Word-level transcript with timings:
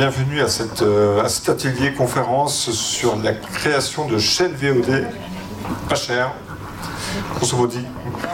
bienvenue 0.00 0.40
à, 0.40 0.48
cette, 0.48 0.80
euh, 0.80 1.28
cet 1.28 1.50
atelier 1.50 1.92
conférence 1.92 2.70
sur 2.70 3.16
la 3.16 3.34
création 3.34 4.06
de 4.06 4.16
chaînes 4.16 4.54
VOD 4.54 5.04
pas 5.90 5.94
cher, 5.94 6.32
grosso 7.34 7.54
modo, 7.54 7.76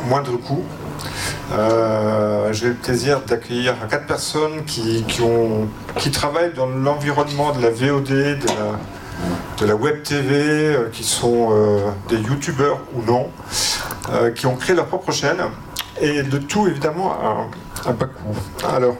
moindre 0.09 0.37
coût. 0.37 0.63
Euh, 1.55 2.53
J'ai 2.53 2.69
le 2.69 2.75
plaisir 2.75 3.21
d'accueillir 3.23 3.75
quatre 3.91 4.07
personnes 4.07 4.65
qui, 4.65 5.05
travaillent 6.13 6.55
dans 6.55 6.69
l'environnement 6.69 7.51
de 7.51 7.61
la 7.61 7.71
VOD, 7.71 8.39
de 9.59 9.67
la, 9.67 9.75
web 9.75 10.05
TV, 10.05 10.37
euh, 10.37 10.89
qui 10.93 11.03
sont 11.03 11.51
des 12.09 12.19
youtubeurs 12.19 12.79
ou 12.95 13.03
non, 13.03 13.29
qui 14.37 14.47
ont 14.47 14.55
créé 14.55 14.77
leur 14.77 14.87
propre 14.87 15.11
chaîne, 15.11 15.43
et 16.01 16.23
de 16.23 16.39
tout 16.39 16.69
évidemment 16.69 17.11
à, 17.85 17.89
à 17.89 17.93
bas 17.93 18.07
coût. 18.07 18.67
Alors, 18.73 18.95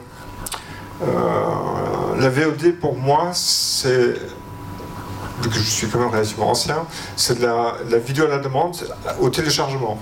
la 2.19 2.29
VOD 2.29 2.73
pour 2.79 2.95
moi, 2.95 3.31
c'est 3.33 4.13
vu 5.41 5.49
que 5.49 5.55
je 5.55 5.61
suis 5.61 5.87
quand 5.87 5.99
même 5.99 6.09
relativement 6.09 6.49
ancien, 6.49 6.85
c'est 7.15 7.39
de 7.39 7.45
la, 7.45 7.75
vidéo 7.99 8.25
à 8.25 8.29
la 8.29 8.39
demande 8.39 8.75
au 9.19 9.29
téléchargement, 9.29 10.01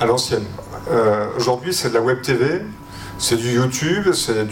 à 0.00 0.06
l'ancienne. 0.06 0.44
Euh, 0.90 1.28
Aujourd'hui, 1.36 1.72
c'est 1.72 1.90
de 1.90 1.94
la 1.94 2.00
web 2.00 2.20
TV, 2.22 2.62
c'est 3.18 3.36
du 3.36 3.52
YouTube, 3.52 4.12
c'est 4.12 4.48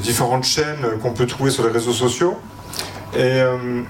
différentes 0.00 0.44
chaînes 0.44 0.98
qu'on 1.02 1.12
peut 1.12 1.26
trouver 1.26 1.50
sur 1.50 1.64
les 1.64 1.72
réseaux 1.72 1.92
sociaux. 1.92 2.38
Et 3.14 3.42
euh, 3.42 3.82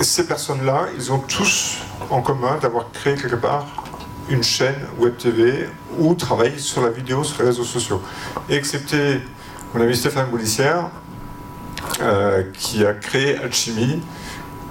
ces 0.00 0.26
personnes-là, 0.26 0.86
ils 0.96 1.10
ont 1.10 1.18
tous 1.18 1.78
en 2.10 2.22
commun 2.22 2.58
d'avoir 2.60 2.92
créé 2.92 3.16
quelque 3.16 3.36
part 3.36 3.66
une 4.28 4.42
chaîne 4.42 4.74
web 4.98 5.16
TV 5.16 5.68
ou 5.98 6.14
travaillent 6.14 6.58
sur 6.58 6.82
la 6.82 6.90
vidéo 6.90 7.24
sur 7.24 7.42
les 7.42 7.48
réseaux 7.48 7.64
sociaux. 7.64 8.02
Excepté 8.48 9.20
mon 9.74 9.80
ami 9.80 9.96
Stéphane 9.96 10.28
Boulissière, 10.30 10.90
euh, 12.00 12.42
qui 12.52 12.84
a 12.84 12.92
créé 12.94 13.36
Alchemy, 13.36 14.00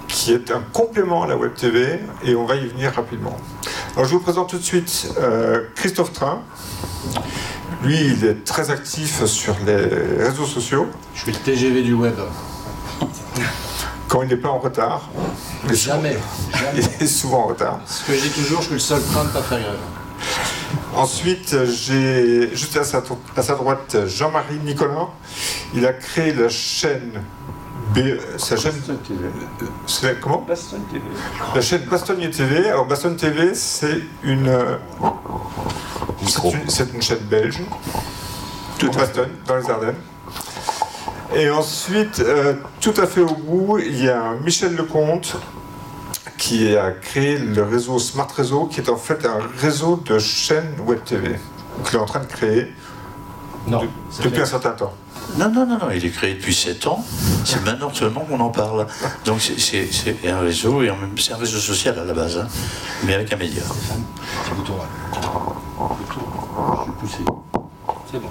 qui 0.07 0.33
est 0.33 0.51
un 0.51 0.61
complément 0.73 1.23
à 1.23 1.27
la 1.27 1.37
Web 1.37 1.53
TV, 1.53 1.99
et 2.23 2.35
on 2.35 2.45
va 2.45 2.55
y 2.55 2.67
venir 2.67 2.93
rapidement. 2.93 3.37
Alors 3.95 4.07
je 4.07 4.13
vous 4.13 4.19
présente 4.19 4.49
tout 4.49 4.57
de 4.57 4.63
suite 4.63 5.13
euh, 5.19 5.63
Christophe 5.75 6.13
Train. 6.13 6.41
Lui, 7.83 7.99
il 7.99 8.25
est 8.25 8.43
très 8.43 8.71
actif 8.71 9.25
sur 9.25 9.55
les 9.65 9.75
réseaux 10.23 10.45
sociaux. 10.45 10.87
Je 11.13 11.21
suis 11.21 11.31
le 11.31 11.37
TGV 11.37 11.83
du 11.83 11.93
web. 11.93 12.15
Quand 14.07 14.21
il 14.21 14.29
n'est 14.29 14.37
pas 14.37 14.49
en 14.49 14.59
retard. 14.59 15.09
Il 15.67 15.75
jamais, 15.75 16.13
souvent, 16.13 16.51
jamais. 16.53 16.87
Il 16.99 17.03
est 17.03 17.07
souvent 17.07 17.39
en 17.39 17.47
retard. 17.47 17.79
Ce 17.85 18.03
que 18.03 18.11
dis 18.11 18.29
toujours, 18.29 18.61
je 18.61 18.65
suis 18.65 18.73
le 18.73 18.79
seul 18.79 19.01
train 19.01 19.23
de 19.23 19.29
pas 19.29 19.41
faire 19.41 19.59
grève. 19.59 19.79
Ensuite, 20.95 21.55
j'ai 21.65 22.55
juste 22.55 22.77
à 22.77 22.83
sa, 22.83 23.03
à 23.35 23.41
sa 23.41 23.55
droite 23.55 23.97
Jean-Marie 24.07 24.59
Nicolas. 24.63 25.09
Il 25.73 25.85
a 25.85 25.93
créé 25.93 26.33
la 26.33 26.47
chaîne 26.47 27.21
B, 27.93 27.99
sa 28.37 28.55
chaîne 28.55 28.73
TV. 29.05 30.15
comment 30.21 30.45
Baston 30.47 30.79
TV. 30.91 31.03
La 31.53 31.61
chaîne 31.61 31.81
Bastonnier 31.81 32.29
TV. 32.29 32.69
Alors 32.69 32.85
Baston 32.85 33.15
TV, 33.15 33.53
c'est 33.53 34.01
une 34.23 34.51
c'est 36.27 36.83
une, 36.83 36.95
une, 36.95 37.01
chaîne 37.01 37.19
belge, 37.19 37.61
tout 38.79 38.89
Baston, 38.91 39.27
dans 39.45 39.57
les 39.57 39.69
Ardennes. 39.69 39.95
Et 41.33 41.49
ensuite, 41.49 42.19
euh, 42.19 42.53
tout 42.81 42.93
à 42.97 43.07
fait 43.07 43.21
au 43.21 43.35
bout, 43.35 43.79
il 43.79 44.03
y 44.03 44.09
a 44.09 44.33
Michel 44.43 44.75
Lecomte 44.75 45.37
qui 46.37 46.75
a 46.75 46.91
créé 46.91 47.37
le 47.37 47.63
réseau 47.63 47.97
Smart 47.99 48.27
Réseau, 48.27 48.65
qui 48.65 48.81
est 48.81 48.89
en 48.89 48.97
fait 48.97 49.25
un 49.25 49.39
réseau 49.57 50.01
de 50.05 50.19
chaînes 50.19 50.75
web 50.85 50.99
TV 51.03 51.39
qu'il 51.83 51.95
est 51.95 52.01
en 52.01 52.05
train 52.05 52.19
de 52.19 52.25
créer 52.25 52.73
non, 53.67 53.81
de, 53.81 53.87
depuis 54.23 54.41
un 54.41 54.45
certain 54.45 54.71
temps. 54.71 54.93
Non, 55.37 55.49
non, 55.49 55.65
non, 55.65 55.77
non, 55.77 55.87
il 55.93 56.05
est 56.05 56.09
créé 56.09 56.35
depuis 56.35 56.53
7 56.53 56.87
ans. 56.87 57.03
C'est 57.43 57.63
maintenant 57.65 57.91
seulement 57.93 58.21
qu'on 58.21 58.39
en 58.39 58.49
parle. 58.49 58.85
Donc 59.25 59.41
c'est 59.41 59.89
un 60.27 60.39
réseau, 60.39 60.83
et 60.83 60.91
c'est 61.17 61.33
un 61.33 61.37
réseau 61.37 61.57
social 61.57 61.97
à 61.97 62.05
la 62.05 62.13
base, 62.13 62.37
hein, 62.37 62.47
mais 63.03 63.15
avec 63.15 63.33
un 63.33 63.37
média. 63.37 63.63
Petit 63.63 64.55
bouton 64.55 64.77
là. 64.77 64.85
Je 66.77 66.83
suis 66.83 66.91
poussé. 66.99 67.17
C'est 68.11 68.19
bon. 68.19 68.29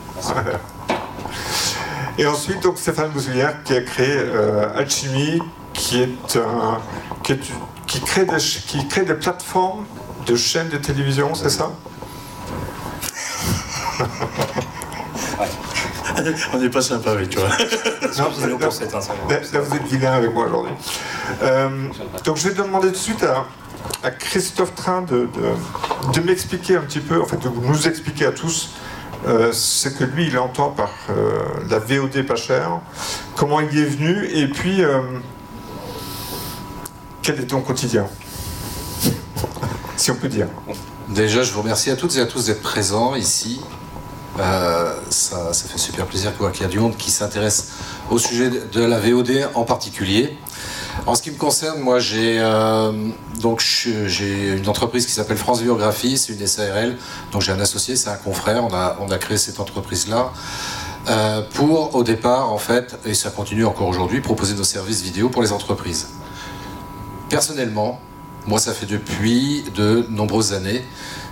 Et 2.18 2.26
ensuite, 2.26 2.60
donc, 2.62 2.78
Stéphane 2.78 3.10
Bousoulière 3.10 3.62
qui 3.64 3.74
a 3.74 3.80
créé 3.82 4.16
euh, 4.16 4.76
Alchemy, 4.76 5.40
qui 5.72 6.02
est 6.02 6.36
un. 6.36 6.80
Qui, 7.22 7.32
est, 7.32 7.40
qui, 7.86 8.00
crée 8.00 8.24
des, 8.24 8.36
qui 8.38 8.86
crée 8.88 9.04
des 9.04 9.14
plateformes 9.14 9.84
de 10.26 10.36
chaînes 10.36 10.68
de 10.68 10.76
télévision, 10.76 11.34
c'est 11.34 11.50
ça? 11.50 11.70
On 16.52 16.58
n'est 16.58 16.70
pas 16.70 16.82
sympa 16.82 17.10
avec 17.10 17.30
toi. 17.30 17.48
non, 18.18 18.30
vous 18.30 18.44
êtes, 18.44 18.60
là, 18.60 19.00
là, 19.28 19.40
là, 19.52 19.60
vous 19.60 19.76
êtes 19.76 19.82
vilain 19.84 20.12
avec 20.12 20.32
moi 20.32 20.46
aujourd'hui. 20.46 20.72
Euh, 21.42 21.88
donc 22.24 22.36
je 22.36 22.48
vais 22.48 22.54
demander 22.54 22.88
tout 22.88 22.94
de 22.94 22.98
suite 22.98 23.22
à, 23.24 23.46
à 24.06 24.10
Christophe 24.10 24.74
Train 24.74 25.02
de, 25.02 25.28
de, 25.34 26.12
de 26.12 26.20
m'expliquer 26.20 26.76
un 26.76 26.82
petit 26.82 27.00
peu, 27.00 27.20
en 27.20 27.26
fait 27.26 27.38
de 27.38 27.48
nous 27.48 27.88
expliquer 27.88 28.26
à 28.26 28.32
tous 28.32 28.70
euh, 29.26 29.52
ce 29.52 29.88
que 29.88 30.04
lui 30.04 30.26
il 30.26 30.38
entend 30.38 30.70
par 30.70 30.90
euh, 31.08 31.40
la 31.70 31.78
VOD 31.78 32.26
pas 32.26 32.36
chère, 32.36 32.80
comment 33.34 33.60
il 33.60 33.74
y 33.74 33.80
est 33.80 33.86
venu 33.86 34.26
et 34.26 34.48
puis 34.48 34.84
euh, 34.84 35.00
quel 37.22 37.40
est 37.40 37.46
ton 37.46 37.60
quotidien? 37.60 38.06
Si 39.96 40.10
on 40.10 40.16
peut 40.16 40.28
dire. 40.28 40.48
Déjà, 41.08 41.44
je 41.44 41.52
vous 41.52 41.62
remercie 41.62 41.88
à 41.88 41.96
toutes 41.96 42.16
et 42.16 42.20
à 42.20 42.26
tous 42.26 42.46
d'être 42.46 42.62
présents 42.62 43.14
ici. 43.14 43.60
Ça, 44.36 45.52
ça, 45.52 45.68
fait 45.68 45.78
super 45.78 46.04
plaisir 46.06 46.32
de 46.32 46.36
voir 46.36 46.50
qu'il 46.50 46.62
y 46.62 46.64
a 46.64 46.68
du 46.68 46.80
monde 46.80 46.96
qui 46.96 47.12
s'intéresse 47.12 47.74
au 48.10 48.18
sujet 48.18 48.50
de 48.50 48.84
la 48.84 48.98
VOD 48.98 49.48
en 49.54 49.62
particulier. 49.62 50.36
En 51.06 51.14
ce 51.14 51.22
qui 51.22 51.30
me 51.30 51.36
concerne, 51.36 51.80
moi 51.80 51.98
j'ai 51.98 52.38
euh, 52.40 52.92
j'ai 54.06 54.56
une 54.56 54.68
entreprise 54.68 55.04
qui 55.04 55.12
s'appelle 55.12 55.36
France 55.36 55.60
Biographie, 55.60 56.16
c'est 56.16 56.32
une 56.32 56.46
SARL, 56.46 56.96
donc 57.30 57.42
j'ai 57.42 57.52
un 57.52 57.60
associé, 57.60 57.94
c'est 57.94 58.08
un 58.08 58.16
confrère, 58.16 58.64
on 58.64 58.72
a, 58.72 58.96
on 59.00 59.06
créé 59.18 59.36
cette 59.36 59.60
entreprise 59.60 60.08
là. 60.08 60.32
Euh, 61.08 61.42
pour 61.52 61.94
au 61.94 62.02
départ 62.02 62.50
en 62.50 62.56
fait, 62.56 62.98
et 63.04 63.12
ça 63.12 63.30
continue 63.30 63.66
encore 63.66 63.88
aujourd'hui, 63.88 64.22
proposer 64.22 64.54
nos 64.54 64.64
services 64.64 65.02
vidéo 65.02 65.28
pour 65.28 65.42
les 65.42 65.52
entreprises. 65.52 66.08
Personnellement, 67.28 68.00
moi 68.46 68.58
ça 68.58 68.72
fait 68.72 68.86
depuis 68.86 69.64
de 69.74 70.06
nombreuses 70.08 70.54
années, 70.54 70.82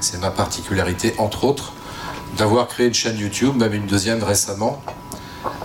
c'est 0.01 0.21
ma 0.21 0.31
particularité 0.31 1.15
entre 1.17 1.45
autres, 1.45 1.73
d'avoir 2.37 2.69
créé 2.69 2.89
une 2.89 2.95
chaîne 2.95 3.17
YouTube, 3.17 3.57
même 3.57 3.73
une 3.73 3.87
deuxième 3.87 4.23
récemment. 4.23 4.83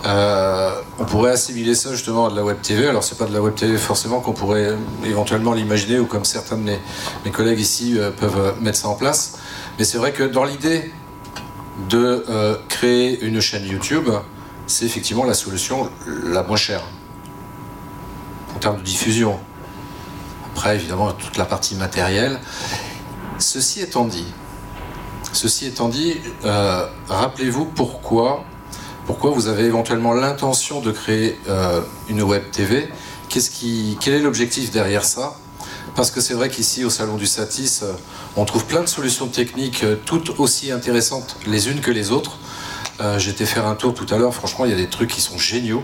Euh, 0.05 0.81
on 0.99 1.05
pourrait 1.05 1.31
assimiler 1.31 1.75
ça 1.75 1.91
justement 1.91 2.27
à 2.27 2.31
de 2.31 2.35
la 2.35 2.43
web 2.43 2.61
TV. 2.61 2.87
Alors 2.87 3.03
c'est 3.03 3.17
pas 3.17 3.25
de 3.25 3.33
la 3.33 3.41
web 3.41 3.55
TV 3.55 3.77
forcément 3.77 4.19
qu'on 4.19 4.33
pourrait 4.33 4.75
éventuellement 5.05 5.53
l'imaginer 5.53 5.99
ou 5.99 6.05
comme 6.05 6.25
certains 6.25 6.57
de 6.57 6.63
mes, 7.25 7.31
collègues 7.31 7.59
ici 7.59 7.97
euh, 7.97 8.11
peuvent 8.11 8.55
mettre 8.61 8.77
ça 8.77 8.87
en 8.87 8.95
place. 8.95 9.37
Mais 9.77 9.85
c'est 9.85 9.97
vrai 9.97 10.11
que 10.13 10.23
dans 10.23 10.43
l'idée 10.43 10.91
de 11.89 12.25
euh, 12.29 12.55
créer 12.69 13.19
une 13.21 13.39
chaîne 13.39 13.65
YouTube, 13.65 14.09
c'est 14.65 14.85
effectivement 14.85 15.25
la 15.25 15.33
solution 15.33 15.89
la 16.05 16.43
moins 16.43 16.57
chère 16.57 16.83
en 18.55 18.59
termes 18.59 18.77
de 18.77 18.83
diffusion. 18.83 19.39
Après 20.51 20.75
évidemment 20.75 21.11
toute 21.11 21.37
la 21.37 21.45
partie 21.45 21.75
matérielle. 21.75 22.39
Ceci 23.39 23.81
étant 23.81 24.05
dit, 24.05 24.25
Ceci 25.33 25.67
étant 25.67 25.89
dit, 25.89 26.15
euh, 26.45 26.87
rappelez-vous 27.09 27.65
pourquoi, 27.65 28.43
pourquoi 29.07 29.31
vous 29.31 29.47
avez 29.47 29.63
éventuellement 29.63 30.13
l'intention 30.13 30.81
de 30.81 30.91
créer 30.91 31.39
euh, 31.47 31.81
une 32.09 32.21
web 32.21 32.43
TV. 32.51 32.87
Quel 33.29 34.13
est 34.13 34.19
l'objectif 34.19 34.69
derrière 34.69 35.05
ça? 35.05 35.35
Parce 35.95 36.11
que 36.11 36.21
c'est 36.21 36.35
vrai 36.35 36.49
qu'ici, 36.49 36.85
au 36.85 36.89
Salon 36.91 37.15
du 37.15 37.25
Satis, 37.25 37.81
euh, 37.81 37.93
on 38.35 38.45
trouve 38.45 38.65
plein 38.65 38.81
de 38.81 38.87
solutions 38.87 39.27
techniques 39.27 39.83
toutes 40.05 40.39
aussi 40.39 40.71
intéressantes 40.71 41.37
les 41.47 41.69
unes 41.69 41.79
que 41.79 41.89
les 41.89 42.11
autres. 42.11 42.37
Euh, 42.99 43.17
J'étais 43.17 43.45
faire 43.45 43.65
un 43.65 43.75
tour 43.75 43.93
tout 43.93 44.05
à 44.13 44.17
l'heure, 44.17 44.33
franchement, 44.33 44.65
il 44.65 44.71
y 44.71 44.73
a 44.73 44.77
des 44.77 44.89
trucs 44.89 45.09
qui 45.09 45.21
sont 45.21 45.37
géniaux. 45.37 45.83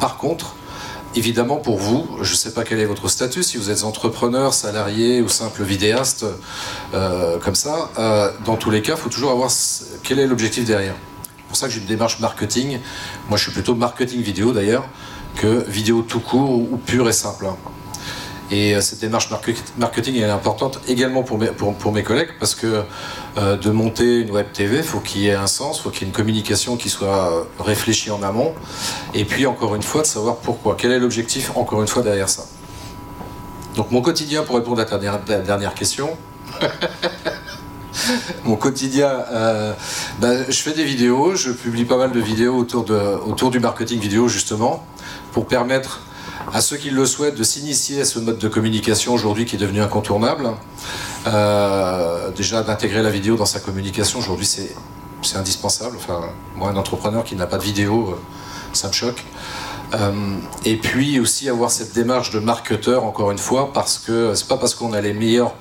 Par 0.00 0.16
contre, 0.16 0.54
évidemment, 1.14 1.56
pour 1.56 1.78
vous, 1.78 2.06
je 2.22 2.32
ne 2.32 2.36
sais 2.36 2.52
pas 2.52 2.64
quel 2.64 2.78
est 2.78 2.86
votre 2.86 3.08
statut, 3.08 3.42
si 3.42 3.56
vous 3.56 3.70
êtes 3.70 3.84
entrepreneur, 3.84 4.54
salarié 4.54 5.22
ou 5.22 5.28
simple 5.28 5.62
vidéaste, 5.62 6.24
euh, 6.94 7.38
comme 7.38 7.54
ça, 7.54 7.90
euh, 7.98 8.30
dans 8.44 8.56
tous 8.56 8.70
les 8.70 8.82
cas, 8.82 8.94
il 8.96 9.00
faut 9.00 9.08
toujours 9.08 9.30
avoir 9.30 9.50
quel 10.02 10.18
est 10.18 10.26
l'objectif 10.26 10.64
derrière? 10.64 10.94
C'est 11.46 11.48
pour 11.50 11.56
ça 11.58 11.68
que 11.68 11.74
j'ai 11.74 11.80
une 11.80 11.86
démarche 11.86 12.18
marketing. 12.18 12.80
Moi, 13.28 13.38
je 13.38 13.44
suis 13.44 13.52
plutôt 13.52 13.76
marketing 13.76 14.20
vidéo 14.20 14.52
d'ailleurs 14.52 14.88
que 15.36 15.64
vidéo 15.68 16.02
tout 16.02 16.18
court 16.18 16.50
ou 16.50 16.76
pure 16.76 17.08
et 17.08 17.12
simple. 17.12 17.46
Et 18.50 18.80
cette 18.80 18.98
démarche 18.98 19.28
marketing 19.78 20.16
est 20.16 20.24
importante 20.24 20.80
également 20.88 21.22
pour 21.22 21.38
mes, 21.38 21.48
pour, 21.48 21.92
mes 21.92 22.02
collègues 22.02 22.30
parce 22.40 22.56
que 22.56 22.82
euh, 23.38 23.56
de 23.56 23.70
monter 23.70 24.22
une 24.22 24.30
web 24.32 24.46
TV, 24.52 24.78
il 24.78 24.82
faut 24.82 24.98
qu'il 24.98 25.22
y 25.22 25.28
ait 25.28 25.34
un 25.34 25.46
sens, 25.46 25.78
il 25.78 25.82
faut 25.82 25.90
qu'il 25.90 26.02
y 26.02 26.04
ait 26.04 26.08
une 26.08 26.14
communication 26.14 26.76
qui 26.76 26.88
soit 26.88 27.46
réfléchie 27.60 28.10
en 28.10 28.22
amont. 28.24 28.52
Et 29.14 29.24
puis 29.24 29.46
encore 29.46 29.76
une 29.76 29.82
fois, 29.82 30.02
de 30.02 30.06
savoir 30.06 30.36
pourquoi. 30.36 30.76
Quel 30.76 30.90
est 30.90 30.98
l'objectif 30.98 31.56
encore 31.56 31.80
une 31.80 31.88
fois 31.88 32.02
derrière 32.02 32.28
ça? 32.28 32.44
Donc 33.76 33.92
mon 33.92 34.02
quotidien, 34.02 34.42
pour 34.42 34.56
répondre 34.56 34.80
à 34.80 34.84
ta 34.84 34.98
dernière 34.98 35.74
question, 35.74 36.10
mon 38.44 38.56
quotidien, 38.56 39.24
euh, 39.30 39.72
bah, 40.20 40.48
je 40.48 40.58
fais 40.58 40.72
des 40.72 40.84
vidéos, 40.84 41.34
je 41.34 41.50
publie 41.50 41.84
pas 41.84 41.96
mal 41.96 42.12
de 42.12 42.20
vidéos 42.20 42.56
autour, 42.56 42.84
de, 42.84 42.94
autour 43.26 43.50
du 43.50 43.60
marketing 43.60 44.00
vidéo 44.00 44.28
justement, 44.28 44.84
pour 45.32 45.46
permettre 45.46 46.00
à 46.52 46.60
ceux 46.60 46.76
qui 46.76 46.90
le 46.90 47.06
souhaitent 47.06 47.36
de 47.36 47.42
s'initier 47.42 48.02
à 48.02 48.04
ce 48.04 48.18
mode 48.18 48.38
de 48.38 48.48
communication 48.48 49.12
aujourd'hui 49.12 49.44
qui 49.44 49.56
est 49.56 49.58
devenu 49.58 49.80
incontournable. 49.80 50.50
Euh, 51.26 52.30
déjà 52.30 52.62
d'intégrer 52.62 53.02
la 53.02 53.10
vidéo 53.10 53.36
dans 53.36 53.46
sa 53.46 53.58
communication 53.58 54.20
aujourd'hui 54.20 54.46
c'est 54.46 54.74
c'est 55.22 55.38
indispensable. 55.38 55.96
Enfin, 55.96 56.20
moi 56.54 56.70
un 56.70 56.76
entrepreneur 56.76 57.24
qui 57.24 57.34
n'a 57.34 57.46
pas 57.46 57.58
de 57.58 57.64
vidéo, 57.64 58.10
euh, 58.10 58.18
ça 58.72 58.88
me 58.88 58.92
choque. 58.92 59.24
Et 60.64 60.76
puis 60.76 61.20
aussi 61.20 61.48
avoir 61.48 61.70
cette 61.70 61.94
démarche 61.94 62.30
de 62.30 62.38
marketeur 62.38 63.04
encore 63.04 63.30
une 63.30 63.38
fois 63.38 63.72
parce 63.72 63.98
que 63.98 64.34
c'est 64.34 64.48
pas 64.48 64.58
parce 64.58 64.74
qu'on 64.74 64.92
a 64.92 65.00
les 65.00 65.14
meilleurs 65.14 65.54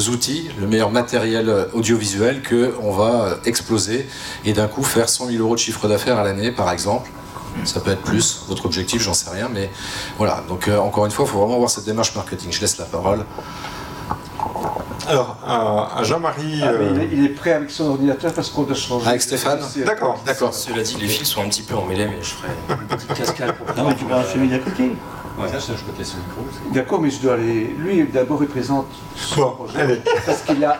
outils, 0.00 0.50
le 0.60 0.66
meilleur 0.66 0.90
matériel 0.90 1.68
audiovisuel 1.72 2.42
que 2.42 2.74
on 2.82 2.92
va 2.92 3.38
exploser 3.44 4.08
et 4.44 4.52
d'un 4.52 4.68
coup 4.68 4.82
faire 4.82 5.08
100 5.08 5.26
000 5.26 5.42
euros 5.42 5.54
de 5.54 5.60
chiffre 5.60 5.88
d'affaires 5.88 6.18
à 6.18 6.24
l'année 6.24 6.52
par 6.52 6.70
exemple. 6.70 7.10
Ça 7.64 7.80
peut 7.80 7.90
être 7.90 8.02
plus, 8.02 8.42
votre 8.48 8.66
objectif, 8.66 9.00
j'en 9.02 9.14
sais 9.14 9.30
rien, 9.30 9.48
mais 9.52 9.70
voilà. 10.18 10.42
Donc 10.48 10.68
euh, 10.68 10.78
encore 10.78 11.06
une 11.06 11.10
fois, 11.10 11.24
il 11.26 11.30
faut 11.30 11.38
vraiment 11.38 11.54
avoir 11.54 11.70
cette 11.70 11.84
démarche 11.84 12.14
marketing. 12.14 12.52
Je 12.52 12.60
laisse 12.60 12.76
la 12.78 12.84
parole. 12.84 13.24
Alors, 15.08 15.36
à, 15.46 15.98
à 15.98 16.02
Jean-Marie. 16.02 16.60
Ah, 16.62 16.72
il, 16.72 16.82
euh, 16.82 17.00
est, 17.00 17.08
il 17.12 17.24
est 17.24 17.28
prêt 17.30 17.52
avec 17.52 17.70
son 17.70 17.90
ordinateur 17.90 18.32
parce 18.32 18.50
qu'on 18.50 18.64
doit 18.64 18.74
changer. 18.74 19.06
Avec 19.08 19.22
Stéphane 19.22 19.60
D'accord. 19.84 20.20
D'accord. 20.26 20.52
Cela 20.52 20.82
dit, 20.82 20.96
les 21.00 21.06
fils 21.06 21.28
sont 21.28 21.42
un 21.42 21.48
petit 21.48 21.62
peu 21.62 21.76
emmêlés, 21.76 22.06
mais 22.06 22.18
je 22.20 22.34
ferai 22.34 22.48
une 22.68 22.86
petite 22.88 23.14
cascade 23.14 23.54
pour 23.54 23.74
Non, 23.76 23.88
mais 23.88 23.96
tu 23.96 24.04
vas 24.04 24.24
celui 24.24 24.48
d'à 24.48 24.58
côté. 24.58 24.92
Ouais. 25.38 25.48
Ça, 25.48 25.58
je 25.76 25.82
peux 25.82 25.98
laisser 25.98 26.14
le 26.16 26.22
micro. 26.22 26.72
D'accord, 26.72 27.00
mais 27.00 27.10
je 27.10 27.20
dois 27.20 27.34
aller. 27.34 27.74
Lui, 27.78 28.04
d'abord, 28.06 28.38
il 28.42 28.48
présente 28.48 28.86
son 29.16 29.36
Bon, 29.40 29.50
projet. 29.50 29.78
allez. 29.80 30.00
Parce 30.24 30.42
qu'il 30.42 30.64
a, 30.64 30.78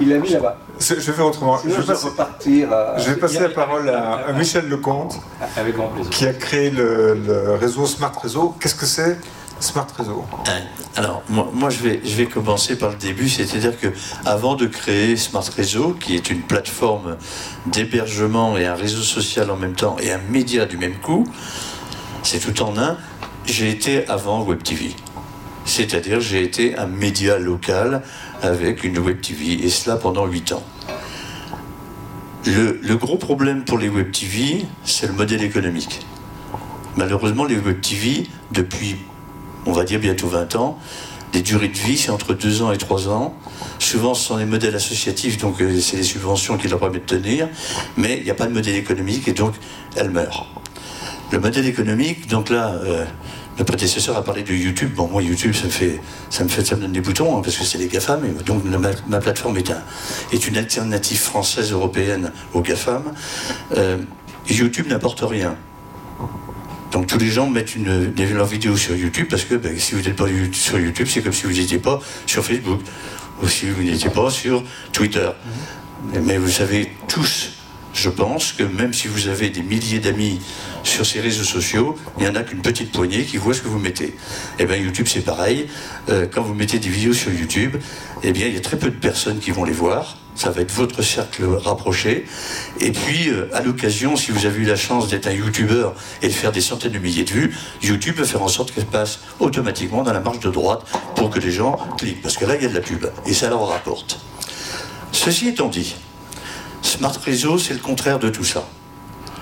il 0.00 0.12
a 0.12 0.18
mis 0.18 0.28
là-bas. 0.28 0.58
je 0.78 0.94
vais 0.94 1.00
faire 1.00 1.26
autrement. 1.26 1.58
Sinon, 1.58 1.74
Je 1.76 1.80
je 1.82 1.86
vais 1.86 1.94
vais, 1.94 2.00
repartir. 2.00 2.72
à- 2.72 2.98
je 2.98 3.10
vais 3.10 3.16
passer 3.16 3.40
la 3.40 3.48
parole 3.48 3.88
à, 3.88 4.26
à 4.28 4.32
Michel 4.32 4.68
Lecomte, 4.68 5.18
Avec 5.56 5.76
grand 5.76 5.88
plaisir. 5.88 6.10
qui 6.10 6.26
a 6.26 6.34
créé 6.34 6.70
le, 6.70 7.14
le 7.26 7.54
réseau 7.54 7.86
Smart 7.86 8.12
Réseau. 8.22 8.54
Qu'est-ce 8.60 8.74
que 8.74 8.84
c'est 8.86 9.18
Smart 9.60 9.86
Réseau 9.96 10.22
Hein, 10.46 10.60
Alors, 10.96 11.22
moi, 11.30 11.48
moi, 11.54 11.70
je, 11.70 11.78
vais, 11.78 12.00
je 12.04 12.14
vais 12.16 12.26
commencer 12.26 12.76
par 12.76 12.90
le 12.90 12.96
début, 12.96 13.30
c'est-à-dire 13.30 13.80
que 13.80 13.88
avant 14.26 14.54
de 14.56 14.66
créer 14.66 15.16
Smart 15.16 15.42
Réseau, 15.56 15.96
qui 15.98 16.14
est 16.16 16.28
une 16.28 16.42
plateforme 16.42 17.16
d'hébergement 17.64 18.56
et 18.58 18.66
un 18.66 18.74
réseau 18.74 19.00
social 19.02 19.50
en 19.50 19.56
même 19.56 19.74
temps 19.74 19.96
et 20.02 20.12
un 20.12 20.20
média 20.30 20.66
du 20.66 20.76
même 20.76 20.96
coup, 20.96 21.26
c'est 22.22 22.38
tout 22.40 22.60
en 22.62 22.76
un, 22.76 22.96
j'ai 23.46 23.70
été 23.70 24.06
avant 24.08 24.42
Web 24.42 24.62
TV. 24.62 24.90
C'est-à-dire, 25.64 26.20
j'ai 26.20 26.42
été 26.42 26.76
un 26.76 26.86
média 26.86 27.38
local 27.38 28.02
avec 28.42 28.84
une 28.84 28.98
Web 28.98 29.20
TV, 29.20 29.64
et 29.64 29.70
cela 29.70 29.96
pendant 29.96 30.26
8 30.26 30.52
ans. 30.52 30.62
Le, 32.44 32.94
gros 32.94 33.16
problème 33.16 33.64
pour 33.64 33.78
les 33.78 33.88
Web 33.88 34.12
TV, 34.12 34.64
c'est 34.84 35.08
le 35.08 35.12
modèle 35.12 35.42
économique. 35.42 36.00
Malheureusement, 36.96 37.44
les 37.44 37.56
Web 37.56 37.80
TV, 37.80 38.28
depuis 38.52 38.96
on 39.66 39.72
va 39.72 39.82
dire 39.82 39.98
bientôt 39.98 40.28
20 40.28 40.54
ans. 40.56 40.78
Les 41.34 41.42
durées 41.42 41.68
de 41.68 41.76
vie, 41.76 41.98
c'est 41.98 42.10
entre 42.10 42.34
2 42.34 42.62
ans 42.62 42.70
et 42.70 42.78
3 42.78 43.08
ans. 43.08 43.34
Souvent, 43.80 44.14
ce 44.14 44.28
sont 44.28 44.36
des 44.36 44.44
modèles 44.44 44.76
associatifs, 44.76 45.38
donc 45.38 45.60
euh, 45.60 45.80
c'est 45.80 45.96
les 45.96 46.04
subventions 46.04 46.56
qui 46.56 46.68
leur 46.68 46.78
permettent 46.78 47.12
de 47.12 47.18
tenir, 47.18 47.48
mais 47.96 48.18
il 48.18 48.24
n'y 48.24 48.30
a 48.30 48.34
pas 48.34 48.46
de 48.46 48.52
modèle 48.52 48.76
économique 48.76 49.26
et 49.26 49.32
donc 49.32 49.54
elles 49.96 50.10
meurent. 50.10 50.46
Le 51.32 51.40
modèle 51.40 51.66
économique, 51.66 52.28
donc 52.28 52.50
là, 52.50 52.74
euh, 52.84 53.04
le 53.58 53.64
prédécesseur 53.64 54.16
a 54.16 54.22
parlé 54.22 54.42
de 54.42 54.52
YouTube. 54.52 54.92
Bon, 54.94 55.08
moi, 55.08 55.22
YouTube, 55.22 55.54
ça 55.54 55.64
me 55.64 55.70
fait, 55.70 56.00
ça 56.30 56.44
me, 56.44 56.48
fait, 56.48 56.64
ça 56.64 56.76
me 56.76 56.82
donne 56.82 56.92
des 56.92 57.00
boutons, 57.00 57.36
hein, 57.36 57.40
parce 57.42 57.56
que 57.56 57.64
c'est 57.64 57.78
les 57.78 57.88
GAFAM, 57.88 58.24
et 58.24 58.42
donc 58.44 58.64
ma, 58.64 58.90
ma 59.08 59.18
plateforme 59.18 59.56
est, 59.56 59.70
un, 59.70 59.82
est 60.32 60.46
une 60.46 60.56
alternative 60.56 61.18
française 61.18 61.72
européenne 61.72 62.32
aux 62.52 62.60
GAFAM. 62.60 63.12
Euh, 63.76 63.98
YouTube 64.48 64.86
n'apporte 64.88 65.20
rien. 65.20 65.56
Donc 66.92 67.08
tous 67.08 67.18
les 67.18 67.28
gens 67.28 67.48
mettent 67.48 67.74
une, 67.74 68.14
leurs 68.34 68.46
vidéos 68.46 68.76
sur 68.76 68.94
YouTube 68.94 69.26
parce 69.28 69.44
que 69.44 69.54
ben, 69.56 69.78
si 69.78 69.94
vous 69.94 70.02
n'êtes 70.02 70.16
pas 70.16 70.26
sur 70.52 70.78
YouTube, 70.78 71.06
c'est 71.10 71.20
comme 71.20 71.32
si 71.32 71.44
vous 71.44 71.52
n'étiez 71.52 71.78
pas 71.78 72.00
sur 72.26 72.44
Facebook 72.44 72.80
ou 73.42 73.48
si 73.48 73.68
vous 73.68 73.82
n'étiez 73.82 74.10
pas 74.10 74.30
sur 74.30 74.62
Twitter. 74.92 75.28
Mais, 76.12 76.20
mais 76.20 76.38
vous 76.38 76.48
savez 76.48 76.92
tous, 77.08 77.55
je 77.96 78.10
pense, 78.10 78.52
que 78.52 78.62
même 78.62 78.92
si 78.92 79.08
vous 79.08 79.28
avez 79.28 79.48
des 79.48 79.62
milliers 79.62 79.98
d'amis 79.98 80.38
sur 80.84 81.06
ces 81.06 81.20
réseaux 81.20 81.44
sociaux, 81.44 81.96
il 82.18 82.24
n'y 82.24 82.28
en 82.28 82.34
a 82.34 82.42
qu'une 82.42 82.60
petite 82.60 82.92
poignée 82.92 83.24
qui 83.24 83.38
voit 83.38 83.54
ce 83.54 83.62
que 83.62 83.68
vous 83.68 83.78
mettez. 83.78 84.14
Et 84.58 84.66
bien 84.66 84.76
YouTube 84.76 85.06
c'est 85.08 85.24
pareil. 85.24 85.66
Euh, 86.10 86.26
quand 86.30 86.42
vous 86.42 86.54
mettez 86.54 86.78
des 86.78 86.90
vidéos 86.90 87.14
sur 87.14 87.32
YouTube, 87.32 87.76
eh 88.22 88.32
bien 88.32 88.46
il 88.46 88.54
y 88.54 88.56
a 88.58 88.60
très 88.60 88.78
peu 88.78 88.90
de 88.90 88.96
personnes 88.96 89.38
qui 89.38 89.50
vont 89.50 89.64
les 89.64 89.72
voir. 89.72 90.18
Ça 90.34 90.50
va 90.50 90.60
être 90.60 90.72
votre 90.72 91.00
cercle 91.00 91.46
rapproché. 91.46 92.26
Et 92.80 92.92
puis, 92.92 93.30
euh, 93.30 93.48
à 93.54 93.62
l'occasion, 93.62 94.16
si 94.16 94.32
vous 94.32 94.44
avez 94.44 94.60
eu 94.60 94.66
la 94.66 94.76
chance 94.76 95.08
d'être 95.08 95.26
un 95.26 95.32
YouTuber 95.32 95.88
et 96.20 96.28
de 96.28 96.32
faire 96.32 96.52
des 96.52 96.60
centaines 96.60 96.92
de 96.92 96.98
milliers 96.98 97.24
de 97.24 97.30
vues, 97.30 97.56
YouTube 97.82 98.16
peut 98.16 98.24
faire 98.24 98.42
en 98.42 98.48
sorte 98.48 98.70
qu'elle 98.70 98.84
passe 98.84 99.20
automatiquement 99.40 100.02
dans 100.02 100.12
la 100.12 100.20
marge 100.20 100.40
de 100.40 100.50
droite 100.50 100.82
pour 101.14 101.30
que 101.30 101.38
les 101.38 101.50
gens 101.50 101.78
cliquent. 101.96 102.20
Parce 102.20 102.36
que 102.36 102.44
là, 102.44 102.56
il 102.56 102.62
y 102.62 102.66
a 102.66 102.68
de 102.68 102.74
la 102.74 102.82
pub. 102.82 103.06
Et 103.24 103.32
ça 103.32 103.48
leur 103.48 103.66
rapporte. 103.66 104.20
Ceci 105.10 105.48
étant 105.48 105.68
dit, 105.68 105.96
Smart 106.96 107.12
Réseau, 107.22 107.58
c'est 107.58 107.74
le 107.74 107.80
contraire 107.80 108.18
de 108.18 108.30
tout 108.30 108.42
ça. 108.42 108.66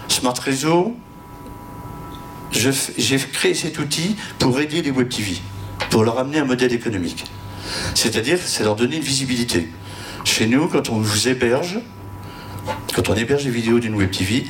Smart 0.08 0.34
Réseau, 0.34 0.96
j'ai 2.50 3.16
créé 3.16 3.54
cet 3.54 3.78
outil 3.78 4.16
pour 4.40 4.58
aider 4.58 4.82
les 4.82 4.90
Web 4.90 5.08
TV, 5.08 5.36
pour 5.88 6.02
leur 6.02 6.18
amener 6.18 6.40
un 6.40 6.46
modèle 6.46 6.72
économique. 6.72 7.26
C'est-à-dire, 7.94 8.38
c'est 8.44 8.64
leur 8.64 8.74
donner 8.74 8.96
une 8.96 9.04
visibilité. 9.04 9.68
Chez 10.24 10.48
nous, 10.48 10.66
quand 10.66 10.88
on 10.88 10.98
vous 10.98 11.28
héberge, 11.28 11.78
quand 12.92 13.08
on 13.08 13.14
héberge 13.14 13.44
les 13.44 13.52
vidéos 13.52 13.78
d'une 13.78 13.94
Web 13.94 14.10
TV, 14.10 14.46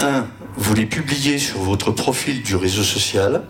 un, 0.00 0.26
vous 0.56 0.72
les 0.72 0.86
publiez 0.86 1.38
sur 1.38 1.58
votre 1.58 1.90
profil 1.90 2.42
du 2.42 2.56
réseau 2.56 2.82
social, 2.82 3.42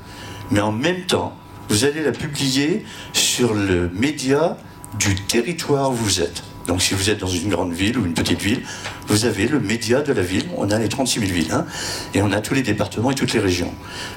mais 0.50 0.60
en 0.60 0.72
même 0.72 1.06
temps, 1.06 1.36
vous 1.68 1.84
allez 1.84 2.02
la 2.02 2.10
publier 2.10 2.84
sur 3.12 3.54
le 3.54 3.88
média 3.90 4.58
du 4.98 5.14
territoire 5.14 5.92
où 5.92 5.94
vous 5.94 6.20
êtes. 6.20 6.42
Donc 6.66 6.82
si 6.82 6.94
vous 6.94 7.10
êtes 7.10 7.18
dans 7.18 7.26
une 7.26 7.48
grande 7.48 7.72
ville 7.72 7.98
ou 7.98 8.04
une 8.04 8.14
petite 8.14 8.40
ville, 8.40 8.62
vous 9.08 9.24
avez 9.24 9.48
le 9.48 9.60
média 9.60 10.02
de 10.02 10.12
la 10.12 10.22
ville. 10.22 10.46
On 10.56 10.70
a 10.70 10.78
les 10.78 10.88
36 10.88 11.20
000 11.20 11.32
villes, 11.32 11.52
hein, 11.52 11.66
et 12.14 12.22
on 12.22 12.32
a 12.32 12.40
tous 12.40 12.54
les 12.54 12.62
départements 12.62 13.10
et 13.10 13.14
toutes 13.14 13.32
les 13.32 13.40
régions. 13.40 13.72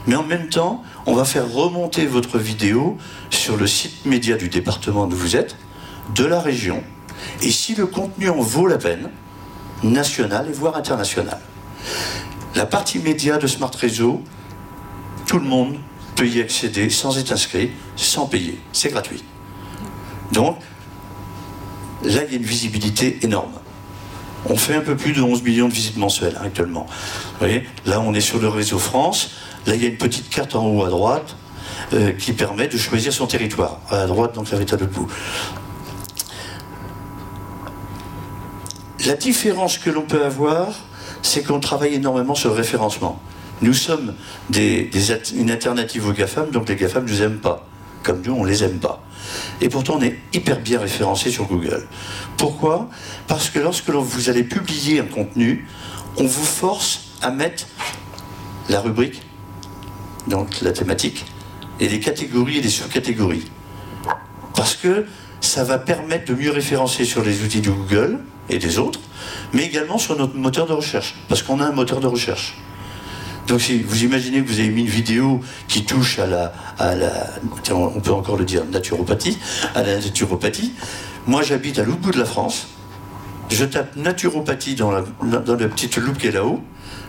Mais 0.07 0.15
en 0.15 0.23
même 0.23 0.49
temps, 0.49 0.83
on 1.05 1.13
va 1.13 1.25
faire 1.25 1.51
remonter 1.51 2.05
votre 2.05 2.37
vidéo 2.37 2.97
sur 3.29 3.57
le 3.57 3.67
site 3.67 4.05
média 4.05 4.35
du 4.35 4.49
département 4.49 5.05
où 5.05 5.09
vous 5.09 5.35
êtes, 5.35 5.55
de 6.15 6.25
la 6.25 6.39
région, 6.39 6.83
et 7.41 7.49
si 7.49 7.75
le 7.75 7.85
contenu 7.85 8.29
en 8.29 8.41
vaut 8.41 8.67
la 8.67 8.77
peine, 8.77 9.09
national 9.83 10.47
et 10.49 10.53
voire 10.53 10.75
international. 10.75 11.39
La 12.55 12.65
partie 12.65 12.99
média 12.99 13.37
de 13.37 13.47
Smart 13.47 13.71
Réseau, 13.73 14.21
tout 15.27 15.39
le 15.39 15.45
monde 15.45 15.77
peut 16.15 16.27
y 16.27 16.39
accéder 16.39 16.89
sans 16.89 17.17
être 17.17 17.31
inscrit, 17.31 17.71
sans 17.95 18.27
payer. 18.27 18.59
C'est 18.71 18.89
gratuit. 18.89 19.23
Donc, 20.31 20.57
là, 22.03 22.23
il 22.25 22.31
y 22.31 22.33
a 22.33 22.37
une 22.37 22.43
visibilité 22.43 23.19
énorme. 23.21 23.53
On 24.49 24.57
fait 24.57 24.75
un 24.75 24.81
peu 24.81 24.95
plus 24.95 25.13
de 25.13 25.21
11 25.21 25.41
millions 25.43 25.69
de 25.69 25.73
visites 25.73 25.97
mensuelles 25.97 26.37
hein, 26.37 26.45
actuellement. 26.45 26.85
Vous 26.85 27.39
voyez, 27.39 27.63
là, 27.85 28.01
on 28.01 28.13
est 28.13 28.21
sur 28.21 28.39
le 28.39 28.49
réseau 28.49 28.77
France. 28.77 29.31
Là, 29.65 29.75
il 29.75 29.81
y 29.81 29.85
a 29.85 29.89
une 29.89 29.97
petite 29.97 30.29
carte 30.29 30.55
en 30.55 30.65
haut 30.67 30.83
à 30.83 30.89
droite 30.89 31.37
euh, 31.93 32.11
qui 32.11 32.33
permet 32.33 32.67
de 32.67 32.77
choisir 32.77 33.13
son 33.13 33.25
territoire. 33.25 33.79
À 33.89 34.05
droite, 34.05 34.35
donc, 34.35 34.47
va 34.47 34.61
être 34.61 34.73
à 34.73 34.77
l'autre 34.77 34.91
bout. 34.91 35.07
La 39.05 39.15
différence 39.15 39.77
que 39.77 39.89
l'on 39.89 40.03
peut 40.03 40.23
avoir, 40.25 40.73
c'est 41.21 41.43
qu'on 41.43 41.59
travaille 41.59 41.93
énormément 41.93 42.35
sur 42.35 42.49
le 42.49 42.55
référencement. 42.55 43.21
Nous 43.61 43.73
sommes 43.73 44.13
une 44.53 45.51
alternative 45.51 46.07
aux 46.07 46.13
GAFAM, 46.13 46.51
donc 46.51 46.67
les 46.67 46.75
GAFAM 46.75 47.05
ne 47.05 47.09
nous 47.09 47.21
aiment 47.21 47.39
pas. 47.39 47.65
Comme 48.01 48.21
nous, 48.25 48.33
on 48.33 48.43
les 48.43 48.63
aime 48.63 48.79
pas. 48.79 49.01
Et 49.61 49.69
pourtant, 49.69 49.95
on 49.97 50.01
est 50.01 50.17
hyper 50.33 50.59
bien 50.59 50.79
référencé 50.79 51.31
sur 51.31 51.45
Google. 51.45 51.87
Pourquoi? 52.37 52.89
Parce 53.27 53.49
que 53.49 53.59
lorsque 53.59 53.89
vous 53.89 54.29
allez 54.29 54.43
publier 54.43 54.99
un 54.99 55.05
contenu, 55.05 55.67
on 56.17 56.25
vous 56.25 56.45
force 56.45 57.01
à 57.21 57.31
mettre 57.31 57.67
la 58.69 58.79
rubrique, 58.79 59.21
donc 60.27 60.61
la 60.61 60.71
thématique, 60.71 61.25
et 61.79 61.87
les 61.87 61.99
catégories 61.99 62.59
et 62.59 62.61
les 62.61 62.69
surcatégories. 62.69 63.45
Parce 64.55 64.75
que 64.75 65.05
ça 65.41 65.63
va 65.63 65.77
permettre 65.77 66.25
de 66.25 66.35
mieux 66.35 66.51
référencer 66.51 67.05
sur 67.05 67.23
les 67.23 67.43
outils 67.43 67.61
de 67.61 67.69
Google 67.69 68.19
et 68.49 68.59
des 68.59 68.77
autres, 68.77 68.99
mais 69.53 69.63
également 69.63 69.97
sur 69.97 70.17
notre 70.17 70.35
moteur 70.35 70.67
de 70.67 70.73
recherche, 70.73 71.15
parce 71.27 71.41
qu'on 71.43 71.59
a 71.59 71.65
un 71.65 71.71
moteur 71.71 71.99
de 71.99 72.07
recherche. 72.07 72.55
Donc 73.47 73.61
si 73.61 73.81
vous 73.81 74.03
imaginez 74.03 74.41
que 74.41 74.47
vous 74.47 74.59
avez 74.59 74.69
mis 74.69 74.81
une 74.81 74.87
vidéo 74.87 75.41
qui 75.67 75.83
touche 75.83 76.17
à 76.19 76.25
la, 76.27 76.53
à 76.79 76.95
la 76.95 77.11
tiens, 77.63 77.75
on 77.75 77.99
peut 77.99 78.13
encore 78.13 78.37
le 78.37 78.45
dire, 78.45 78.63
naturopathie, 78.65 79.37
à 79.75 79.83
la 79.83 79.95
naturopathie, 79.99 80.73
moi 81.27 81.41
j'habite 81.43 81.77
à 81.79 81.83
l'autre 81.83 81.99
bout 81.99 82.11
de 82.11 82.19
la 82.19 82.25
France, 82.25 82.67
je 83.49 83.65
tape 83.65 83.95
naturopathie 83.97 84.75
dans 84.75 84.91
la, 84.91 85.01
dans 85.01 85.55
la 85.55 85.67
petite 85.67 85.97
loupe 85.97 86.17
qui 86.17 86.27
est 86.27 86.31
là-haut, 86.31 86.61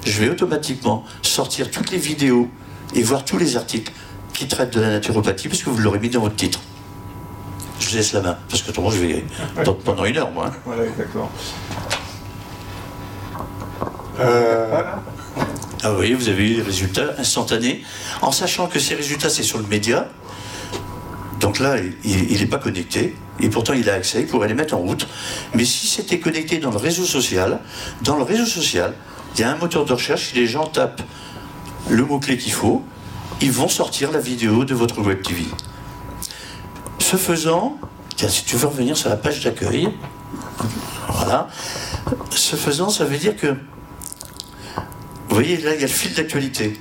je 0.04 0.20
vais 0.20 0.28
automatiquement 0.28 1.04
sortir 1.22 1.70
toutes 1.70 1.90
les 1.92 1.98
vidéos 1.98 2.48
et 2.94 3.02
voir 3.02 3.24
tous 3.24 3.38
les 3.38 3.56
articles 3.56 3.92
qui 4.32 4.48
traitent 4.48 4.74
de 4.74 4.80
la 4.80 4.90
naturopathie, 4.90 5.48
parce 5.48 5.62
que 5.62 5.70
vous 5.70 5.78
l'aurez 5.78 6.00
mis 6.00 6.10
dans 6.10 6.20
votre 6.20 6.36
titre. 6.36 6.60
je 7.78 7.88
vous 7.90 7.96
laisse 7.96 8.12
la 8.12 8.20
main, 8.22 8.36
parce 8.50 8.62
que 8.62 8.70
autrement 8.70 8.90
je 8.90 8.98
vais 8.98 9.24
pendant 9.84 10.04
une 10.04 10.16
heure, 10.16 10.32
moi. 10.32 10.46
hein. 10.48 10.52
Voilà, 10.66 10.84
exactement. 10.84 11.30
Euh, 14.20 14.82
Ah 15.86 15.92
oui, 15.92 16.14
vous 16.14 16.30
avez 16.30 16.50
eu 16.50 16.54
les 16.54 16.62
résultats 16.62 17.14
instantanés, 17.18 17.84
en 18.22 18.32
sachant 18.32 18.68
que 18.68 18.78
ces 18.78 18.94
résultats, 18.94 19.28
c'est 19.28 19.42
sur 19.42 19.58
le 19.58 19.66
média. 19.66 20.08
Donc 21.40 21.58
là, 21.58 21.76
il 22.04 22.38
n'est 22.38 22.46
pas 22.46 22.56
connecté, 22.56 23.14
et 23.38 23.50
pourtant 23.50 23.74
il 23.74 23.90
a 23.90 23.92
accès, 23.92 24.22
il 24.22 24.26
pourrait 24.26 24.48
les 24.48 24.54
mettre 24.54 24.72
en 24.72 24.78
route. 24.78 25.06
Mais 25.52 25.66
si 25.66 25.86
c'était 25.86 26.18
connecté 26.18 26.56
dans 26.56 26.70
le 26.70 26.78
réseau 26.78 27.04
social, 27.04 27.60
dans 28.00 28.16
le 28.16 28.22
réseau 28.22 28.46
social, 28.46 28.94
il 29.34 29.42
y 29.42 29.44
a 29.44 29.50
un 29.50 29.56
moteur 29.56 29.84
de 29.84 29.92
recherche, 29.92 30.30
si 30.30 30.36
les 30.36 30.46
gens 30.46 30.66
tapent 30.66 31.02
le 31.90 32.02
mot-clé 32.02 32.38
qu'il 32.38 32.52
faut, 32.52 32.82
ils 33.42 33.52
vont 33.52 33.68
sortir 33.68 34.10
la 34.10 34.20
vidéo 34.20 34.64
de 34.64 34.74
votre 34.74 35.02
web 35.02 35.20
TV. 35.22 35.44
Ce 36.98 37.16
faisant, 37.16 37.78
tiens, 38.16 38.30
si 38.30 38.44
tu 38.44 38.56
veux 38.56 38.68
revenir 38.68 38.96
sur 38.96 39.10
la 39.10 39.16
page 39.16 39.44
d'accueil, 39.44 39.90
voilà. 41.10 41.48
Ce 42.30 42.56
faisant, 42.56 42.88
ça 42.88 43.04
veut 43.04 43.18
dire 43.18 43.36
que 43.36 43.54
vous 45.34 45.40
voyez, 45.40 45.56
là, 45.56 45.74
il 45.74 45.80
y 45.80 45.84
a 45.84 45.88
le 45.88 45.92
fil 45.92 46.14
d'actualité. 46.14 46.74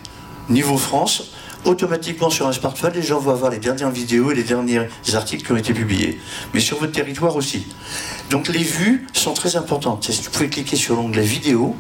Niveau 0.48 0.78
France, 0.78 1.32
automatiquement 1.66 2.30
sur 2.30 2.46
un 2.46 2.52
smartphone, 2.52 2.94
les 2.94 3.02
gens 3.02 3.18
vont 3.18 3.32
avoir 3.32 3.50
les 3.50 3.58
dernières 3.58 3.90
vidéos 3.90 4.30
et 4.30 4.36
les 4.36 4.44
derniers 4.44 4.88
articles 5.16 5.44
qui 5.44 5.52
ont 5.54 5.58
été 5.58 5.74
publiés. 5.74 6.20
Mais 6.54 6.60
sur 6.60 6.78
votre 6.78 6.92
territoire 6.92 7.36
aussi. 7.36 7.66
Donc 8.30 8.50
les 8.50 8.62
vues 8.62 9.08
sont 9.14 9.34
très 9.34 9.56
importantes. 9.56 10.04
Si 10.04 10.22
vous 10.22 10.30
pouvez 10.30 10.50
cliquer 10.50 10.76
sur 10.76 10.96
l'onglet 10.96 11.24
vidéo, 11.24 11.76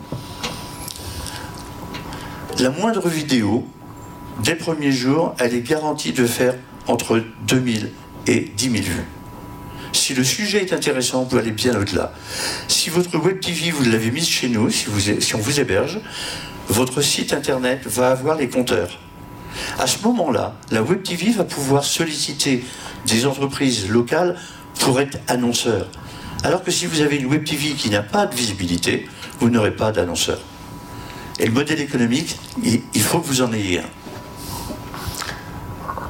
la 2.57 2.71
moindre 2.71 3.07
vidéo, 3.07 3.67
dès 4.43 4.53
le 4.53 4.57
premier 4.57 4.91
jour, 4.91 5.35
elle 5.37 5.53
est 5.53 5.61
garantie 5.61 6.11
de 6.11 6.25
faire 6.25 6.55
entre 6.87 7.23
2000 7.45 7.91
et 8.25 8.51
10 8.57 8.63
000 8.63 8.83
vues. 8.83 9.05
Si 9.91 10.15
le 10.15 10.23
sujet 10.23 10.63
est 10.63 10.73
intéressant, 10.73 11.21
vous 11.21 11.37
aller 11.37 11.51
bien 11.51 11.79
au-delà. 11.79 12.13
Si 12.67 12.89
votre 12.89 13.15
web 13.19 13.39
TV, 13.41 13.69
vous 13.69 13.83
l'avez 13.83 14.09
mise 14.09 14.27
chez 14.27 14.49
nous, 14.49 14.71
si 14.71 14.87
on 15.35 15.37
vous 15.37 15.59
héberge, 15.59 16.01
votre 16.69 17.01
site 17.01 17.33
internet 17.33 17.85
va 17.85 18.11
avoir 18.11 18.35
les 18.35 18.49
compteurs. 18.49 18.99
À 19.79 19.87
ce 19.87 20.01
moment-là, 20.03 20.55
la 20.71 20.81
Web 20.81 21.03
TV 21.03 21.31
va 21.31 21.43
pouvoir 21.43 21.83
solliciter 21.83 22.63
des 23.05 23.25
entreprises 23.25 23.89
locales 23.89 24.35
pour 24.79 24.99
être 24.99 25.19
annonceurs. 25.27 25.87
Alors 26.43 26.63
que 26.63 26.71
si 26.71 26.85
vous 26.85 27.01
avez 27.01 27.17
une 27.17 27.27
Web 27.27 27.43
TV 27.43 27.71
qui 27.71 27.89
n'a 27.89 28.01
pas 28.01 28.25
de 28.25 28.35
visibilité, 28.35 29.07
vous 29.39 29.49
n'aurez 29.49 29.75
pas 29.75 29.91
d'annonceur. 29.91 30.39
Et 31.39 31.45
le 31.45 31.51
modèle 31.51 31.79
économique, 31.79 32.37
il, 32.63 33.01
faut 33.01 33.19
que 33.19 33.27
vous 33.27 33.41
en 33.41 33.51
ayez 33.53 33.79
un. 33.79 33.89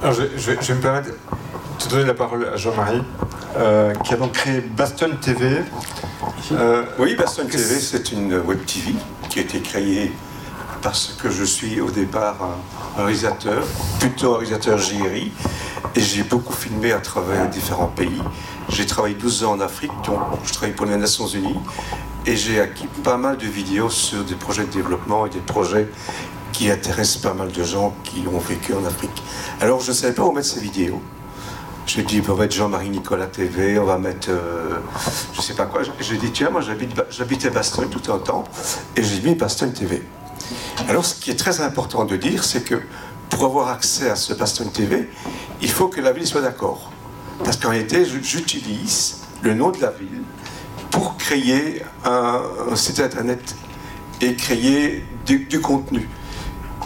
alors, 0.01 0.13
je, 0.13 0.23
je 0.37 0.51
vais, 0.51 0.57
je 0.61 0.67
vais 0.67 0.75
me 0.75 0.81
permettre 0.81 1.09
de 1.09 1.89
donner 1.89 2.05
la 2.05 2.13
parole 2.13 2.47
à 2.47 2.57
Jean-Marie, 2.57 3.01
euh, 3.57 3.93
qui 4.03 4.13
a 4.13 4.17
donc 4.17 4.33
créé 4.33 4.61
Baston 4.61 5.11
TV. 5.21 5.61
Euh, 6.51 6.83
Oui, 6.99 7.15
Baston 7.15 7.45
TV, 7.45 7.79
c'est 7.79 8.11
une 8.11 8.35
web 8.39 8.65
TV 8.65 8.93
qui 9.29 9.39
a 9.39 9.41
été 9.43 9.59
créée 9.61 10.11
parce 10.83 11.15
que 11.17 11.29
je 11.29 11.45
suis 11.45 11.79
au 11.79 11.89
départ 11.89 12.35
un, 12.97 13.03
réalisateur, 13.03 13.65
plutôt 13.99 14.35
un 14.35 14.37
réalisateur 14.39 14.77
JRI, 14.77 15.31
et 15.95 16.01
j'ai 16.01 16.23
beaucoup 16.23 16.53
filmé 16.53 16.91
à 16.91 16.99
travers 16.99 17.49
différents 17.49 17.87
pays. 17.87 18.21
J'ai 18.69 18.85
travaillé 18.85 19.15
12 19.15 19.45
ans 19.45 19.53
en 19.53 19.59
Afrique, 19.61 19.91
donc 20.05 20.19
je 20.43 20.53
travaille 20.53 20.75
pour 20.75 20.85
les 20.85 20.97
Nations 20.97 21.27
Unies, 21.27 21.59
et 22.25 22.35
j'ai 22.35 22.59
acquis 22.59 22.87
pas 23.03 23.17
mal 23.17 23.37
de 23.37 23.47
vidéos 23.47 23.89
sur 23.89 24.23
des 24.23 24.35
projets 24.35 24.65
de 24.65 24.71
développement 24.71 25.25
et 25.25 25.29
des 25.29 25.39
projets 25.39 25.87
qui 26.51 26.69
intéressent 26.69 27.21
pas 27.21 27.33
mal 27.33 27.51
de 27.51 27.63
gens 27.63 27.95
qui 28.03 28.25
ont 28.31 28.39
vécu 28.39 28.73
en 28.73 28.85
Afrique. 28.85 29.23
Alors 29.61 29.79
je 29.79 29.91
ne 29.91 29.95
savais 29.95 30.13
pas 30.13 30.23
où 30.23 30.31
mettre 30.31 30.47
ces 30.47 30.59
vidéos. 30.59 31.01
J'ai 31.85 32.03
dit, 32.03 32.21
on 32.27 32.33
va 32.33 32.43
mettre 32.43 32.55
Jean-Marie 32.55 32.89
Nicolas 32.89 33.27
TV, 33.27 33.77
on 33.77 33.85
va 33.85 33.97
mettre, 33.97 34.29
euh, 34.29 34.77
je 35.33 35.41
sais 35.41 35.53
pas 35.53 35.65
quoi. 35.65 35.81
J'ai 35.99 36.17
dit, 36.17 36.31
tiens, 36.31 36.49
moi 36.49 36.61
j'habitais 36.61 37.49
Bastogne 37.49 37.89
tout 37.89 38.11
un 38.11 38.19
temps, 38.19 38.45
et 38.95 39.03
j'ai 39.03 39.21
mis 39.21 39.35
Bastogne 39.35 39.73
TV. 39.73 40.01
Alors, 40.87 41.05
ce 41.05 41.15
qui 41.15 41.31
est 41.31 41.35
très 41.35 41.61
important 41.61 42.05
de 42.05 42.15
dire, 42.15 42.43
c'est 42.43 42.63
que 42.63 42.81
pour 43.29 43.45
avoir 43.45 43.69
accès 43.69 44.09
à 44.09 44.15
ce 44.15 44.33
Bastogne 44.33 44.69
TV, 44.69 45.09
il 45.61 45.69
faut 45.69 45.87
que 45.87 46.01
la 46.01 46.11
ville 46.11 46.27
soit 46.27 46.41
d'accord. 46.41 46.91
Parce 47.43 47.57
qu'en 47.57 47.69
réalité, 47.69 48.05
j'utilise 48.05 49.21
le 49.41 49.53
nom 49.53 49.71
de 49.71 49.81
la 49.81 49.91
ville 49.91 50.21
pour 50.91 51.17
créer 51.17 51.81
un, 52.05 52.41
site 52.75 52.99
internet 52.99 53.55
et 54.21 54.35
créer 54.35 55.03
du, 55.25 55.59
contenu. 55.59 56.07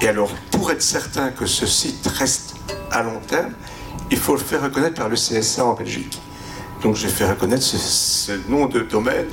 Et 0.02 0.08
alors, 0.08 0.30
pour 0.52 0.72
être 0.72 0.82
certain 0.82 1.30
que 1.30 1.46
ce 1.46 1.66
site 1.66 2.08
reste 2.08 2.56
à 2.92 3.04
long 3.04 3.20
terme, 3.28 3.54
il 4.10 4.18
faut 4.18 4.34
le 4.34 4.42
faire 4.42 4.64
reconnaître 4.64 4.96
par 4.96 5.10
le 5.10 5.16
CSA 5.16 5.66
en 5.66 5.74
Belgique. 5.74 6.20
Donc 6.82 6.96
j'ai 6.96 7.10
fait 7.10 7.28
reconnaître 7.28 7.64
ce 7.64 8.32
nom 8.48 8.68
de 8.68 8.82
domaine 8.82 9.28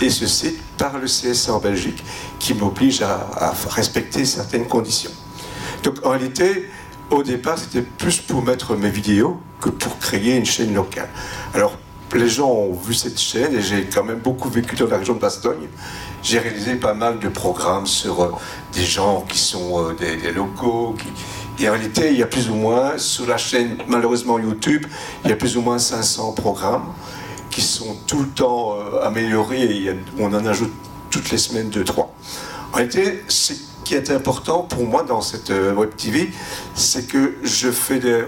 et 0.00 0.10
ce 0.10 0.26
site 0.26 0.60
par 0.76 0.98
le 0.98 1.06
CSA 1.06 1.54
en 1.54 1.58
Belgique 1.58 2.02
qui 2.38 2.54
m'oblige 2.54 3.02
à, 3.02 3.54
respecter 3.70 4.24
certaines 4.24 4.66
conditions. 4.66 5.10
Donc 5.82 6.04
en 6.04 6.10
réalité, 6.10 6.68
au 7.10 7.22
départ, 7.22 7.58
c'était 7.58 7.82
plus 7.82 8.20
pour 8.20 8.42
mettre 8.42 8.76
mes 8.76 8.90
vidéos 8.90 9.40
que 9.60 9.68
pour 9.68 9.98
créer 9.98 10.36
une 10.36 10.46
chaîne 10.46 10.74
locale. 10.74 11.08
Alors 11.54 11.76
les 12.14 12.28
gens 12.28 12.48
ont 12.48 12.72
vu 12.72 12.94
cette 12.94 13.18
chaîne 13.18 13.56
et 13.56 13.62
j'ai 13.62 13.84
quand 13.84 14.04
même 14.04 14.20
beaucoup 14.20 14.48
vécu 14.48 14.76
dans 14.76 14.86
la 14.86 14.98
région 14.98 15.14
de 15.14 15.18
Bastogne. 15.18 15.68
J'ai 16.22 16.38
réalisé 16.38 16.76
pas 16.76 16.94
mal 16.94 17.18
de 17.18 17.28
programmes 17.28 17.86
sur 17.86 18.22
euh, 18.22 18.32
des 18.72 18.84
gens 18.84 19.24
qui 19.28 19.38
sont 19.38 19.90
euh, 19.90 19.94
des, 19.94 20.32
locaux. 20.32 20.94
Et 21.58 21.68
en 21.68 21.72
réalité, 21.72 22.10
il 22.12 22.18
y 22.18 22.22
a 22.22 22.26
plus 22.26 22.48
ou 22.50 22.54
moins, 22.54 22.98
sur 22.98 23.26
la 23.26 23.36
chaîne, 23.36 23.78
malheureusement 23.88 24.38
YouTube, 24.38 24.86
il 25.24 25.30
y 25.30 25.32
a 25.32 25.36
plus 25.36 25.56
ou 25.56 25.60
moins 25.60 25.78
500 25.78 26.32
programmes 26.32 26.86
qui 27.54 27.62
sont 27.62 27.96
tout 28.08 28.20
le 28.20 28.28
temps 28.28 28.74
euh, 28.74 29.06
améliorés 29.06 29.62
et 29.62 29.96
on 30.18 30.34
en 30.34 30.44
ajoute 30.44 30.72
toutes 31.10 31.30
les 31.30 31.38
semaines 31.38 31.70
deux, 31.70 31.84
trois. 31.84 32.12
En 32.72 32.76
réalité, 32.78 33.22
ce 33.28 33.52
qui 33.84 33.94
est 33.94 34.10
important 34.10 34.62
pour 34.62 34.84
moi 34.84 35.04
dans 35.04 35.20
cette 35.20 35.50
euh, 35.50 35.72
web 35.72 35.94
TV, 35.96 36.32
c'est 36.74 37.06
que 37.06 37.36
je 37.44 37.70
fais 37.70 38.00
des, 38.00 38.24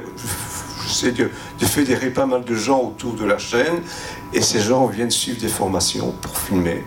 j'essaie 0.87 1.11
de, 1.11 1.29
de 1.59 1.67
fédérer 1.67 2.11
pas 2.11 2.27
mal 2.27 2.45
de 2.45 2.55
gens 2.55 2.81
autour 2.81 3.15
de 3.15 3.25
la 3.25 3.39
chaîne 3.39 3.83
et 4.33 4.41
ces 4.41 4.61
gens 4.61 4.87
viennent 4.87 5.11
suivre 5.11 5.41
des 5.41 5.49
formations 5.49 6.13
pour 6.23 6.39
filmer. 6.39 6.85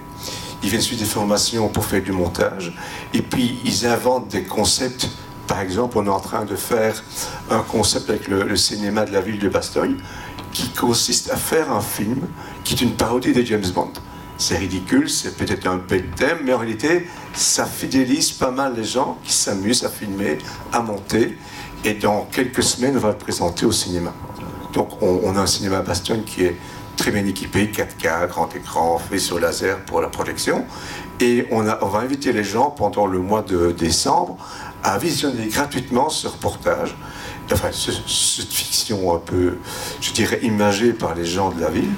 Ils 0.63 0.69
viennent 0.69 0.81
suivre 0.81 1.01
des 1.01 1.09
formations 1.09 1.67
pour 1.67 1.83
faire 1.83 2.01
du 2.01 2.13
montage 2.13 2.73
et 3.13 3.21
puis 3.21 3.59
ils 3.65 3.85
inventent 3.85 4.29
des 4.29 4.43
concepts. 4.43 5.09
Par 5.45 5.59
exemple, 5.59 5.97
on 5.97 6.05
est 6.05 6.09
en 6.09 6.19
train 6.19 6.45
de 6.45 6.55
faire 6.55 7.03
un 7.49 7.63
concept 7.63 8.09
avec 8.09 8.27
le 8.27 8.55
cinéma 8.55 9.03
de 9.03 9.11
la 9.11 9.19
ville 9.19 9.39
de 9.39 9.49
Bastogne 9.49 9.97
qui 10.53 10.69
consiste 10.69 11.31
à 11.31 11.35
faire 11.35 11.71
un 11.71 11.81
film 11.81 12.27
qui 12.63 12.73
est 12.73 12.81
une 12.81 12.93
parodie 12.93 13.33
de 13.33 13.41
James 13.43 13.69
Bond. 13.73 13.93
C'est 14.37 14.57
ridicule, 14.57 15.09
c'est 15.09 15.35
peut-être 15.35 15.67
un 15.67 15.77
bête 15.77 16.15
thème, 16.15 16.39
mais 16.45 16.53
en 16.53 16.59
réalité, 16.59 17.07
ça 17.33 17.65
fidélise 17.65 18.31
pas 18.31 18.51
mal 18.51 18.73
les 18.75 18.85
gens 18.85 19.17
qui 19.23 19.33
s'amusent 19.33 19.83
à 19.83 19.89
filmer, 19.89 20.37
à 20.71 20.81
monter. 20.81 21.37
Et 21.83 21.93
dans 21.93 22.27
quelques 22.31 22.63
semaines, 22.63 22.95
on 22.95 22.99
va 22.99 23.09
le 23.09 23.17
présenter 23.17 23.65
au 23.65 23.71
cinéma. 23.71 24.13
Donc, 24.73 25.01
on, 25.01 25.35
a 25.35 25.41
un 25.41 25.47
cinéma 25.47 25.79
à 25.79 25.81
Bastogne 25.81 26.23
qui 26.23 26.43
est 26.43 26.55
très 26.95 27.11
bien 27.11 27.25
équipé, 27.25 27.71
4K, 27.73 28.27
grand 28.27 28.55
écran, 28.55 28.97
faisceau 28.97 29.39
laser 29.39 29.79
pour 29.85 29.99
la 29.99 30.07
projection. 30.07 30.65
Et 31.19 31.47
on 31.51 31.63
va 31.63 31.99
inviter 31.99 32.31
les 32.31 32.45
gens 32.45 32.69
pendant 32.69 33.07
le 33.07 33.19
mois 33.19 33.41
de 33.41 33.71
décembre 33.71 34.37
à 34.83 34.97
visionner 34.97 35.47
gratuitement 35.47 36.09
ce 36.09 36.27
reportage, 36.27 36.95
enfin 37.51 37.69
ce- 37.71 37.91
cette 37.91 38.51
fiction 38.53 39.13
un 39.15 39.19
peu, 39.19 39.57
je 40.01 40.11
dirais, 40.11 40.39
imagée 40.43 40.93
par 40.93 41.15
les 41.15 41.25
gens 41.25 41.51
de 41.51 41.59
la 41.61 41.69
ville. 41.69 41.89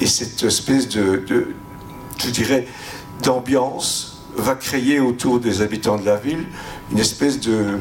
Et 0.00 0.06
cette 0.06 0.42
espèce 0.42 0.88
de, 0.88 1.22
de 1.26 1.54
je 2.18 2.30
dirais, 2.30 2.66
d'ambiance 3.22 4.18
va 4.36 4.54
créer 4.54 5.00
autour 5.00 5.40
des 5.40 5.60
habitants 5.60 5.96
de 5.96 6.04
la 6.06 6.16
ville 6.16 6.46
une 6.90 6.98
espèce 6.98 7.40
de 7.40 7.78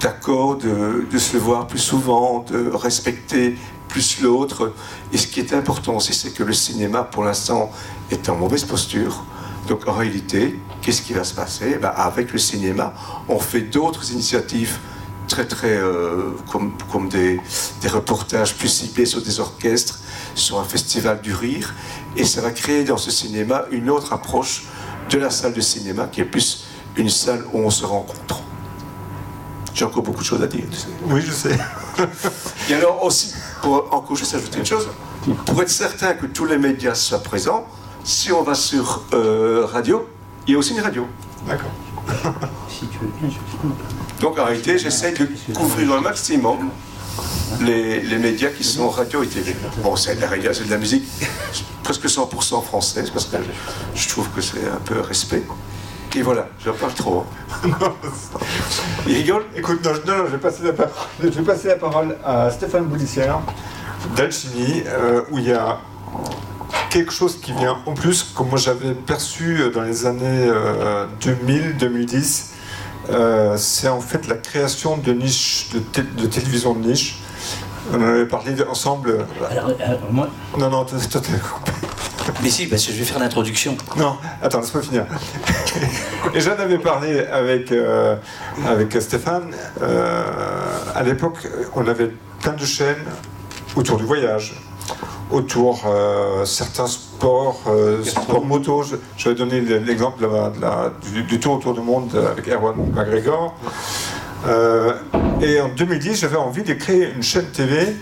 d'accord 0.00 0.56
de, 0.56 1.06
de 1.10 1.18
se 1.18 1.36
voir 1.36 1.66
plus 1.66 1.78
souvent, 1.78 2.44
de 2.50 2.70
respecter 2.74 3.56
plus 3.88 4.20
l'autre. 4.20 4.72
Et 5.12 5.18
ce 5.18 5.26
qui 5.26 5.40
est 5.40 5.52
important 5.54 5.96
aussi, 5.96 6.12
c'est 6.14 6.30
que 6.32 6.42
le 6.42 6.52
cinéma, 6.52 7.04
pour 7.04 7.24
l'instant, 7.24 7.70
est 8.10 8.28
en 8.28 8.36
mauvaise 8.36 8.64
posture. 8.64 9.24
Donc 9.68 9.86
en 9.88 9.92
réalité, 9.92 10.58
qu'est-ce 10.82 11.00
qui 11.02 11.12
va 11.14 11.24
se 11.24 11.34
passer? 11.34 11.72
Eh 11.76 11.78
ben, 11.78 11.92
Avec 11.96 12.32
le 12.32 12.38
cinéma, 12.38 12.92
on 13.28 13.38
fait 13.38 13.62
d'autres 13.62 14.10
initiatives 14.12 14.76
très 15.28 15.46
très 15.46 15.76
euh, 15.76 16.30
comme, 16.50 16.72
comme 16.90 17.08
des, 17.08 17.40
des 17.80 17.88
reportages 17.88 18.54
plus 18.56 18.68
ciblés 18.68 19.06
sur 19.06 19.22
des 19.22 19.40
orchestres, 19.40 20.00
sur 20.34 20.58
un 20.58 20.64
festival 20.64 21.20
du 21.20 21.34
rire, 21.34 21.74
et 22.16 22.24
ça 22.24 22.40
va 22.40 22.50
créer 22.50 22.84
dans 22.84 22.96
ce 22.96 23.10
cinéma 23.10 23.64
une 23.70 23.90
autre 23.90 24.12
approche 24.12 24.64
de 25.10 25.18
la 25.18 25.30
salle 25.30 25.52
de 25.52 25.60
cinéma 25.60 26.06
qui 26.10 26.20
est 26.20 26.24
plus 26.24 26.64
une 26.96 27.10
salle 27.10 27.44
où 27.52 27.58
on 27.58 27.70
se 27.70 27.84
rencontre. 27.84 28.40
J'ai 29.74 29.84
encore 29.84 30.02
beaucoup 30.02 30.20
de 30.20 30.26
choses 30.26 30.42
à 30.42 30.46
dire. 30.46 30.64
oui, 31.06 31.20
je 31.20 31.32
sais. 31.32 31.58
Et 32.70 32.74
alors 32.74 33.04
aussi, 33.04 33.34
pour 33.60 33.92
encore 33.92 34.16
juste 34.16 34.34
ajouter 34.34 34.58
une 34.58 34.66
chose, 34.66 34.88
pour 35.46 35.60
être 35.62 35.68
certain 35.70 36.14
que 36.14 36.26
tous 36.26 36.44
les 36.44 36.58
médias 36.58 36.94
soient 36.94 37.22
présents, 37.22 37.66
si 38.04 38.30
on 38.30 38.42
va 38.42 38.54
sur 38.54 39.02
euh, 39.12 39.66
radio, 39.66 40.08
il 40.46 40.52
y 40.52 40.54
a 40.54 40.58
aussi 40.58 40.74
une 40.74 40.80
radio. 40.80 41.06
D'accord. 41.46 41.70
Si 42.68 42.86
tu 42.86 42.98
veux 42.98 43.10
bien, 43.20 43.30
je 43.30 44.03
Donc 44.24 44.38
en 44.38 44.46
réalité, 44.46 44.78
j'essaie 44.78 45.12
de 45.12 45.28
couvrir 45.52 45.92
un 45.92 46.00
maximum 46.00 46.70
les, 47.60 48.00
les 48.00 48.16
médias 48.16 48.48
qui 48.48 48.64
sont 48.64 48.88
radio 48.88 49.22
et 49.22 49.26
télé. 49.26 49.54
Bon, 49.82 49.96
c'est 49.96 50.16
de 50.16 50.22
la 50.22 50.28
radio, 50.28 50.50
c'est 50.54 50.64
de 50.64 50.70
la 50.70 50.78
musique 50.78 51.04
presque 51.82 52.06
100% 52.06 52.64
française 52.64 53.10
parce 53.10 53.26
que 53.26 53.36
je 53.94 54.08
trouve 54.08 54.30
que 54.30 54.40
c'est 54.40 54.66
un 54.66 54.80
peu 54.82 54.98
respect. 55.00 55.42
Et 56.16 56.22
voilà, 56.22 56.48
je 56.58 56.70
parle 56.70 56.94
trop. 56.94 57.26
Il 59.06 59.14
rigole 59.14 59.44
Écoute, 59.56 59.84
non, 59.84 59.90
je- 59.92 60.10
non, 60.10 60.16
non, 60.16 60.24
je, 60.24 60.30
vais 60.32 60.38
passer 60.38 60.62
la 60.62 60.72
parole, 60.72 60.94
je 61.22 61.28
vais 61.28 61.42
passer 61.42 61.68
la 61.68 61.76
parole 61.76 62.16
à 62.24 62.50
Stéphane 62.50 62.84
Boulissière 62.86 63.40
d'Alchimie, 64.16 64.84
euh, 64.86 65.20
où 65.32 65.38
il 65.38 65.48
y 65.48 65.52
a 65.52 65.80
quelque 66.88 67.12
chose 67.12 67.38
qui 67.42 67.52
vient 67.52 67.76
en 67.84 67.92
plus, 67.92 68.22
comme 68.22 68.48
moi 68.48 68.56
j'avais 68.58 68.94
perçu 68.94 69.58
euh, 69.60 69.70
dans 69.70 69.82
les 69.82 70.06
années 70.06 70.50
2000-2010. 71.20 72.53
Euh, 73.10 73.56
c'est 73.56 73.88
en 73.88 74.00
fait 74.00 74.26
la 74.28 74.36
création 74.36 74.96
de 74.96 75.12
niches, 75.12 75.70
de, 75.74 76.02
de 76.22 76.26
télévision 76.26 76.74
de 76.74 76.86
niche. 76.86 77.20
On 77.92 77.96
en 77.96 78.06
avait 78.06 78.26
parlé 78.26 78.54
ensemble. 78.68 79.26
Alors, 79.50 79.68
euh, 79.68 79.74
moi, 80.10 80.28
Non, 80.58 80.70
non, 80.70 80.84
toi, 80.84 80.98
t'es 80.98 81.18
coupé. 81.18 81.72
Mais 82.42 82.48
si, 82.48 82.66
parce 82.66 82.86
que 82.86 82.92
je 82.92 82.98
vais 82.98 83.04
faire 83.04 83.18
l'introduction. 83.18 83.76
Non, 83.96 84.16
attends, 84.42 84.60
laisse-moi 84.60 84.82
finir. 84.82 85.04
Et 86.34 86.40
j'en 86.40 86.52
avais 86.52 86.78
parlé 86.78 87.20
avec, 87.26 87.70
euh, 87.70 88.16
avec 88.66 88.96
Stéphane. 89.00 89.54
Euh, 89.82 90.22
à 90.94 91.02
l'époque, 91.02 91.46
on 91.74 91.86
avait 91.86 92.10
plein 92.40 92.52
de 92.54 92.64
chaînes 92.64 93.04
autour 93.76 93.98
du 93.98 94.04
voyage, 94.04 94.54
autour 95.30 95.82
euh, 95.86 96.44
certains 96.46 96.86
sports, 96.86 97.13
euh, 97.24 98.02
sports 98.04 98.44
moto. 98.44 98.82
Je- 98.82 98.96
J'avais 99.16 99.34
donné 99.36 99.60
l'exemple 99.60 100.22
de 100.22 100.28
de 100.28 101.22
du, 101.22 101.40
tour 101.40 101.54
autour 101.54 101.74
du 101.74 101.80
monde 101.80 102.14
avec 102.14 102.48
Erwan 102.48 102.74
McGregor. 102.94 103.54
Euh, 104.46 104.92
et 105.40 105.60
en 105.60 105.68
2010, 105.68 106.20
j'avais 106.20 106.36
envie 106.36 106.62
de 106.62 106.74
créer 106.74 107.10
une 107.14 107.22
chaîne 107.22 107.46
TV 107.46 107.96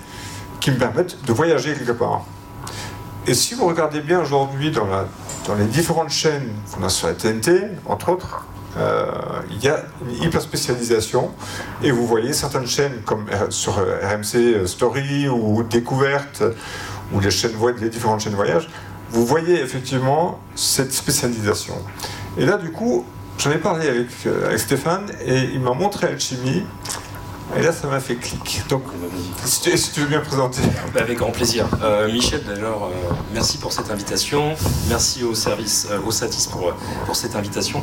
qui 0.60 0.70
me 0.70 0.76
permette 0.76 1.24
de 1.24 1.32
voyager 1.32 1.74
quelque 1.74 1.92
part. 1.92 2.22
Et 3.26 3.34
si 3.34 3.54
vous 3.54 3.66
regardez 3.66 4.00
bien 4.00 4.20
aujourd'hui 4.20 4.72
dans, 4.72 4.86
les 5.56 5.64
différentes 5.66 6.10
chaînes 6.10 6.48
qu'on 6.72 6.84
a 6.84 6.88
sur 6.88 7.06
la 7.06 7.14
TNT, 7.14 7.62
entre 7.86 8.10
autres, 8.10 8.46
euh, 8.76 9.04
il 9.50 9.62
y 9.62 9.68
a 9.68 9.84
une 10.04 10.22
hyper 10.24 10.40
spécialisation. 10.40 11.30
Et 11.84 11.92
vous 11.92 12.06
voyez 12.06 12.32
certaines 12.32 12.66
chaînes 12.66 13.02
comme 13.04 13.26
sur 13.50 13.74
RMC 13.74 14.66
Story 14.66 15.28
ou 15.28 15.62
Découverte, 15.62 16.42
ou 17.12 17.20
les, 17.20 17.28
les 17.80 17.88
différentes 17.90 18.20
chaînes 18.20 18.34
voyage, 18.34 18.68
vous 19.12 19.26
voyez 19.26 19.60
effectivement 19.60 20.40
cette 20.54 20.92
spécialisation. 20.92 21.74
Et 22.38 22.46
là, 22.46 22.56
du 22.56 22.72
coup, 22.72 23.04
j'en 23.38 23.50
ai 23.50 23.58
parlé 23.58 23.88
avec, 23.88 24.08
euh, 24.26 24.46
avec 24.46 24.58
Stéphane 24.58 25.10
et 25.24 25.50
il 25.52 25.60
m'a 25.60 25.74
montré 25.74 26.06
Alchimie. 26.06 26.64
Et 27.54 27.60
là, 27.60 27.70
ça 27.72 27.86
m'a 27.86 28.00
fait 28.00 28.14
clic. 28.14 28.62
Donc, 28.70 28.84
si 29.44 29.60
tu, 29.60 29.76
si 29.76 29.92
tu 29.92 30.00
veux 30.00 30.06
bien 30.06 30.20
présenter. 30.20 30.62
Bah, 30.94 31.00
Avec 31.02 31.18
grand 31.18 31.30
plaisir. 31.30 31.66
Euh, 31.82 32.10
Michel, 32.10 32.42
d'ailleurs, 32.44 32.84
euh, 32.84 33.14
merci 33.34 33.58
pour 33.58 33.74
cette 33.74 33.90
invitation. 33.90 34.54
Merci 34.88 35.22
au 35.22 35.34
service, 35.34 35.86
au 36.06 36.10
Satis 36.10 36.46
pour, 36.46 36.72
pour 37.04 37.14
cette 37.14 37.36
invitation. 37.36 37.82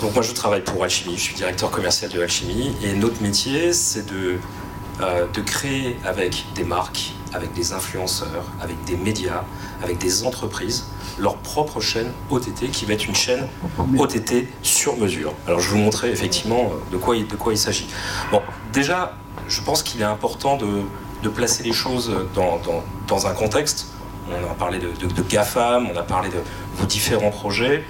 Donc 0.00 0.14
moi, 0.14 0.22
je 0.22 0.32
travaille 0.32 0.62
pour 0.62 0.82
Alchimie. 0.82 1.18
Je 1.18 1.22
suis 1.22 1.34
directeur 1.34 1.70
commercial 1.70 2.10
de 2.10 2.22
Alchimie. 2.22 2.74
Et 2.82 2.94
notre 2.94 3.20
métier, 3.20 3.74
c'est 3.74 4.06
de, 4.06 4.38
de 5.34 5.40
créer 5.42 5.98
avec 6.06 6.46
des 6.54 6.64
marques, 6.64 7.12
avec 7.34 7.52
des 7.54 7.72
influenceurs, 7.72 8.44
avec 8.60 8.82
des 8.84 8.96
médias, 8.96 9.42
avec 9.82 9.98
des 9.98 10.24
entreprises, 10.24 10.86
leur 11.18 11.36
propre 11.36 11.80
chaîne 11.80 12.10
OTT 12.30 12.70
qui 12.70 12.84
va 12.86 12.94
être 12.94 13.06
une 13.06 13.14
chaîne 13.14 13.46
OTT 13.98 14.46
sur 14.62 14.96
mesure. 14.96 15.34
Alors 15.46 15.60
je 15.60 15.68
vais 15.70 15.76
vous 15.76 15.82
montrer 15.84 16.10
effectivement 16.10 16.70
euh, 16.72 16.92
de 16.92 16.96
quoi 16.96 17.16
de 17.16 17.36
quoi 17.36 17.52
il 17.52 17.58
s'agit. 17.58 17.86
Bon, 18.30 18.40
déjà, 18.72 19.14
je 19.48 19.60
pense 19.60 19.82
qu'il 19.82 20.00
est 20.00 20.04
important 20.04 20.56
de, 20.56 20.82
de 21.22 21.28
placer 21.28 21.62
les 21.62 21.72
choses 21.72 22.10
dans, 22.34 22.58
dans- 22.58 22.82
dans 23.06 23.26
un 23.26 23.32
contexte. 23.34 23.88
On 24.30 24.50
a 24.50 24.54
parlé 24.54 24.78
de, 24.78 24.88
GAFAM, 25.28 25.88
on 25.92 25.96
a 25.98 26.02
parlé 26.02 26.28
de 26.30 26.38
vos 26.76 26.86
différents 26.86 27.30
projets. 27.30 27.84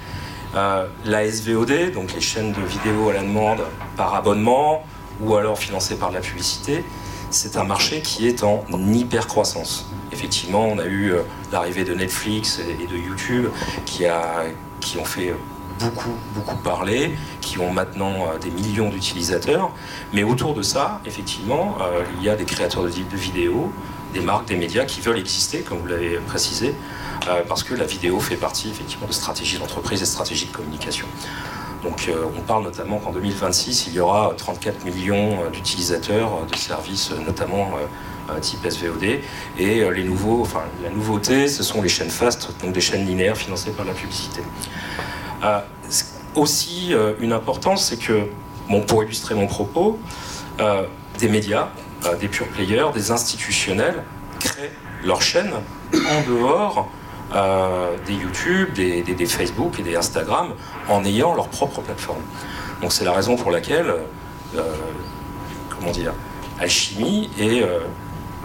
Euh, 0.55 0.85
la 1.05 1.25
SVOD, 1.31 1.91
donc 1.93 2.13
les 2.13 2.21
chaînes 2.21 2.51
de 2.51 2.61
vidéo 2.61 3.09
à 3.09 3.13
la 3.13 3.21
demande 3.21 3.61
par 3.97 4.13
abonnement 4.15 4.83
ou 5.21 5.35
alors 5.35 5.57
financées 5.57 5.95
par 5.95 6.09
de 6.09 6.15
la 6.15 6.21
publicité, 6.21 6.83
c'est 7.33 7.57
un 7.57 7.63
marché 7.63 8.01
qui 8.01 8.27
est 8.27 8.43
en 8.43 8.63
hyper 8.93 9.27
croissance. 9.27 9.87
Effectivement, 10.11 10.65
on 10.65 10.77
a 10.77 10.85
eu 10.85 11.11
euh, 11.11 11.23
l'arrivée 11.51 11.83
de 11.83 11.93
Netflix 11.93 12.59
et 12.59 12.85
de 12.85 12.95
YouTube 12.95 13.47
qui, 13.85 14.05
a, 14.05 14.43
qui 14.79 14.97
ont 14.97 15.05
fait 15.05 15.33
beaucoup, 15.79 16.13
beaucoup 16.35 16.55
parler, 16.57 17.15
qui 17.41 17.57
ont 17.57 17.71
maintenant 17.71 18.27
euh, 18.27 18.37
des 18.37 18.51
millions 18.51 18.89
d'utilisateurs. 18.89 19.71
Mais 20.13 20.23
autour 20.23 20.53
de 20.53 20.61
ça, 20.61 21.01
effectivement, 21.05 21.77
euh, 21.81 22.03
il 22.19 22.23
y 22.23 22.29
a 22.29 22.35
des 22.35 22.45
créateurs 22.45 22.83
de, 22.83 22.89
vidéos, 23.17 23.71
des 24.13 24.21
marques, 24.21 24.47
des 24.47 24.55
médias 24.55 24.85
qui 24.85 25.01
veulent 25.01 25.19
exister, 25.19 25.61
comme 25.61 25.79
vous 25.79 25.87
l'avez 25.87 26.17
précisé, 26.27 26.75
parce 27.47 27.63
que 27.63 27.73
la 27.73 27.85
vidéo 27.85 28.19
fait 28.19 28.35
partie 28.35 28.69
effectivement 28.69 29.07
de 29.07 29.13
stratégies 29.13 29.57
d'entreprise 29.57 30.01
et 30.01 30.05
stratégies 30.05 30.47
de 30.47 30.51
communication. 30.51 31.07
Donc 31.83 32.07
euh, 32.07 32.25
on 32.37 32.41
parle 32.41 32.63
notamment 32.63 32.97
qu'en 32.97 33.11
2026, 33.11 33.87
il 33.87 33.93
y 33.93 33.99
aura 33.99 34.33
34 34.37 34.85
millions 34.85 35.43
euh, 35.43 35.49
d'utilisateurs 35.49 36.31
euh, 36.33 36.49
de 36.49 36.55
services, 36.55 37.11
euh, 37.11 37.23
notamment 37.25 37.71
euh, 37.75 38.33
euh, 38.33 38.39
type 38.39 38.65
SVOD. 38.67 39.03
Et 39.57 39.81
euh, 39.81 39.91
la 39.91 40.89
nouveauté, 40.89 41.47
ce 41.47 41.61
sont 41.61 41.81
les 41.81 41.89
chaînes 41.89 42.09
fast, 42.09 42.49
donc 42.61 42.71
des 42.71 42.81
chaînes 42.81 43.05
linéaires 43.05 43.37
financées 43.37 43.71
par 43.71 43.85
la 43.85 43.93
publicité. 43.93 44.41
Euh, 45.43 45.59
aussi, 46.35 46.93
euh, 46.93 47.13
une 47.19 47.33
importance, 47.33 47.85
c'est 47.85 47.97
que, 47.97 48.27
bon, 48.69 48.81
pour 48.81 49.03
illustrer 49.03 49.35
mon 49.35 49.47
propos, 49.47 49.99
euh, 50.61 50.83
des 51.19 51.27
médias, 51.27 51.67
euh, 52.05 52.15
des 52.15 52.29
pure 52.29 52.47
players, 52.47 52.87
des 52.93 53.11
institutionnels 53.11 54.03
créent 54.39 54.71
leurs 55.03 55.21
chaînes 55.21 55.53
en 55.93 56.29
dehors 56.29 56.89
euh, 57.35 57.95
des 58.05 58.13
YouTube, 58.13 58.73
des, 58.73 59.25
Facebook 59.25 59.79
et 59.79 59.83
des 59.83 59.95
Instagram 59.95 60.53
en 60.89 61.03
ayant 61.03 61.35
leur 61.35 61.47
propre 61.47 61.81
plateforme. 61.81 62.21
Donc 62.81 62.91
c'est 62.91 63.05
la 63.05 63.13
raison 63.13 63.35
pour 63.35 63.51
laquelle, 63.51 63.93
euh, 64.55 64.61
comment 65.69 65.91
dire, 65.91 66.13
Alchimie 66.59 67.29
est, 67.39 67.61
euh, 67.61 67.79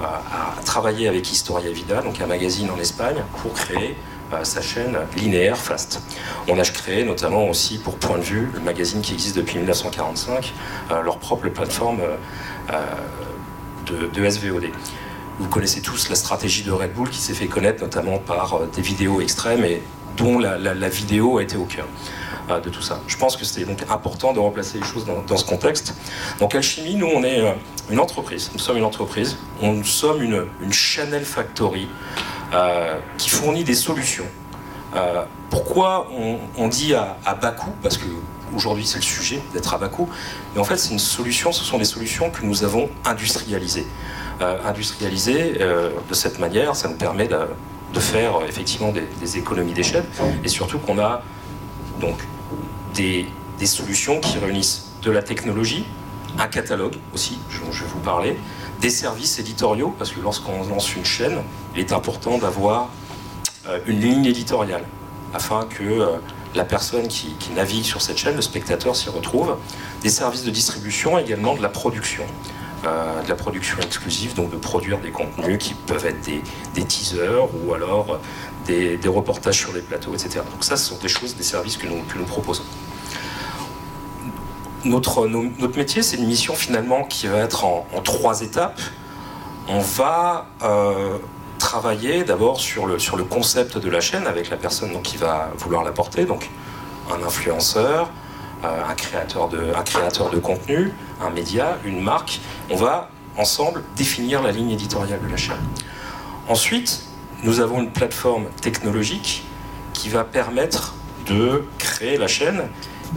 a, 0.02 0.62
travaillé 0.62 1.08
avec 1.08 1.30
Historia 1.30 1.70
Vida, 1.70 2.02
donc 2.02 2.20
un 2.20 2.26
magazine 2.26 2.70
en 2.70 2.78
Espagne, 2.78 3.22
pour 3.42 3.52
créer 3.52 3.96
euh, 4.32 4.44
sa 4.44 4.60
chaîne 4.60 4.96
linéaire 5.16 5.56
Fast. 5.56 6.00
On 6.48 6.58
a 6.58 6.62
créé 6.62 7.04
notamment 7.04 7.48
aussi 7.48 7.78
pour 7.78 7.96
Point 7.96 8.18
de 8.18 8.22
Vue, 8.22 8.48
le 8.54 8.60
magazine 8.60 9.00
qui 9.00 9.14
existe 9.14 9.36
depuis 9.36 9.56
1945, 9.56 10.52
euh, 10.90 11.02
leur 11.02 11.18
propre 11.18 11.48
plateforme 11.48 12.00
de 13.86 14.28
SVOD. 14.28 14.64
Vous 15.38 15.48
connaissez 15.48 15.80
tous 15.80 16.08
la 16.08 16.16
stratégie 16.16 16.64
de 16.64 16.72
Red 16.72 16.94
Bull 16.94 17.08
qui 17.10 17.20
s'est 17.20 17.32
fait 17.32 17.46
connaître 17.46 17.80
notamment 17.80 18.18
par 18.18 18.54
euh, 18.54 18.66
des 18.74 18.82
vidéos 18.82 19.20
extrêmes 19.20 19.64
et 19.64 19.80
dont 20.16 20.40
la, 20.40 20.88
vidéo 20.88 21.38
a 21.38 21.44
été 21.44 21.56
au 21.56 21.64
cœur 21.64 21.86
euh, 22.50 22.58
de 22.58 22.68
tout 22.70 22.82
ça. 22.82 23.00
Je 23.06 23.16
pense 23.16 23.36
que 23.36 23.44
c'était 23.44 23.64
donc 23.64 23.84
important 23.88 24.32
de 24.32 24.40
replacer 24.40 24.78
les 24.78 24.84
choses 24.84 25.06
dans, 25.06 25.36
ce 25.36 25.44
contexte. 25.44 25.94
Donc 26.40 26.56
Alchimie, 26.56 26.96
nous 26.96 27.06
on 27.06 27.22
est 27.22 27.40
euh, 27.40 27.52
une 27.88 28.00
entreprise, 28.00 28.50
nous 28.52 28.58
sommes 28.58 28.78
une 28.78 28.84
entreprise, 28.84 29.36
nous 29.62 29.84
sommes 29.84 30.22
une, 30.22 30.72
Chanel 30.72 31.24
Factory 31.24 31.88
qui 33.16 33.28
fournit 33.28 33.62
des 33.62 33.74
solutions. 33.74 34.26
Euh, 34.96 35.24
pourquoi 35.50 36.08
on, 36.56 36.68
dit 36.68 36.94
à, 36.94 37.34
bas 37.34 37.52
coût 37.52 37.72
Parce 37.82 37.98
que 37.98 38.06
aujourd'hui 38.54 38.86
c'est 38.86 38.98
le 38.98 39.02
sujet 39.02 39.42
d'être 39.52 39.74
à 39.74 39.78
bas 39.78 39.88
coût, 39.88 40.08
mais 40.54 40.60
en 40.60 40.64
fait 40.64 40.76
c'est 40.76 40.92
une 40.92 40.98
solution, 40.98 41.52
ce 41.52 41.64
sont 41.64 41.78
des 41.78 41.84
solutions 41.84 42.30
que 42.30 42.44
nous 42.44 42.64
avons 42.64 42.88
industrialisées. 43.04 43.86
Euh, 44.40 44.56
industrialisées 44.64 45.56
euh, 45.60 45.90
de 46.08 46.14
cette 46.14 46.38
manière, 46.38 46.76
ça 46.76 46.86
nous 46.88 46.94
permet 46.94 47.26
de, 47.26 47.98
faire 47.98 48.36
euh, 48.36 48.46
effectivement 48.48 48.92
des, 48.92 49.36
économies 49.36 49.72
d'échelle 49.72 50.04
et 50.44 50.48
surtout 50.48 50.78
qu'on 50.78 51.00
a 51.00 51.22
donc 52.00 52.16
des, 52.94 53.26
des 53.58 53.66
solutions 53.66 54.20
qui 54.20 54.38
réunissent 54.38 54.92
de 55.02 55.10
la 55.10 55.22
technologie, 55.22 55.84
un 56.38 56.46
catalogue 56.46 56.94
aussi, 57.12 57.40
dont 57.64 57.72
je 57.72 57.82
vais 57.82 57.90
vous 57.90 57.98
parler, 57.98 58.38
des 58.80 58.90
services 58.90 59.40
éditoriaux, 59.40 59.92
parce 59.98 60.12
que 60.12 60.20
lorsqu'on 60.20 60.62
lance 60.68 60.94
une 60.94 61.04
chaîne, 61.04 61.38
il 61.74 61.80
est 61.80 61.92
important 61.92 62.38
d'avoir 62.38 62.90
une 63.86 64.00
ligne 64.00 64.24
éditoriale, 64.24 64.84
afin 65.34 65.64
que 65.64 65.82
euh, 65.82 66.06
la 66.54 66.64
personne 66.64 67.08
qui, 67.08 67.34
navigue 67.54 67.84
sur 67.84 68.02
cette 68.02 68.18
chaîne, 68.18 68.36
le 68.36 68.42
spectateur 68.42 68.96
s'y 68.96 69.10
retrouve, 69.10 69.56
des 70.02 70.08
services 70.08 70.44
de 70.44 70.50
distribution, 70.50 71.18
également 71.18 71.54
de 71.54 71.62
la 71.62 71.68
production. 71.68 72.24
Euh, 72.86 73.22
de 73.24 73.28
la 73.28 73.34
production 73.34 73.76
exclusive, 73.80 74.34
donc 74.34 74.50
de 74.50 74.56
produire 74.56 75.00
des 75.00 75.10
contenus 75.10 75.58
qui 75.58 75.74
peuvent 75.74 76.06
être 76.06 76.20
des, 76.20 76.84
teasers 76.84 77.48
ou 77.52 77.74
alors 77.74 78.20
euh, 78.68 78.96
des, 78.96 79.08
reportages 79.08 79.58
sur 79.58 79.72
les 79.72 79.80
plateaux, 79.80 80.14
etc. 80.14 80.42
Donc 80.48 80.62
ça, 80.62 80.76
ce 80.76 80.90
sont 80.90 80.98
des 81.02 81.08
choses, 81.08 81.34
des 81.34 81.42
services 81.42 81.76
que 81.76 81.88
nous, 81.88 82.04
nous 82.16 82.24
proposons. 82.24 82.62
Notre, 84.84 85.26
notre 85.26 85.76
métier, 85.76 86.02
c'est 86.02 86.18
une 86.18 86.28
mission 86.28 86.54
finalement 86.54 87.02
qui 87.02 87.26
va 87.26 87.38
être 87.38 87.64
en, 87.64 87.84
trois 88.04 88.42
étapes. 88.42 88.80
On 89.66 89.80
va 89.80 90.46
euh, 90.62 91.18
travailler 91.58 92.24
d'abord 92.24 92.60
sur 92.60 92.86
le, 92.86 92.98
sur 92.98 93.16
le 93.16 93.24
concept 93.24 93.78
de 93.78 93.90
la 93.90 94.00
chaîne 94.00 94.26
avec 94.26 94.50
la 94.50 94.56
personne 94.56 94.92
donc, 94.92 95.02
qui 95.02 95.16
va 95.16 95.50
vouloir 95.58 95.84
la 95.84 95.92
porter, 95.92 96.24
donc 96.24 96.48
un 97.10 97.22
influenceur, 97.26 98.10
euh, 98.64 98.82
un, 98.88 98.94
créateur 98.94 99.48
de, 99.48 99.72
un 99.76 99.82
créateur 99.82 100.30
de 100.30 100.38
contenu, 100.38 100.92
un 101.20 101.30
média, 101.30 101.78
une 101.84 102.00
marque. 102.00 102.40
On 102.70 102.76
va 102.76 103.10
ensemble 103.36 103.82
définir 103.96 104.42
la 104.42 104.52
ligne 104.52 104.70
éditoriale 104.70 105.20
de 105.22 105.28
la 105.30 105.36
chaîne. 105.36 105.56
Ensuite, 106.48 107.02
nous 107.44 107.60
avons 107.60 107.80
une 107.80 107.90
plateforme 107.90 108.46
technologique 108.60 109.44
qui 109.92 110.08
va 110.08 110.24
permettre 110.24 110.94
de 111.26 111.64
créer 111.78 112.16
la 112.16 112.26
chaîne 112.26 112.62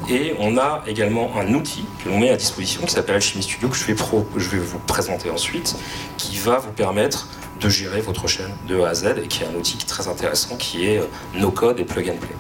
et 0.10 0.36
on 0.39 0.58
a 0.58 0.84
également 0.88 1.32
un 1.38 1.54
outil 1.54 1.86
que 2.04 2.10
l'on 2.10 2.19
met 2.19 2.30
à 2.30 2.38
disposition 2.38 2.82
qui 2.86 2.91
s'appelle 2.91 3.15
Alchemy 3.15 3.43
Studio 3.43 3.69
que 3.69 3.75
je 3.75 3.86
vais, 3.86 3.93
pro, 3.93 4.25
je 4.38 4.49
vais 4.49 4.58
vous 4.58 4.80
présenter 4.80 5.30
ensuite 5.30 5.75
qui 6.17 6.38
va 6.38 6.60
vous 6.60 6.71
permettre 6.71 7.27
de 7.62 7.69
gérer 7.69 8.02
votre 8.02 8.28
chaîne 8.28 8.52
de 8.67 8.82
A 8.82 8.89
à 8.89 8.93
Z 8.93 9.06
et 9.24 9.28
qui 9.28 9.43
est 9.43 9.47
un 9.47 9.56
outil 9.56 9.78
très 9.78 10.08
intéressant 10.08 10.56
qui 10.58 10.86
est 10.88 11.00
euh, 11.00 11.06
no 11.36 11.52
code 11.52 11.80
et 11.80 11.86
plug 11.86 12.10
and 12.10 12.17
play. 12.17 12.36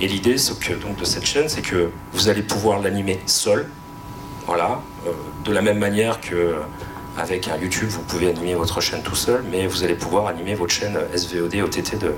Et 0.00 0.08
l'idée 0.08 0.36
que, 0.60 0.74
donc, 0.74 0.96
de 0.96 1.04
cette 1.04 1.26
chaîne, 1.26 1.48
c'est 1.48 1.62
que 1.62 1.90
vous 2.12 2.28
allez 2.28 2.42
pouvoir 2.42 2.80
l'animer 2.80 3.20
seul, 3.26 3.68
voilà, 4.46 4.80
euh, 5.06 5.10
de 5.44 5.52
la 5.52 5.62
même 5.62 5.78
manière 5.78 6.20
que 6.20 6.54
avec 7.18 7.48
un 7.48 7.56
YouTube, 7.56 7.88
vous 7.88 8.02
pouvez 8.02 8.28
animer 8.28 8.54
votre 8.54 8.80
chaîne 8.80 9.02
tout 9.02 9.16
seul, 9.16 9.42
mais 9.50 9.66
vous 9.66 9.82
allez 9.84 9.94
pouvoir 9.94 10.26
animer 10.26 10.54
votre 10.54 10.72
chaîne 10.72 10.98
SVOD, 11.14 11.54
OTT 11.56 11.98
de, 11.98 12.14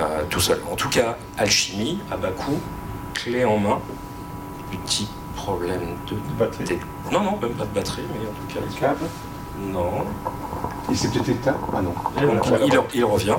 euh, 0.00 0.22
tout 0.30 0.40
seul. 0.40 0.60
En 0.70 0.76
tout 0.76 0.88
cas, 0.88 1.16
alchimie, 1.36 2.00
à 2.10 2.16
bas 2.16 2.30
coût, 2.30 2.58
clé 3.12 3.44
en 3.44 3.58
main, 3.58 3.80
petit 4.70 5.08
problème 5.36 5.96
de, 6.08 6.16
batterie. 6.38 6.78
Non, 7.12 7.20
non, 7.22 7.38
même 7.40 7.52
pas 7.52 7.64
de 7.64 7.74
batterie, 7.74 8.02
mais 8.12 8.26
en 8.26 8.32
tout 8.32 8.54
cas. 8.54 8.60
Le 8.66 8.80
câble 8.80 9.06
Non. 9.60 10.04
Il 10.90 10.96
s'est 10.96 11.08
peut-être 11.08 11.28
éteint 11.28 11.56
Ah 11.74 11.80
non. 11.80 11.94
Donc, 12.20 12.46
il, 12.66 12.80
il, 12.94 13.04
revient. 13.04 13.36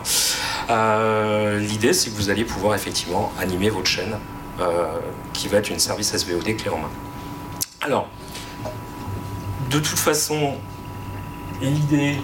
Euh, 0.69 1.59
L'idée, 1.59 1.93
c'est 1.93 2.09
que 2.09 2.15
vous 2.15 2.29
allez 2.29 2.43
pouvoir 2.43 2.75
effectivement 2.75 3.31
animer 3.39 3.69
votre 3.69 3.87
chaîne, 3.87 4.15
euh, 4.59 4.99
qui 5.33 5.47
va 5.47 5.57
être 5.57 5.69
une 5.69 5.79
service 5.79 6.15
SVOD 6.15 6.55
clé 6.57 6.69
en 6.69 6.77
main. 6.77 6.89
Alors, 7.81 8.07
de 9.69 9.79
toute 9.79 9.99
façon, 9.99 10.55
l'idée. 11.61 12.17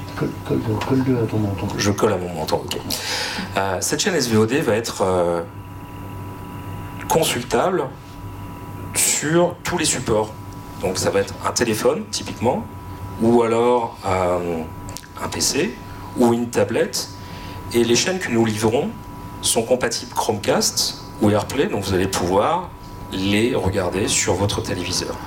Colle-le 0.45 1.23
à 1.23 1.27
ton 1.27 1.37
menton. 1.37 1.67
Je 1.77 1.91
colle 1.91 2.13
à 2.13 2.17
mon 2.17 2.33
menton, 2.33 2.57
ok. 2.57 2.77
Euh, 3.57 3.77
cette 3.81 3.99
chaîne 3.99 4.19
SVOD 4.19 4.53
va 4.53 4.75
être 4.75 5.01
euh, 5.01 5.41
consultable 7.07 7.83
sur 8.95 9.55
tous 9.63 9.77
les 9.77 9.85
supports. 9.85 10.33
Donc 10.81 10.97
ça 10.97 11.09
va 11.09 11.19
être 11.19 11.33
un 11.45 11.51
téléphone, 11.51 12.03
typiquement, 12.09 12.65
ou 13.21 13.43
alors 13.43 13.97
euh, 14.05 14.63
un 15.23 15.27
PC, 15.27 15.75
ou 16.17 16.33
une 16.33 16.49
tablette. 16.49 17.09
Et 17.73 17.83
les 17.83 17.95
chaînes 17.95 18.19
que 18.19 18.29
nous 18.29 18.45
livrons 18.45 18.89
sont 19.41 19.63
compatibles 19.63 20.13
Chromecast 20.13 21.03
ou 21.21 21.29
AirPlay, 21.29 21.67
donc 21.67 21.83
vous 21.83 21.93
allez 21.93 22.07
pouvoir 22.07 22.69
les 23.11 23.55
regarder 23.55 24.07
sur 24.07 24.33
votre 24.33 24.61
téléviseur. 24.61 25.17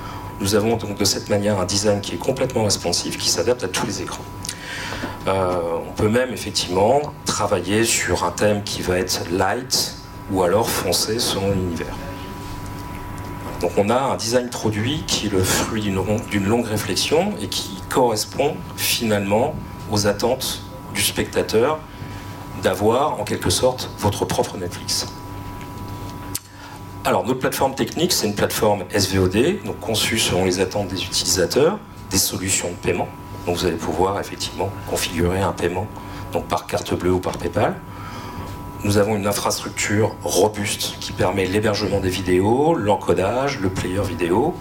Nous 0.40 0.54
avons 0.54 0.76
donc 0.76 0.98
de 0.98 1.04
cette 1.04 1.28
manière 1.28 1.60
un 1.60 1.64
design 1.64 2.00
qui 2.00 2.14
est 2.14 2.18
complètement 2.18 2.64
responsive, 2.64 3.16
qui 3.16 3.28
s'adapte 3.28 3.64
à 3.64 3.68
tous 3.68 3.86
les 3.86 4.02
écrans. 4.02 4.24
Euh, 5.26 5.56
on 5.88 5.92
peut 5.92 6.08
même 6.08 6.32
effectivement 6.32 7.00
travailler 7.24 7.84
sur 7.84 8.24
un 8.24 8.30
thème 8.30 8.62
qui 8.62 8.82
va 8.82 8.98
être 8.98 9.22
light 9.30 9.94
ou 10.30 10.42
alors 10.42 10.68
foncé 10.68 11.18
selon 11.18 11.50
l'univers. 11.50 11.94
Donc 13.60 13.72
on 13.78 13.88
a 13.88 13.98
un 13.98 14.16
design 14.16 14.50
produit 14.50 15.04
qui 15.06 15.28
est 15.28 15.30
le 15.30 15.42
fruit 15.42 15.80
d'une 15.80 16.46
longue 16.46 16.66
réflexion 16.66 17.32
et 17.40 17.46
qui 17.46 17.80
correspond 17.88 18.56
finalement 18.76 19.54
aux 19.90 20.06
attentes 20.06 20.62
du 20.94 21.02
spectateur 21.02 21.78
d'avoir 22.62 23.20
en 23.20 23.24
quelque 23.24 23.50
sorte 23.50 23.90
votre 23.98 24.24
propre 24.24 24.56
Netflix. 24.56 25.06
Alors, 27.04 27.24
notre 27.26 27.40
plateforme 27.40 27.74
technique, 27.74 28.12
c'est 28.12 28.26
une 28.26 28.34
plateforme 28.34 28.84
SVOD, 28.96 29.62
donc 29.64 29.78
conçue 29.80 30.18
selon 30.18 30.44
les 30.44 30.60
attentes 30.60 30.88
des 30.88 31.02
utilisateurs, 31.04 31.78
des 32.10 32.16
solutions 32.16 32.70
de 32.70 32.76
paiement. 32.76 33.08
Donc, 33.44 33.56
vous 33.56 33.66
allez 33.66 33.76
pouvoir 33.76 34.18
effectivement 34.18 34.70
configurer 34.88 35.42
un 35.42 35.52
paiement 35.52 35.86
donc 36.32 36.46
par 36.46 36.66
carte 36.66 36.94
bleue 36.94 37.12
ou 37.12 37.20
par 37.20 37.36
PayPal. 37.36 37.76
Nous 38.84 38.96
avons 38.96 39.16
une 39.16 39.26
infrastructure 39.26 40.14
robuste 40.22 40.96
qui 41.00 41.12
permet 41.12 41.44
l'hébergement 41.44 42.00
des 42.00 42.08
vidéos, 42.08 42.74
l'encodage, 42.74 43.60
le 43.60 43.68
player 43.68 44.02
vidéo, 44.02 44.54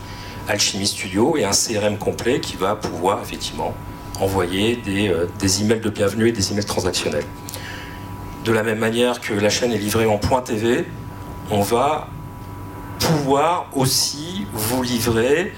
Alchemy 0.48 0.86
Studio 0.86 1.38
et 1.38 1.46
un 1.46 1.52
CRM 1.52 1.98
complet 1.98 2.42
qui 2.42 2.58
va 2.58 2.76
pouvoir 2.76 3.22
effectivement 3.22 3.74
envoyer 4.19 4.76
des, 4.76 5.10
euh, 5.10 5.28
des 5.39 5.62
emails 5.62 5.80
de 5.80 5.89
bienvenue 5.89 6.28
et 6.28 6.32
des 6.32 6.52
emails 6.52 6.65
transactionnels. 6.65 7.26
De 8.45 8.52
la 8.52 8.63
même 8.63 8.80
manière 8.80 9.21
que 9.21 9.34
la 9.34 9.49
chaîne 9.49 9.71
est 9.71 9.78
livrée 9.78 10.06
en 10.06 10.17
point 10.17 10.41
TV, 10.41 10.86
on 11.49 11.62
va 11.62 12.08
pouvoir 12.99 13.67
aussi 13.73 14.45
vous 14.54 14.82
livrer 14.82 15.54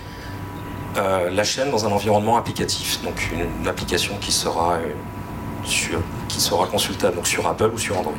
euh, 0.98 1.30
la 1.30 1.44
chaîne 1.44 1.72
dans 1.72 1.86
un 1.86 1.92
environnement 1.92 2.38
applicatif, 2.38 3.02
donc 3.04 3.30
une, 3.34 3.68
application 3.68 4.16
qui 4.20 4.32
sera, 4.32 4.76
euh, 4.76 6.00
qui 6.30 6.40
sera 6.40 6.68
consultable 6.68 7.16
donc 7.16 7.28
sur 7.28 7.46
Apple 7.48 7.72
ou 7.74 7.78
sur 7.78 7.98
Android. 7.98 8.16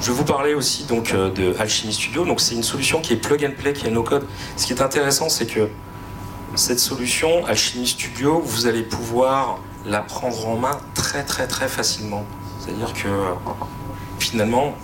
Je 0.00 0.06
vais 0.06 0.12
vous 0.12 0.24
parler 0.24 0.54
aussi 0.54 0.84
donc 0.84 1.12
euh, 1.12 1.30
de 1.30 1.54
Alchemy 1.58 1.92
Studio. 1.92 2.26
C'est 2.38 2.54
une 2.54 2.62
solution 2.62 3.00
qui 3.00 3.14
est 3.14 3.16
plug 3.16 3.44
and 3.44 3.60
play, 3.60 3.72
qui 3.72 3.86
est 3.86 3.90
no 3.90 4.02
code. 4.02 4.26
Ce 4.56 4.66
qui 4.66 4.72
est 4.72 4.82
intéressant, 4.82 5.28
c'est 5.28 5.46
que 5.46 5.68
cette 6.56 6.80
solution 6.80 7.44
Alchemy 7.46 7.86
Studio, 7.86 8.40
vous 8.44 8.66
allez 8.66 8.82
pouvoir 8.82 9.58
la 9.86 10.00
prendre 10.00 10.48
en 10.48 10.56
main 10.56 10.78
très 10.94 11.24
très 11.24 11.46
très 11.46 11.68
facilement. 11.68 12.24
C'est-à-dire 12.58 12.92
que 12.92 13.08
finalement, 14.18 14.74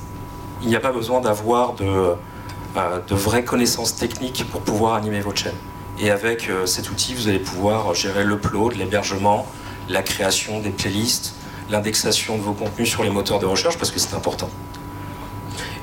il 0.63 0.69
n'y 0.69 0.77
a 0.77 0.81
pas 0.81 0.93
besoin 0.93 1.21
d'avoir 1.21 1.75
de, 1.75 1.85
euh, 1.85 3.01
de, 3.07 3.15
vraies 3.15 3.45
connaissances 3.45 3.97
techniques 3.97 4.47
pour 4.51 4.63
pouvoir 4.63 4.95
animer 4.95 5.21
votre 5.21 5.39
chaîne. 5.39 5.57
Et 5.99 6.11
avec 6.11 6.49
euh, 6.49 6.67
cet 6.67 6.91
outil, 6.91 7.15
vous 7.15 7.29
allez 7.29 7.39
pouvoir 7.39 7.95
gérer 7.95 8.25
l'upload, 8.25 8.77
l'hébergement, 8.77 9.47
la 9.89 10.03
création 10.03 10.61
des 10.61 10.71
playlists, 10.71 11.35
l'indexation 11.71 12.37
de 12.37 12.43
vos 12.43 12.53
contenus 12.53 12.89
sur 12.89 13.03
les 13.03 13.11
moteurs 13.11 13.39
de 13.39 13.47
recherche, 13.47 13.77
parce 13.77 13.91
que 13.91 13.99
c'est 13.99 14.15
important. 14.15 14.51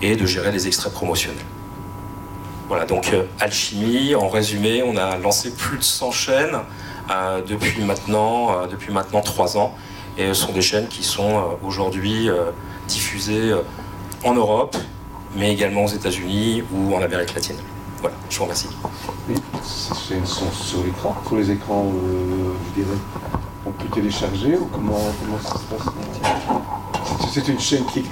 Et 0.02 0.16
de 0.16 0.26
gérer 0.26 0.52
les 0.52 0.68
extraits 0.68 0.94
promotionnels. 0.94 1.46
Voilà, 2.74 2.88
donc 2.88 3.14
euh, 3.14 3.26
Alchimie, 3.40 4.16
en 4.16 4.30
résumé, 4.30 4.82
on 4.82 4.98
a 4.98 5.16
lancé 5.18 5.52
plus 5.52 5.78
de 5.78 5.84
100 5.84 6.10
chaînes 6.10 6.58
euh, 7.12 7.40
depuis, 7.48 7.84
maintenant, 7.84 8.50
euh, 8.50 8.66
depuis 8.66 8.92
maintenant 8.92 9.22
3 9.22 9.60
ans. 9.60 9.76
Et 10.18 10.30
ce 10.30 10.34
sont 10.34 10.54
des 10.54 10.64
chaînes 10.64 10.88
qui 10.88 11.04
sont 11.04 11.56
aujourd'hui 11.64 12.30
diffusées 12.88 13.54
en 14.24 14.34
Europe, 14.34 14.76
mais 15.36 15.54
également 15.54 15.86
aux 15.86 15.88
États-Unis 15.88 16.64
ou 16.74 16.96
en 16.96 17.02
Amérique 17.04 17.36
latine. 17.36 17.58
Voilà, 18.02 18.16
je 18.28 18.38
vous 18.38 18.44
remercie. 18.44 18.70
Ces 19.64 20.16
chaînes 20.16 20.26
sont 20.26 20.52
sur 20.52 20.84
l'écran, 20.84 21.16
sur 21.28 21.36
les 21.36 21.52
écrans, 21.52 21.86
euh, 21.86 22.54
je 22.70 22.82
dirais, 22.82 22.98
on 23.68 23.72
peut 23.72 23.88
télécharger 23.94 24.58
ou 24.58 24.66
comment, 24.66 25.00
comment 25.22 25.40
ça 25.44 25.60
se 25.60 25.64
passe? 25.66 25.94
C'est 27.34 27.48
une 27.48 27.60
chaîne 27.60 27.86
qui. 27.86 28.06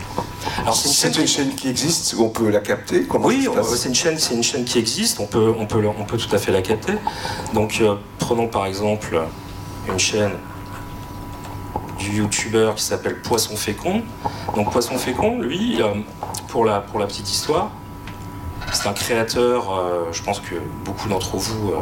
Alors 0.62 0.76
c'est 0.76 1.08
une, 1.08 1.14
chaîne, 1.14 1.22
une 1.22 1.28
chaîne 1.28 1.56
qui 1.56 1.70
existe 1.70 2.16
on 2.18 2.30
peut 2.30 2.50
la 2.50 2.60
capter 2.60 3.04
comment 3.04 3.28
Oui, 3.28 3.48
c'est 3.76 3.90
une 3.90 3.96
chaîne, 3.96 4.18
c'est 4.18 4.34
une 4.34 4.42
chaîne 4.42 4.66
qui 4.66 4.80
existe. 4.80 5.20
On 5.20 5.28
peut, 5.28 5.54
on 5.58 5.68
peut, 5.68 5.86
on 5.88 6.06
peut 6.06 6.18
tout 6.18 6.36
à 6.36 6.40
fait 6.40 6.52
la 6.52 6.64
capter. 6.64 6.94
Donc 7.54 7.80
euh, 7.82 7.96
prenons 8.18 8.48
par 8.48 8.66
exemple 8.66 9.22
une 9.88 10.00
chaîne 10.00 10.32
du 12.00 12.18
youtubeur 12.18 12.76
qui 12.76 12.84
s'appelle 12.84 13.22
Poisson 13.22 13.56
Fécond. 13.56 14.02
Donc 14.56 14.72
Poisson 14.72 14.98
Fécond, 14.98 15.40
lui, 15.40 15.82
euh, 15.82 15.94
pour, 16.48 16.66
la, 16.66 16.82
pour 16.82 17.00
la 17.00 17.06
petite 17.06 17.30
histoire, 17.30 17.70
c'est 18.74 18.88
un 18.88 18.94
créateur, 18.94 19.72
euh, 19.72 20.06
je 20.12 20.22
pense 20.24 20.40
que 20.40 20.56
beaucoup 20.84 21.10
d'entre 21.10 21.38
vous, 21.38 21.72
euh, 21.72 21.80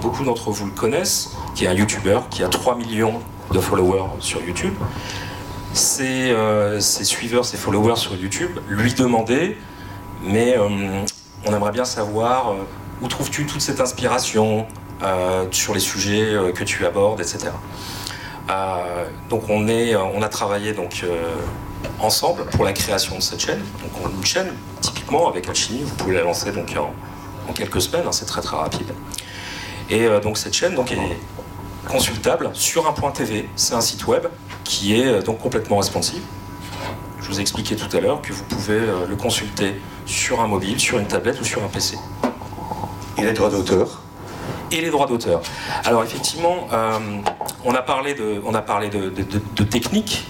beaucoup 0.00 0.24
d'entre 0.24 0.50
vous 0.50 0.66
le 0.66 0.72
connaissent, 0.72 1.32
qui 1.54 1.64
est 1.64 1.68
un 1.68 1.74
youtubeur 1.74 2.28
qui 2.28 2.44
a 2.44 2.48
3 2.48 2.76
millions 2.76 3.20
de 3.52 3.58
followers 3.58 4.10
sur 4.20 4.40
YouTube. 4.42 4.74
Ses, 5.74 6.34
ses 6.80 7.04
suiveurs, 7.04 7.44
ses 7.44 7.56
followers 7.56 7.96
sur 7.96 8.14
YouTube 8.16 8.58
lui 8.68 8.94
demandaient, 8.94 9.56
mais 10.22 10.56
on 10.58 11.52
aimerait 11.54 11.72
bien 11.72 11.84
savoir 11.84 12.54
où 13.00 13.08
trouves-tu 13.08 13.46
toute 13.46 13.60
cette 13.60 13.80
inspiration 13.80 14.66
sur 15.50 15.74
les 15.74 15.80
sujets 15.80 16.34
que 16.54 16.64
tu 16.64 16.84
abordes, 16.84 17.20
etc. 17.20 17.50
Euh, 18.50 19.04
donc 19.28 19.48
on, 19.48 19.68
est, 19.68 19.94
on 19.94 20.22
a 20.22 20.28
travaillé 20.28 20.72
donc, 20.72 21.02
euh, 21.04 21.34
ensemble 22.00 22.46
pour 22.46 22.64
la 22.64 22.72
création 22.72 23.16
de 23.16 23.22
cette 23.22 23.40
chaîne. 23.40 23.62
Donc 23.82 24.12
une 24.12 24.24
chaîne, 24.24 24.52
typiquement 24.80 25.28
avec 25.28 25.48
Alchimie, 25.48 25.82
vous 25.82 25.94
pouvez 25.96 26.14
la 26.14 26.22
lancer 26.22 26.52
donc, 26.52 26.74
en, 26.76 27.52
quelques 27.52 27.80
semaines, 27.80 28.06
hein, 28.06 28.12
c'est 28.12 28.26
très 28.26 28.40
très 28.40 28.56
rapide. 28.56 28.92
Et 29.90 30.06
euh, 30.06 30.20
donc 30.20 30.38
cette 30.38 30.54
chaîne 30.54 30.74
donc, 30.74 30.92
est 30.92 31.18
consultable 31.88 32.50
sur 32.54 32.88
un 32.88 32.92
point 32.92 33.10
TV. 33.10 33.48
C'est 33.56 33.74
un 33.74 33.80
site 33.80 34.06
web 34.06 34.26
qui 34.68 34.94
est 34.94 35.22
donc 35.24 35.38
complètement 35.38 35.78
responsive. 35.78 36.22
Je 37.20 37.26
vous 37.28 37.38
ai 37.38 37.40
expliqué 37.40 37.74
tout 37.74 37.96
à 37.96 38.00
l'heure 38.00 38.20
que 38.20 38.32
vous 38.32 38.44
pouvez 38.44 38.78
le 39.08 39.16
consulter 39.16 39.74
sur 40.04 40.40
un 40.40 40.46
mobile, 40.46 40.78
sur 40.78 40.98
une 40.98 41.06
tablette 41.06 41.40
ou 41.40 41.44
sur 41.44 41.64
un 41.64 41.68
PC. 41.68 41.96
Et 43.16 43.22
les 43.22 43.32
droits 43.32 43.50
d'auteur? 43.50 44.02
Et 44.70 44.80
les 44.82 44.90
droits 44.90 45.06
d'auteur. 45.06 45.40
Alors 45.84 46.04
effectivement, 46.04 46.68
euh, 46.72 46.98
on 47.64 47.74
a 47.74 47.80
parlé, 47.80 48.14
de, 48.14 48.40
on 48.44 48.54
a 48.54 48.60
parlé 48.60 48.90
de, 48.90 49.08
de, 49.08 49.24
de, 49.56 49.64
technique, 49.64 50.26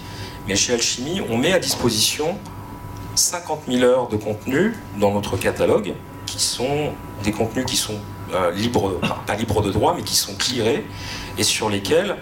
mais 0.46 0.54
chez 0.54 0.72
Alchimie, 0.72 1.20
on 1.28 1.36
met 1.36 1.52
à 1.52 1.58
disposition 1.58 2.38
50 3.16 3.62
000 3.68 3.82
heures 3.82 4.08
de 4.08 4.16
contenu 4.16 4.76
dans 4.98 5.12
notre 5.12 5.36
catalogue, 5.36 5.94
qui 6.26 6.40
sont 6.40 6.92
des 7.24 7.32
contenus 7.32 7.66
qui 7.66 7.76
sont 7.76 7.98
euh, 8.32 8.52
libres, 8.52 9.00
pas 9.26 9.34
libres 9.34 9.62
de 9.62 9.72
droit, 9.72 9.94
mais 9.96 10.02
qui 10.02 10.14
sont 10.14 10.34
clearés 10.36 10.86
et 11.36 11.42
sur 11.42 11.68
lesquels 11.68 12.16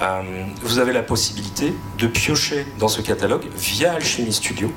euh, 0.00 0.22
vous 0.62 0.78
avez 0.78 0.92
la 0.92 1.02
possibilité 1.02 1.74
de 1.98 2.06
piocher 2.06 2.66
dans 2.78 2.88
ce 2.88 3.00
catalogue 3.00 3.46
via 3.56 3.92
Alchemy 3.94 4.32
Studio. 4.32 4.70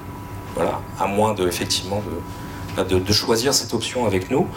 Voilà, 0.56 0.82
à 1.00 1.08
moins 1.08 1.34
de 1.34 1.48
effectivement 1.48 2.02
de, 2.78 3.00
de, 3.00 3.14
choisir 3.14 3.54
cette 3.54 3.74
option 3.74 4.06
avec 4.06 4.32
nous, 4.32 4.48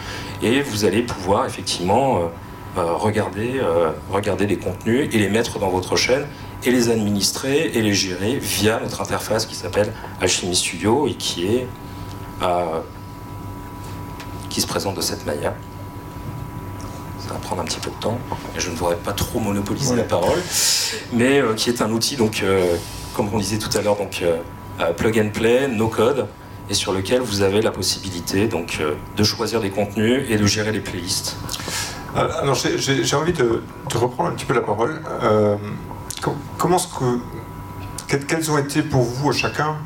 et 0.42 0.62
vous 0.62 0.84
allez 0.84 1.02
pouvoir 1.02 1.46
effectivement 1.46 2.30
euh, 2.76 2.94
regarder, 2.94 3.60
regarder 4.10 4.46
les 4.46 4.56
contenus 4.56 5.08
et 5.12 5.18
les 5.18 5.28
mettre 5.28 5.58
dans 5.58 5.68
votre 5.68 5.96
chaîne 5.96 6.26
et 6.64 6.70
les 6.70 6.88
administrer 6.88 7.72
et 7.74 7.82
les 7.82 7.92
gérer 7.92 8.38
via 8.38 8.80
notre 8.80 9.02
interface 9.02 9.46
qui 9.46 9.54
s'appelle 9.54 9.92
Alchemy 10.20 10.54
Studio 10.56 11.06
et 11.06 11.14
qui 11.14 11.46
est 11.46 11.66
qui 14.48 14.60
se 14.60 14.66
présente 14.66 14.96
de 14.96 15.00
cette 15.00 15.26
manière. 15.26 15.54
Va 17.32 17.38
prendre 17.38 17.62
un 17.62 17.64
petit 17.64 17.80
peu 17.80 17.90
de 17.90 17.96
temps 17.96 18.18
et 18.56 18.60
je 18.60 18.68
ne 18.68 18.74
voudrais 18.74 18.96
pas 18.96 19.12
trop 19.12 19.40
monopoliser 19.40 19.96
la 19.96 20.02
parole, 20.02 20.38
mais 21.14 21.40
euh, 21.40 21.54
qui 21.54 21.70
est 21.70 21.80
un 21.80 21.90
outil, 21.90 22.16
donc, 22.16 22.42
euh, 22.42 22.76
comme 23.14 23.30
on 23.32 23.38
disait 23.38 23.56
tout 23.56 23.74
à 23.76 23.80
l'heure, 23.80 23.96
donc 23.96 24.22
euh, 24.22 24.92
plug 24.92 25.18
and 25.18 25.30
play, 25.30 25.66
no 25.66 25.88
code, 25.88 26.26
et 26.68 26.74
sur 26.74 26.92
lequel 26.92 27.22
vous 27.22 27.40
avez 27.40 27.62
la 27.62 27.70
possibilité 27.70 28.48
donc, 28.48 28.80
de 29.16 29.24
choisir 29.24 29.60
des 29.60 29.70
contenus 29.70 30.26
et 30.28 30.36
de 30.36 30.44
gérer 30.44 30.72
les 30.72 30.80
playlists. 30.80 31.36
Alors 32.14 32.54
j'ai 32.54 33.16
envie 33.16 33.32
de, 33.32 33.62
reprendre 33.94 34.28
un 34.30 34.32
petit 34.32 34.44
peu 34.44 34.54
la 34.54 34.60
parole. 34.60 35.00
comment 36.58 36.78
ce 36.78 36.88
que, 36.88 38.16
quelles 38.16 38.50
ont 38.50 38.58
été 38.58 38.82
pour 38.82 39.02
vous 39.02 39.32
chacun 39.32 39.76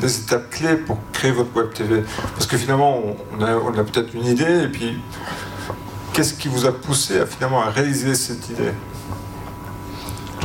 des 0.00 0.20
étapes 0.20 0.50
clés 0.50 0.76
pour 0.76 0.98
créer 1.12 1.32
votre 1.32 1.54
web 1.56 1.72
TV 1.72 2.02
Parce 2.34 2.46
que 2.46 2.56
finalement, 2.56 3.00
on 3.38 3.42
a, 3.42 3.84
peut-être 3.84 4.14
une 4.14 4.26
idée, 4.26 4.64
et 4.64 4.68
puis 4.68 4.98
qu'est-ce 6.12 6.34
qui 6.34 6.48
vous 6.48 6.66
a 6.66 6.72
poussé 6.72 7.20
à 7.20 7.26
finalement 7.26 7.62
à 7.62 7.70
réaliser 7.70 8.14
cette 8.14 8.48
idée 8.50 8.72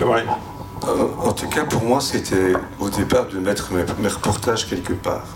euh, 0.01 1.07
En 1.19 1.33
tout 1.33 1.47
cas, 1.47 1.65
pour 1.65 1.83
moi, 1.83 1.99
c'était 1.99 2.53
au 2.79 2.89
départ 2.89 3.27
de 3.27 3.39
mettre 3.39 3.71
mes, 3.73 4.07
reportages 4.07 4.67
quelque 4.67 4.93
part, 4.93 5.27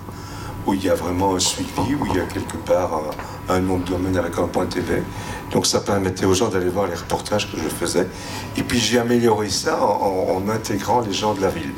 où 0.66 0.74
il 0.74 0.84
y 0.84 0.90
a 0.90 0.96
vraiment 0.96 1.36
un 1.36 1.40
suivi, 1.40 1.96
où 2.00 2.06
il 2.06 2.16
y 2.16 2.20
a 2.20 2.26
quelque 2.26 2.58
part 2.58 3.02
un, 3.50 3.60
nom 3.60 3.78
de 3.78 3.86
domaine 3.86 4.18
avec 4.18 4.38
un 4.38 4.48
point 4.48 4.66
TV. 4.66 5.04
Donc 5.52 5.66
ça 5.66 5.82
permettait 5.82 6.26
aux 6.26 6.34
gens 6.34 6.48
d'aller 6.48 6.70
voir 6.70 6.88
les 6.88 6.96
reportages 6.96 7.52
que 7.52 7.58
je 7.58 7.68
faisais. 7.68 8.08
Et 8.56 8.64
puis 8.64 8.80
j'ai 8.80 9.00
amélioré 9.00 9.50
ça 9.50 9.84
en, 9.84 10.48
intégrant 10.48 11.02
les 11.02 11.12
gens 11.12 11.34
de 11.34 11.42
la 11.42 11.50
ville. 11.50 11.74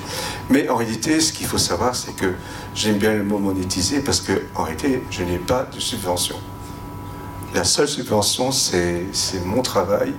Mais 0.51 0.69
en 0.69 0.75
réalité, 0.75 1.19
ce 1.19 1.33
qu'il 1.33 1.47
faut 1.47 1.57
savoir, 1.57 1.95
c'est 1.95 2.15
que 2.15 2.33
j'aime 2.75 2.97
bien 2.99 3.13
le 3.13 3.23
mot 3.23 3.39
monétiser 3.39 4.01
parce 4.01 4.21
que 4.21 4.43
en 4.53 4.63
réalité, 4.63 5.01
je 5.09 5.23
n'ai 5.23 5.39
pas 5.39 5.67
de 5.73 5.79
subvention. 5.79 6.35
La 7.53 7.63
seule 7.63 7.87
subvention, 7.87 8.51
c'est 8.51 9.05
mon 9.45 9.61
travail 9.61 10.11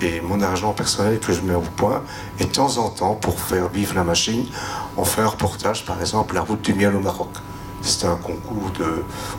et 0.00 0.20
mon 0.20 0.40
argent 0.40 0.72
personnel 0.72 1.18
que 1.18 1.32
je 1.32 1.40
mets 1.40 1.56
au 1.56 1.60
point. 1.60 2.04
Et 2.38 2.44
de 2.44 2.52
temps 2.52 2.78
en 2.78 2.88
temps, 2.88 3.14
pour 3.16 3.40
faire 3.40 3.68
vivre 3.68 3.96
la 3.96 4.04
machine, 4.04 4.46
on 4.96 5.02
fait 5.02 5.22
un 5.22 5.26
reportage, 5.26 5.84
par 5.84 6.00
exemple, 6.00 6.36
la 6.36 6.42
route 6.42 6.62
du 6.62 6.74
miel 6.74 6.94
au 6.94 7.00
Maroc. 7.00 7.30
C'était 7.82 8.06
un 8.06 8.14
concours 8.14 8.70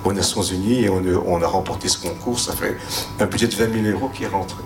aux 0.04 0.12
Nations 0.12 0.42
Unies 0.42 0.84
et 0.84 0.90
on, 0.90 1.42
a 1.42 1.48
remporté 1.48 1.88
ce 1.88 1.98
concours. 1.98 2.42
Ça 2.42 2.52
fait 2.52 2.76
un 3.22 3.26
budget 3.26 3.48
de 3.48 3.56
20 3.56 3.84
000 3.84 3.98
euros 3.98 4.12
qui 4.14 4.26
est 4.26 4.28
rentré. 4.28 4.62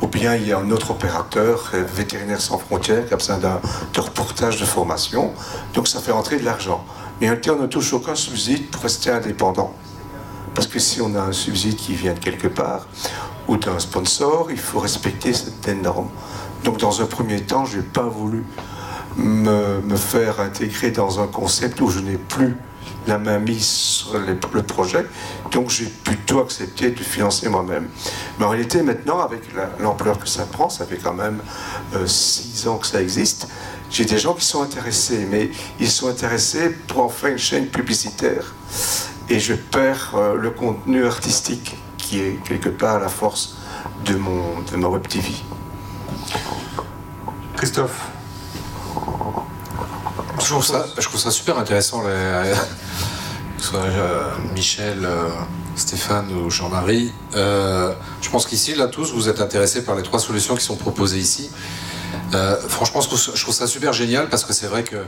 Ou 0.00 0.06
bien 0.06 0.36
il 0.36 0.46
y 0.46 0.52
a 0.52 0.58
un 0.58 0.70
autre 0.70 0.92
opérateur, 0.92 1.72
Vétérinaire 1.96 2.40
sans 2.40 2.58
frontières, 2.58 3.08
qui 3.08 3.14
a 3.14 3.16
besoin 3.16 3.38
d'un 3.38 3.60
reportage 3.96 4.60
de 4.60 4.64
formation. 4.64 5.32
Donc 5.74 5.88
ça 5.88 5.98
fait 5.98 6.12
rentrer 6.12 6.38
de 6.38 6.44
l'argent. 6.44 6.84
Mais 7.20 7.26
réalité, 7.26 7.50
on 7.50 7.58
ne 7.60 7.66
touche 7.66 7.92
aucun 7.92 8.14
subside 8.14 8.70
pour 8.70 8.82
rester 8.82 9.10
indépendant. 9.10 9.74
Parce 10.58 10.66
que 10.66 10.80
si 10.80 11.00
on 11.00 11.14
a 11.14 11.20
un 11.20 11.30
subside 11.30 11.76
qui 11.76 11.94
vient 11.94 12.14
de 12.14 12.18
quelque 12.18 12.48
part, 12.48 12.88
ou 13.46 13.56
d'un 13.56 13.78
sponsor, 13.78 14.48
il 14.50 14.58
faut 14.58 14.80
respecter 14.80 15.32
cette 15.32 15.68
norme. 15.68 16.08
Donc 16.64 16.78
dans 16.78 17.00
un 17.00 17.06
premier 17.06 17.42
temps, 17.42 17.64
je 17.64 17.76
n'ai 17.76 17.84
pas 17.84 18.08
voulu 18.08 18.44
me, 19.16 19.80
me, 19.82 19.94
faire 19.94 20.40
intégrer 20.40 20.90
dans 20.90 21.20
un 21.20 21.28
concept 21.28 21.80
où 21.80 21.88
je 21.88 22.00
n'ai 22.00 22.16
plus 22.16 22.56
la 23.06 23.18
main 23.18 23.38
mise 23.38 23.68
sur 23.68 24.18
le 24.18 24.62
projet, 24.64 25.06
donc 25.52 25.70
j'ai 25.70 25.86
plutôt 25.86 26.40
accepté 26.40 26.90
de 26.90 27.04
financer 27.04 27.48
moi-même. 27.48 27.86
Mais 28.40 28.44
en 28.44 28.48
réalité, 28.48 28.82
maintenant, 28.82 29.20
avec 29.20 29.42
l'ampleur 29.78 30.18
que 30.18 30.28
ça 30.28 30.42
prend, 30.42 30.68
ça 30.68 30.86
fait 30.86 30.98
quand 30.98 31.14
même 31.14 31.38
euh, 31.94 32.04
six 32.08 32.66
ans 32.66 32.78
que 32.78 32.86
ça 32.88 33.00
existe, 33.00 33.46
j'ai 33.92 34.06
des 34.06 34.18
gens 34.18 34.34
qui 34.34 34.44
sont 34.44 34.62
intéressés, 34.64 35.24
mais 35.30 35.50
ils 35.78 35.88
sont 35.88 36.08
intéressés 36.08 36.70
pour 36.88 37.04
en 37.04 37.08
faire 37.08 37.30
une 37.30 37.38
chaîne 37.38 37.66
publicitaire. 37.66 38.54
Et 39.30 39.38
je 39.38 39.54
perds 39.54 40.14
euh, 40.14 40.34
le 40.34 40.50
contenu 40.50 41.06
artistique 41.06 41.76
qui 41.96 42.20
est 42.20 42.42
quelque 42.44 42.70
part 42.70 42.98
la 43.00 43.08
force 43.08 43.56
de, 44.04 44.14
mon, 44.16 44.60
de 44.70 44.76
ma 44.76 44.88
web 44.88 45.06
TV. 45.06 45.28
Christophe 47.56 48.10
je 50.40 50.54
trouve, 50.54 50.64
ça, 50.64 50.86
je 50.96 51.06
trouve 51.06 51.20
ça 51.20 51.30
super 51.30 51.58
intéressant, 51.58 52.02
les, 52.02 52.54
que 53.56 53.62
ce 53.62 53.68
soit 53.68 53.80
euh, 53.80 54.30
Michel, 54.54 55.04
euh, 55.04 55.28
Stéphane 55.76 56.32
ou 56.32 56.48
Jean-Marie. 56.50 57.12
Euh, 57.34 57.92
je 58.22 58.30
pense 58.30 58.46
qu'ici, 58.46 58.74
là, 58.74 58.86
tous, 58.86 59.12
vous 59.12 59.28
êtes 59.28 59.40
intéressés 59.40 59.84
par 59.84 59.94
les 59.94 60.02
trois 60.02 60.20
solutions 60.20 60.54
qui 60.54 60.64
sont 60.64 60.76
proposées 60.76 61.18
ici. 61.18 61.50
franchement, 62.68 63.00
je 63.00 63.42
trouve 63.42 63.54
ça 63.54 63.66
super 63.66 63.92
génial 63.92 64.28
parce 64.28 64.44
que 64.44 64.52
c'est 64.52 64.66
vrai 64.66 64.84
que 64.84 65.04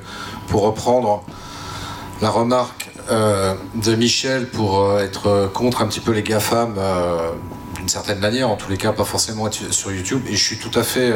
pour 0.49 0.63
reprendre 0.63 1.23
la 2.21 2.31
remarque 2.31 2.90
de 3.09 3.95
Michel 3.95 4.49
pour 4.49 4.99
être 4.99 5.51
contre 5.53 5.83
un 5.83 5.87
petit 5.87 6.01
peu 6.01 6.13
les 6.13 6.23
GAFAM 6.23 6.75
d'une 7.77 7.89
certaine 7.89 8.19
manière, 8.19 8.51
en 8.51 8.57
tous 8.57 8.71
les 8.71 8.77
cas 8.77 8.93
pas 8.93 9.05
forcément 9.05 9.47
être 9.47 9.73
sur 9.73 9.91
YouTube, 9.93 10.23
et 10.29 10.37
je 10.37 10.45
suis 10.45 10.59
tout 10.59 10.77
à 10.79 10.83
fait 10.83 11.15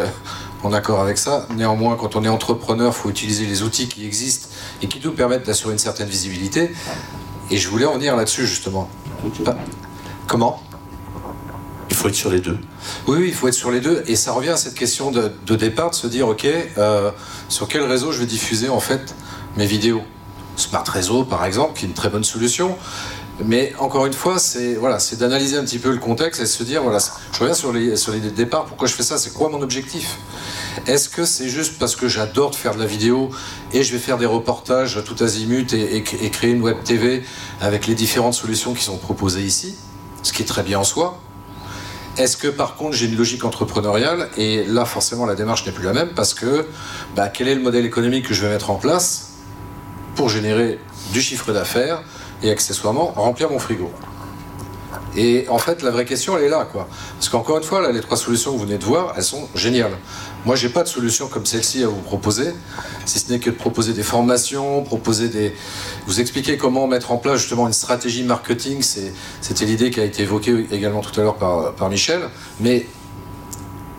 en 0.65 0.73
accord 0.73 1.01
avec 1.01 1.19
ça. 1.19 1.47
Néanmoins, 1.57 1.97
quand 1.97 2.17
on 2.17 2.25
est 2.25 2.29
entrepreneur, 2.29 2.93
il 2.93 3.01
faut 3.01 3.11
utiliser 3.11 3.45
les 3.45 3.63
outils 3.63 3.87
qui 3.87 4.07
existent 4.07 4.49
et 4.83 4.89
qui 4.89 5.01
nous 5.05 5.13
permettent 5.13 5.47
d'assurer 5.47 5.73
une 5.73 5.79
certaine 5.79 6.09
visibilité. 6.09 6.73
Et 7.51 7.59
je 7.59 7.69
voulais 7.69 7.85
en 7.85 7.95
venir 7.95 8.17
là-dessus, 8.17 8.47
justement. 8.47 8.89
comment? 10.27 10.63
Il 11.91 11.97
faut 11.97 12.09
être 12.09 12.15
sur 12.15 12.31
les 12.31 12.41
deux. 12.41 12.59
Oui, 13.07 13.19
oui, 13.19 13.25
il 13.29 13.35
faut 13.35 13.47
être 13.47 13.55
sur 13.55 13.71
les 13.71 13.81
deux. 13.81 14.03
Et 14.07 14.17
ça 14.17 14.33
revient 14.33 14.51
à 14.51 14.57
cette 14.57 14.75
question 14.75 15.11
de, 15.11 15.31
départ, 15.55 15.91
de 15.91 15.95
se 15.95 16.07
dire, 16.07 16.29
OK, 16.29 16.47
euh, 16.47 17.11
sur 17.49 17.69
quel 17.69 17.83
réseau 17.83 18.11
je 18.11 18.21
vais 18.21 18.27
diffuser 18.27 18.69
en 18.69 18.81
fait 18.81 19.15
mes 19.57 19.67
vidéos? 19.67 20.03
Smart 20.65 20.85
Réseau, 20.89 21.25
par 21.25 21.45
exemple, 21.45 21.79
qui 21.79 21.85
est 21.85 21.89
une 21.89 21.95
très 21.95 22.09
bonne 22.09 22.25
solution. 22.25 22.77
Mais 23.45 23.73
encore 23.79 24.07
une 24.07 24.13
fois, 24.13 24.39
c'est 24.39 24.75
voilà, 24.75 24.99
d'analyser 25.19 25.57
un 25.57 25.65
petit 25.65 25.81
peu 25.81 25.91
le 25.91 25.99
contexte 25.99 26.41
et 26.41 26.47
se 26.47 26.63
dire 26.63 26.83
voilà, 26.83 26.99
je 27.33 27.41
reviens 27.41 27.55
sur 27.55 27.73
les 27.73 27.97
sur 27.97 28.13
les 28.13 28.21
départs. 28.21 28.65
Pourquoi 28.67 28.87
je 28.87 28.95
fais 28.95 29.03
ça? 29.03 29.19
C'est 29.19 29.33
quoi 29.33 29.49
mon 29.49 29.61
objectif? 29.61 30.19
Est-ce 30.87 31.09
que 31.09 31.25
c'est 31.25 31.49
juste 31.49 31.79
parce 31.79 31.97
que 31.97 32.07
j'adore 32.07 32.55
faire 32.55 32.75
de 32.75 32.81
la 32.81 32.87
vidéo 32.87 33.31
et 33.73 33.83
je 33.83 33.93
vais 33.93 33.99
faire 33.99 34.19
des 34.19 34.27
reportages 34.27 35.03
tout 35.05 35.23
azimut 35.23 35.73
et, 35.73 35.97
et, 35.97 36.31
créer 36.31 36.51
une 36.51 36.63
web 36.63 36.77
TV 36.85 37.25
avec 37.61 37.87
les 37.87 37.95
différentes 37.95 38.35
solutions 38.35 38.73
qui 38.73 38.85
sont 38.85 38.99
proposées 38.99 39.43
ici, 39.43 39.75
ce 40.23 40.33
qui 40.33 40.43
est 40.43 40.47
très 40.47 40.63
bien 40.63 40.79
en 40.79 40.85
soi? 40.85 41.21
Est-ce 42.17 42.37
que 42.37 42.47
par 42.47 42.77
contre 42.77 42.93
j'ai 42.93 43.07
une 43.07 43.17
logique 43.17 43.45
entrepreneuriale 43.45 44.29
et 44.37 44.65
là 44.65 44.85
forcément 44.85 45.27
la 45.27 45.35
démarche 45.35 45.67
n'est 45.67 45.73
plus 45.73 45.85
la 45.85 45.93
même 45.93 46.11
parce 46.15 46.35
que 46.35 46.67
bah, 47.17 47.29
quel 47.29 47.49
est 47.49 47.57
le 47.57 47.63
modèle 47.63 47.85
économique 47.85 48.29
que 48.29 48.35
je 48.35 48.43
vais 48.43 48.51
mettre 48.51 48.71
en 48.71 48.77
place? 48.77 49.34
Pour 50.15 50.29
générer 50.29 50.79
du 51.13 51.21
chiffre 51.21 51.53
d'affaires 51.53 52.03
et 52.43 52.51
accessoirement 52.51 53.13
remplir 53.17 53.51
mon 53.51 53.59
frigo. 53.59 53.91
Et 55.17 55.47
en 55.49 55.59
fait, 55.59 55.83
la 55.83 55.91
vraie 55.91 56.05
question, 56.05 56.37
elle 56.37 56.45
est 56.45 56.49
là, 56.49 56.67
quoi. 56.71 56.89
Parce 57.15 57.29
qu'encore 57.29 57.59
une 57.59 57.63
fois, 57.63 57.91
les 57.93 58.01
trois 58.01 58.17
solutions 58.17 58.53
que 58.53 58.59
vous 58.59 58.65
venez 58.65 58.79
de 58.79 58.85
voir, 58.85 59.15
elles 59.17 59.23
sont 59.23 59.49
géniales. 59.55 59.97
Moi, 60.45 60.57
j'ai 60.57 60.69
pas 60.69 60.83
de 60.83 60.89
solution 60.89 61.29
comme 61.29 61.47
celle-ci 61.47 61.85
à 61.85 61.89
vous 61.89 62.01
proposer, 62.01 62.53
si 63.07 63.21
ce 63.21 63.33
n'est 63.33 63.39
que 63.39 63.51
de 63.51 63.55
proposer 63.55 63.93
des 63.93 64.03
formations, 64.03 64.83
proposer 64.83 65.29
des, 65.29 65.55
vous 66.07 66.21
expliquer 66.21 66.57
comment 66.57 66.87
mettre 66.87 67.13
en 67.13 67.17
place 67.17 67.39
justement 67.41 67.67
une 67.67 67.73
stratégie 67.73 68.25
marketing. 68.25 68.83
C'était 69.41 69.65
l'idée 69.65 69.91
qui 69.91 70.01
a 70.01 70.05
été 70.05 70.23
évoquée 70.23 70.67
également 70.73 71.01
tout 71.01 71.19
à 71.21 71.23
l'heure 71.23 71.37
par, 71.37 71.75
par 71.75 71.89
Michel. 71.89 72.21
Mais 72.61 72.87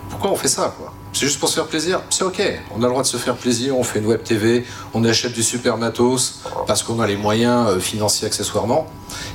pourquoi 0.09 0.31
on 0.31 0.35
fait 0.35 0.49
ça, 0.49 0.73
quoi? 0.77 0.93
C'est 1.15 1.27
juste 1.27 1.39
pour 1.39 1.47
se 1.47 1.55
faire 1.55 1.67
plaisir, 1.67 2.01
c'est 2.09 2.25
ok. 2.25 2.41
On 2.75 2.79
a 2.79 2.83
le 2.83 2.89
droit 2.89 3.01
de 3.01 3.07
se 3.07 3.15
faire 3.15 3.37
plaisir, 3.37 3.77
on 3.77 3.83
fait 3.83 3.99
une 3.99 4.05
web 4.05 4.21
TV, 4.21 4.65
on 4.93 5.03
achète 5.05 5.31
du 5.31 5.43
super 5.43 5.77
matos 5.77 6.41
parce 6.67 6.83
qu'on 6.83 6.99
a 6.99 7.07
les 7.07 7.15
moyens 7.15 7.69
euh, 7.69 7.79
financiers 7.79 8.27
accessoirement. 8.27 8.85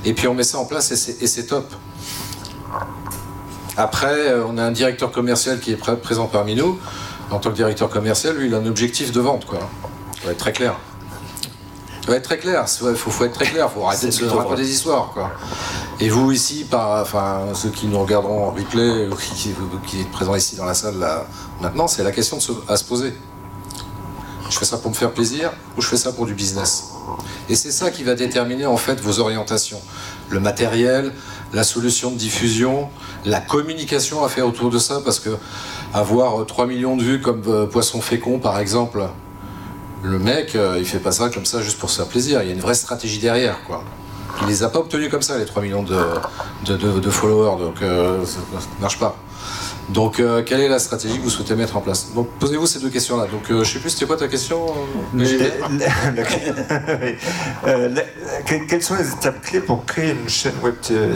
Et 0.05 0.13
puis 0.13 0.27
on 0.27 0.35
met 0.35 0.43
ça 0.43 0.59
en 0.59 0.65
place 0.65 0.91
et 0.91 1.27
c'est 1.27 1.47
top. 1.47 1.73
Après, 3.77 4.29
euh, 4.29 4.45
on 4.47 4.59
a 4.59 4.63
un 4.63 4.71
directeur 4.71 5.11
commercial 5.11 5.59
qui 5.59 5.71
est 5.71 5.75
présent 5.75 6.27
parmi 6.27 6.53
nous. 6.53 6.79
En 7.31 7.39
tant 7.39 7.49
que 7.49 7.55
directeur 7.55 7.89
commercial, 7.89 8.35
lui, 8.35 8.47
il 8.47 8.53
a 8.53 8.57
un 8.57 8.65
objectif 8.67 9.11
de 9.11 9.19
vente, 9.19 9.45
quoi. 9.45 9.59
Ça 10.19 10.25
va 10.25 10.31
être 10.33 10.37
très 10.37 10.51
clair. 10.51 10.75
Ça 12.05 12.11
va 12.11 12.17
être 12.17 12.23
très 12.23 12.37
clair. 12.37 12.65
Il 12.67 12.95
faut, 12.95 13.25
être 13.25 13.33
très 13.33 13.45
clair. 13.45 13.69
Il 13.69 13.73
faut 13.73 13.87
arrêter 13.87 14.07
de 14.07 14.11
se 14.11 14.25
raconter 14.25 14.63
des 14.63 14.71
histoires, 14.71 15.11
quoi. 15.13 15.31
Et 16.01 16.09
vous 16.09 16.31
ici, 16.31 16.65
par, 16.69 17.01
enfin, 17.01 17.43
ceux 17.53 17.69
qui 17.69 17.87
nous 17.87 17.99
regarderont 17.99 18.47
en 18.47 18.51
replay 18.51 19.07
ou 19.07 19.15
qui, 19.15 19.53
qui, 19.87 20.01
êtes 20.01 20.11
présents 20.11 20.35
ici 20.35 20.55
dans 20.55 20.65
la 20.65 20.73
salle 20.73 20.99
là, 20.99 21.25
maintenant, 21.61 21.87
c'est 21.87 22.03
la 22.03 22.11
question 22.11 22.37
à 22.67 22.75
se 22.75 22.83
poser. 22.83 23.13
Je 24.49 24.57
fais 24.57 24.65
ça 24.65 24.77
pour 24.77 24.91
me 24.91 24.95
faire 24.95 25.11
plaisir 25.11 25.51
ou 25.77 25.81
je 25.81 25.87
fais 25.87 25.97
ça 25.97 26.11
pour 26.11 26.25
du 26.25 26.33
business? 26.33 26.89
Et 27.49 27.55
c'est 27.55 27.71
ça 27.71 27.89
qui 27.89 28.03
va 28.03 28.15
déterminer 28.15 28.65
en 28.65 28.77
fait 28.77 28.99
vos 28.99 29.19
orientations. 29.19 29.81
Le 30.29 30.39
matériel, 30.39 31.13
la 31.53 31.63
solution 31.63 32.11
de 32.11 32.17
diffusion, 32.17 32.89
la 33.25 33.39
communication 33.39 34.23
à 34.23 34.29
faire 34.29 34.47
autour 34.47 34.69
de 34.69 34.79
ça, 34.79 35.01
parce 35.03 35.19
que 35.19 35.29
avoir 35.93 36.45
3 36.45 36.67
millions 36.67 36.97
de 36.97 37.03
vues 37.03 37.21
comme 37.21 37.43
euh, 37.47 37.65
Poisson 37.65 38.01
fécond 38.01 38.39
par 38.39 38.59
exemple, 38.59 39.03
le 40.03 40.19
mec, 40.19 40.55
euh, 40.55 40.77
il 40.79 40.85
fait 40.85 40.99
pas 40.99 41.11
ça 41.11 41.29
comme 41.29 41.45
ça 41.45 41.61
juste 41.61 41.77
pour 41.79 41.89
se 41.89 41.97
faire 41.97 42.07
plaisir. 42.07 42.41
Il 42.41 42.47
y 42.47 42.51
a 42.51 42.53
une 42.53 42.61
vraie 42.61 42.73
stratégie 42.73 43.19
derrière, 43.19 43.63
quoi. 43.65 43.83
Il 44.41 44.47
les 44.47 44.63
a 44.63 44.69
pas 44.69 44.79
obtenus 44.79 45.09
comme 45.09 45.21
ça, 45.21 45.37
les 45.37 45.45
3 45.45 45.61
millions 45.61 45.83
de, 45.83 47.09
followers, 47.09 47.63
donc 47.63 47.81
euh, 47.81 48.25
ça 48.25 48.39
ne 48.77 48.81
marche 48.81 48.97
pas. 48.97 49.15
Donc, 49.93 50.19
euh, 50.19 50.41
quelle 50.43 50.61
est 50.61 50.69
la 50.69 50.79
stratégie 50.79 51.17
que 51.17 51.23
vous 51.23 51.29
souhaitez 51.29 51.55
mettre 51.55 51.75
en 51.75 51.81
place 51.81 52.07
Donc, 52.15 52.29
posez-vous 52.39 52.65
ces 52.65 52.79
deux 52.79 52.89
questions-là. 52.89 53.25
Donc, 53.31 53.49
euh, 53.51 53.63
je 53.63 53.73
sais 53.73 53.79
plus, 53.79 53.89
c'était 53.89 54.05
quoi 54.05 54.15
ta 54.17 54.27
question 54.27 54.65
euh, 55.17 55.23
que- 58.45 58.67
quelles 58.69 58.83
sont 58.83 58.95
les 58.95 59.09
étapes 59.11 59.41
clés 59.41 59.59
pour 59.59 59.85
créer 59.85 60.11
une 60.11 60.29
chaîne 60.29 60.53
web 60.63 60.75
TV 60.81 61.13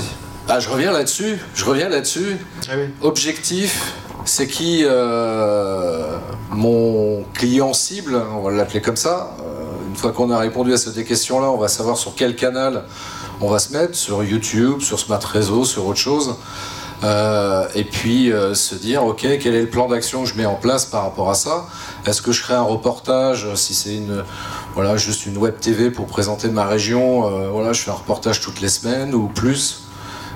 Ah, 0.50 0.60
je 0.60 0.70
reviens 0.70 0.92
là-dessus. 0.92 1.38
Je 1.54 1.66
reviens 1.66 1.90
là-dessus. 1.90 2.38
Ah 2.70 2.74
oui. 2.78 2.86
Objectif, 3.02 3.94
c'est 4.26 4.48
qui 4.48 4.82
euh, 4.84 6.18
mon 6.52 7.24
client 7.34 7.74
cible, 7.74 8.22
on 8.36 8.42
va 8.42 8.52
l'appeler 8.52 8.82
comme 8.82 8.98
ça. 8.98 9.36
Euh, 9.40 9.64
une 9.90 9.96
fois 9.96 10.12
qu'on 10.12 10.32
a 10.32 10.38
répondu 10.38 10.74
à 10.74 10.78
ces 10.78 11.04
questions-là, 11.04 11.50
on 11.50 11.58
va 11.58 11.68
savoir 11.68 11.98
sur 11.98 12.14
quel 12.16 12.36
canal 12.36 12.84
on 13.42 13.50
va 13.50 13.60
se 13.60 13.72
mettre, 13.74 13.96
sur 13.96 14.24
YouTube, 14.24 14.82
sur 14.82 15.00
Smart 15.00 15.20
Réseau, 15.24 15.66
sur 15.66 15.86
autre 15.86 16.00
chose. 16.00 16.36
Euh, 17.04 17.68
et 17.76 17.84
puis 17.84 18.32
euh, 18.32 18.56
se 18.56 18.74
dire, 18.76 19.04
ok, 19.04 19.22
quel 19.40 19.54
est 19.54 19.62
le 19.62 19.70
plan 19.70 19.88
d'action 19.88 20.24
que 20.24 20.30
je 20.30 20.36
mets 20.36 20.46
en 20.46 20.56
place 20.56 20.86
par 20.86 21.04
rapport 21.04 21.30
à 21.30 21.36
ça? 21.36 21.66
Est-ce 22.06 22.22
que 22.22 22.32
je 22.32 22.42
crée 22.42 22.54
un 22.54 22.62
reportage? 22.62 23.54
Si 23.56 23.74
c'est 23.74 23.96
une, 23.96 24.24
voilà, 24.74 24.98
juste 24.98 25.26
une 25.26 25.38
web 25.38 25.60
TV 25.60 25.92
pour 25.92 26.06
présenter 26.08 26.48
ma 26.48 26.66
région, 26.66 27.28
euh, 27.28 27.50
voilà, 27.50 27.74
je 27.74 27.82
fais 27.82 27.92
un 27.92 27.96
reportage 27.96 28.40
toutes 28.42 28.62
les 28.62 28.70
semaines 28.70 29.14
ou 29.14 29.28
plus. 29.28 29.82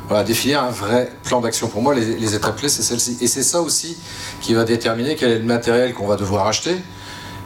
Voilà, 0.08 0.24
définir 0.24 0.64
un 0.64 0.72
vrai 0.72 1.12
plan 1.24 1.40
d'action. 1.40 1.68
Pour 1.68 1.82
moi, 1.84 1.94
les, 1.94 2.34
étapes 2.36 2.58
clés, 2.58 2.70
c'est 2.70 2.82
celle-ci. 2.82 3.18
Et 3.22 3.28
c'est 3.28 3.44
ça 3.44 3.62
aussi 3.62 3.96
qui 4.42 4.56
va 4.56 4.64
déterminer 4.64 5.16
quel 5.16 5.32
est 5.32 5.38
le 5.40 5.46
matériel 5.46 5.94
qu'on 5.94 6.08
va 6.08 6.16
devoir 6.16 6.48
acheter. 6.48 6.76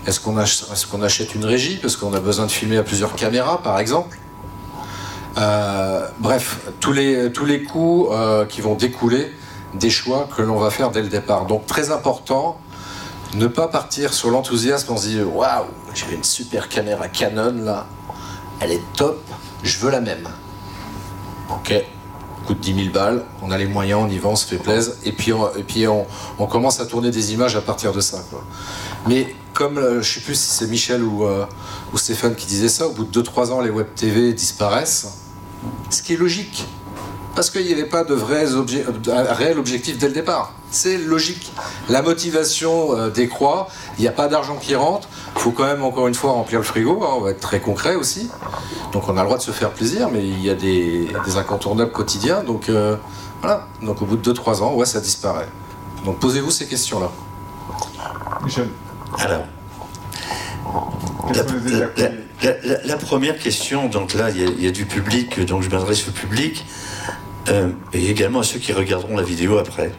Est-ce 0.08 0.20
qu'on 0.22 0.38
ach- 0.38 0.64
est-ce 0.72 0.88
qu'on 0.88 1.02
achète 1.02 1.36
une 1.36 1.44
régie? 1.46 1.78
Parce 1.78 1.98
qu'on 1.98 2.14
a 2.14 2.20
besoin 2.22 2.46
de 2.46 2.52
filmer 2.52 2.78
à 2.78 2.84
plusieurs 2.84 3.16
caméras, 3.16 3.62
par 3.62 3.80
exemple 3.80 4.18
Euh, 5.38 6.08
Bref, 6.20 6.60
tous 6.80 6.94
les, 6.94 7.32
tous 7.32 7.46
les 7.46 7.64
coûts 7.64 8.10
euh, 8.12 8.46
qui 8.46 8.62
vont 8.62 8.76
découler 8.76 9.32
des 9.74 9.90
choix 9.90 10.30
que 10.36 10.42
l'on 10.42 10.60
va 10.60 10.70
faire 10.70 10.92
dès 10.92 11.02
le 11.02 11.10
départ. 11.10 11.46
Donc, 11.46 11.66
très 11.66 11.92
important, 11.92 12.60
ne 13.34 13.48
pas 13.48 13.68
partir 13.68 14.14
sur 14.14 14.30
l'enthousiasme 14.30 14.94
en 14.94 14.98
se 14.98 15.08
disant 15.08 15.26
Waouh, 15.26 15.66
j'ai 15.94 16.14
une 16.14 16.24
super 16.24 16.70
caméra 16.70 17.08
Canon 17.08 17.64
là, 17.64 17.88
elle 18.60 18.72
est 18.72 18.82
top, 18.96 19.24
je 19.64 19.80
veux 19.80 19.90
la 19.90 20.02
même. 20.02 20.28
Ok, 21.50 21.74
coûte 22.46 22.60
10 22.60 22.76
000 22.76 22.94
balles, 22.94 23.24
on 23.42 23.50
a 23.50 23.58
les 23.58 23.66
moyens, 23.66 24.02
on 24.04 24.10
y 24.10 24.20
va, 24.20 24.30
on 24.30 24.36
se 24.36 24.46
fait 24.46 24.58
plaisir, 24.58 24.94
et 25.04 25.12
puis, 25.12 25.34
on, 25.34 25.48
et 25.56 25.64
puis 25.64 25.88
on, 25.88 26.06
commence 26.46 26.80
à 26.80 26.86
tourner 26.86 27.10
des 27.10 27.34
images 27.34 27.56
à 27.56 27.62
partir 27.62 27.92
de 27.92 28.02
ça. 28.02 28.20
Mais 29.08 29.36
comme, 29.54 29.78
euh, 29.80 30.02
je 30.02 30.14
sais 30.14 30.20
plus 30.20 30.36
si 30.36 30.50
c'est 30.52 30.68
Michel 30.68 31.02
ou, 31.04 31.26
ou 31.92 31.98
Stéphane 31.98 32.36
qui 32.36 32.46
disait 32.46 32.70
ça, 32.70 32.88
au 32.88 32.92
bout 32.92 33.06
de 33.06 33.22
2-3 33.22 33.52
ans, 33.52 33.62
les 33.62 33.72
web 33.72 33.88
TV 33.96 34.34
disparaissent, 34.34 35.23
ce 35.90 36.02
qui 36.02 36.14
est 36.14 36.18
logique. 36.18 36.66
Parce 37.36 37.50
qu'il 37.50 37.66
n'y 37.66 37.74
avait 37.74 37.86
pas 37.86 38.04
de 38.04 38.14
vrais 38.14 38.46
obje- 38.54 38.84
réel 39.34 39.58
objectif 39.58 39.98
dès 39.98 40.08
le 40.08 40.14
départ. 40.14 40.54
C'est 40.70 40.98
logique. 40.98 41.52
La 41.90 42.04
motivation 42.04 42.96
euh, 42.96 43.10
décroît, 43.10 43.68
il 43.98 44.02
n'y 44.02 44.08
a 44.08 44.12
pas 44.12 44.28
d'argent 44.28 44.56
qui 44.56 44.76
rentre, 44.76 45.08
il 45.36 45.42
faut 45.42 45.50
quand 45.52 45.66
même 45.66 45.84
encore 45.84 46.08
une 46.08 46.14
fois 46.14 46.32
remplir 46.34 46.60
le 46.60 46.64
frigo, 46.66 47.04
hein, 47.04 47.14
on 47.18 47.22
va 47.22 47.32
être 47.32 47.40
très 47.40 47.60
concret 47.60 47.96
aussi. 47.96 48.30
Donc 48.92 49.10
on 49.10 49.18
a 49.18 49.22
le 49.22 49.26
droit 49.26 49.38
de 49.38 49.42
se 49.44 49.50
faire 49.52 49.72
plaisir, 49.72 50.10
mais 50.12 50.24
il 50.28 50.44
y 50.46 50.50
a 50.52 50.54
des, 50.56 51.08
des 51.26 51.38
incontournables 51.38 51.92
quotidiens. 51.92 52.44
Donc 52.44 52.70
euh, 52.70 52.96
voilà, 53.42 53.68
donc 53.82 54.02
au 54.04 54.06
bout 54.06 54.18
de 54.18 54.32
2-3 54.34 54.62
ans, 54.62 54.74
ouais, 54.76 54.86
ça 54.86 55.00
disparaît. 55.00 55.48
Donc 56.06 56.20
posez-vous 56.20 56.52
ces 56.52 56.68
questions-là. 56.68 57.10
Michel, 58.44 58.70
Alors, 59.20 59.46
la, 62.86 62.98
première 62.98 63.38
question, 63.38 63.88
donc 63.88 64.14
là, 64.14 64.30
il 64.30 64.42
y, 64.42 64.44
a- 64.46 64.50
il 64.50 64.64
y 64.64 64.68
a 64.68 64.72
du 64.72 64.86
public, 64.86 65.40
donc 65.46 65.64
je 65.64 65.70
m'adresse 65.70 66.08
au 66.08 66.12
public, 66.12 66.66
euh, 67.50 67.70
et 67.94 68.10
également 68.10 68.40
à 68.40 68.44
ceux 68.44 68.60
qui 68.60 68.74
regarderont 68.74 69.18
la 69.18 69.24
vidéo 69.24 69.58
après. 69.58 69.92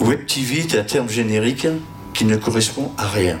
Web 0.00 0.26
TV 0.26 0.60
est 0.60 0.74
un 0.78 0.82
terme 0.84 1.08
générique 1.08 1.66
qui 2.14 2.24
ne 2.24 2.36
correspond 2.36 2.92
à 2.98 3.06
rien. 3.08 3.38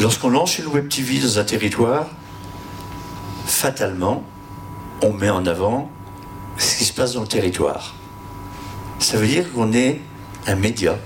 Lorsqu'on 0.00 0.30
lance 0.30 0.58
une 0.58 0.66
Web 0.66 0.88
TV 0.88 1.18
dans 1.18 1.38
un 1.38 1.44
territoire, 1.44 2.06
fatalement, 3.46 4.24
on 5.02 5.12
met 5.12 5.30
en 5.30 5.46
avant 5.46 5.90
ce 6.58 6.76
qui 6.78 6.84
se 6.84 6.92
passe 6.92 7.14
dans 7.14 7.22
le 7.22 7.28
territoire. 7.28 7.94
Ça 8.98 9.16
veut 9.16 9.26
dire 9.26 9.52
qu'on 9.52 9.72
est 9.72 10.00
un 10.46 10.54
média. 10.56 10.96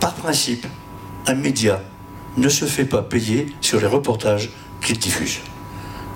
Par 0.00 0.14
principe, 0.14 0.66
un 1.26 1.34
média 1.34 1.80
ne 2.36 2.48
se 2.48 2.64
fait 2.64 2.84
pas 2.84 3.02
payer 3.02 3.46
sur 3.60 3.80
les 3.80 3.86
reportages 3.86 4.50
qu'il 4.80 4.98
diffuse. 4.98 5.38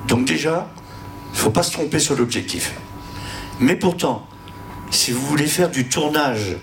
Donc 0.08 0.24
déjà, 0.26 0.70
il 1.32 1.36
ne 1.36 1.38
faut 1.38 1.50
pas 1.50 1.62
se 1.62 1.72
tromper 1.72 1.98
sur 1.98 2.16
l'objectif. 2.16 2.72
Mais 3.60 3.76
pourtant, 3.76 4.26
si 4.90 5.12
vous 5.12 5.24
voulez 5.26 5.46
faire 5.46 5.70
du 5.70 5.88
tournage 5.88 6.56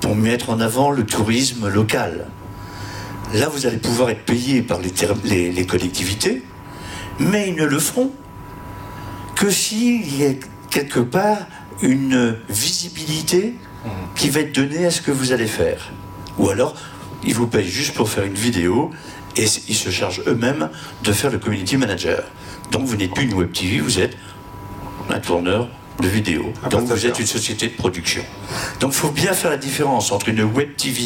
pour 0.00 0.14
mettre 0.14 0.50
en 0.50 0.60
avant 0.60 0.90
le 0.90 1.04
tourisme 1.04 1.68
local, 1.68 2.28
là 3.34 3.48
vous 3.48 3.66
allez 3.66 3.78
pouvoir 3.78 4.10
être 4.10 4.24
payé 4.24 4.62
par 4.62 4.80
les, 4.80 4.90
ter- 4.90 5.14
les- 5.24 5.50
les 5.50 5.66
collectivités, 5.66 6.42
mais 7.18 7.48
ils 7.48 7.54
ne 7.54 7.64
le 7.64 7.78
feront 7.78 8.12
que 9.34 9.50
s'il 9.50 10.16
y 10.16 10.24
a 10.26 10.30
quelque 10.70 11.00
part 11.00 11.38
une 11.82 12.36
visibilité 12.48 13.54
qui 14.14 14.30
va 14.30 14.40
être 14.40 14.54
donnée 14.54 14.86
à 14.86 14.90
ce 14.90 15.00
que 15.02 15.10
vous 15.10 15.32
allez 15.32 15.46
faire. 15.46 15.92
Ou 16.38 16.48
alors, 16.50 16.74
ils 17.24 17.34
vous 17.34 17.46
payent 17.46 17.68
juste 17.68 17.94
pour 17.94 18.08
faire 18.08 18.24
une 18.24 18.34
vidéo 18.34 18.90
et 19.36 19.44
ils 19.68 19.76
se 19.76 19.90
chargent 19.90 20.22
eux-mêmes 20.26 20.70
de 21.02 21.12
faire 21.12 21.30
le 21.30 21.38
community 21.38 21.76
manager. 21.76 22.22
Donc 22.70 22.84
vous 22.86 22.96
n'êtes 22.96 23.12
plus 23.12 23.24
une 23.24 23.34
web 23.34 23.52
TV, 23.52 23.80
vous 23.80 23.98
êtes 23.98 24.16
un 25.10 25.20
tourneur 25.20 25.68
de 26.00 26.08
vidéo. 26.08 26.52
Un 26.64 26.68
Donc 26.68 26.84
vous 26.84 27.06
êtes 27.06 27.18
une 27.18 27.26
société 27.26 27.68
de 27.68 27.74
production. 27.74 28.22
Donc 28.80 28.92
il 28.92 28.96
faut 28.96 29.10
bien 29.10 29.32
faire 29.32 29.50
la 29.50 29.56
différence 29.56 30.12
entre 30.12 30.28
une 30.28 30.42
web 30.42 30.76
TV. 30.76 31.02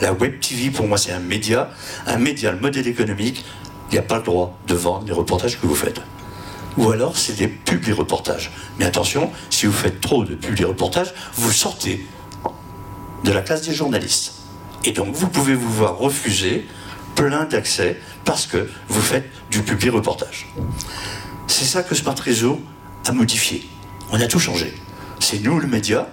La 0.00 0.12
web 0.12 0.40
TV, 0.40 0.70
pour 0.70 0.86
moi, 0.86 0.98
c'est 0.98 1.12
un 1.12 1.20
média. 1.20 1.70
Un 2.06 2.18
média, 2.18 2.50
le 2.50 2.58
modèle 2.58 2.88
économique, 2.88 3.44
il 3.90 3.92
n'y 3.92 3.98
a 3.98 4.02
pas 4.02 4.16
le 4.16 4.24
droit 4.24 4.58
de 4.66 4.74
vendre 4.74 5.06
les 5.06 5.12
reportages 5.12 5.60
que 5.60 5.66
vous 5.66 5.74
faites. 5.74 6.00
Ou 6.78 6.90
alors, 6.90 7.16
c'est 7.16 7.34
des 7.34 7.48
publi-reportages. 7.48 8.50
Mais 8.78 8.84
attention, 8.86 9.30
si 9.50 9.66
vous 9.66 9.72
faites 9.72 10.00
trop 10.00 10.24
de 10.24 10.34
publi-reportages, 10.34 11.12
vous 11.34 11.52
sortez 11.52 12.04
de 13.24 13.32
la 13.32 13.42
classe 13.42 13.62
des 13.62 13.74
journalistes. 13.74 14.41
Et 14.84 14.92
donc, 14.92 15.14
vous 15.14 15.28
pouvez 15.28 15.54
vous 15.54 15.70
voir 15.70 15.96
refuser 15.96 16.66
plein 17.14 17.44
d'accès 17.44 18.00
parce 18.24 18.46
que 18.46 18.68
vous 18.88 19.00
faites 19.00 19.28
du 19.50 19.62
publi-reportage. 19.62 20.46
C'est 21.46 21.64
ça 21.64 21.82
que 21.82 21.94
Smart 21.94 22.18
Réseau 22.18 22.60
a 23.06 23.12
modifié. 23.12 23.66
On 24.10 24.20
a 24.20 24.26
tout 24.26 24.38
changé. 24.38 24.74
C'est 25.20 25.40
nous, 25.40 25.58
le 25.58 25.66
média. 25.66 26.08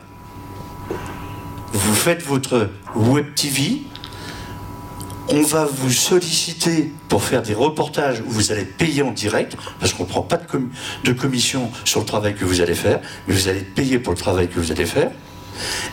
Vous 1.73 1.95
faites 1.95 2.23
votre 2.23 2.69
web 2.95 3.33
TV. 3.35 3.81
On 5.29 5.41
va 5.43 5.65
vous 5.65 5.91
solliciter 5.91 6.91
pour 7.07 7.23
faire 7.23 7.43
des 7.43 7.53
reportages 7.53 8.21
où 8.21 8.29
vous 8.29 8.51
allez 8.51 8.65
payé 8.65 9.03
en 9.03 9.11
direct, 9.11 9.55
parce 9.79 9.93
qu'on 9.93 10.03
ne 10.03 10.09
prend 10.09 10.23
pas 10.23 10.37
de, 10.37 10.45
de 11.03 11.13
commission 11.13 11.71
sur 11.85 11.99
le 11.99 12.05
travail 12.05 12.35
que 12.35 12.45
vous 12.45 12.61
allez 12.61 12.73
faire, 12.73 12.99
mais 13.27 13.35
vous 13.35 13.47
allez 13.47 13.61
payé 13.61 13.99
pour 13.99 14.13
le 14.13 14.17
travail 14.17 14.47
que 14.47 14.59
vous 14.59 14.71
allez 14.71 14.87
faire. 14.87 15.11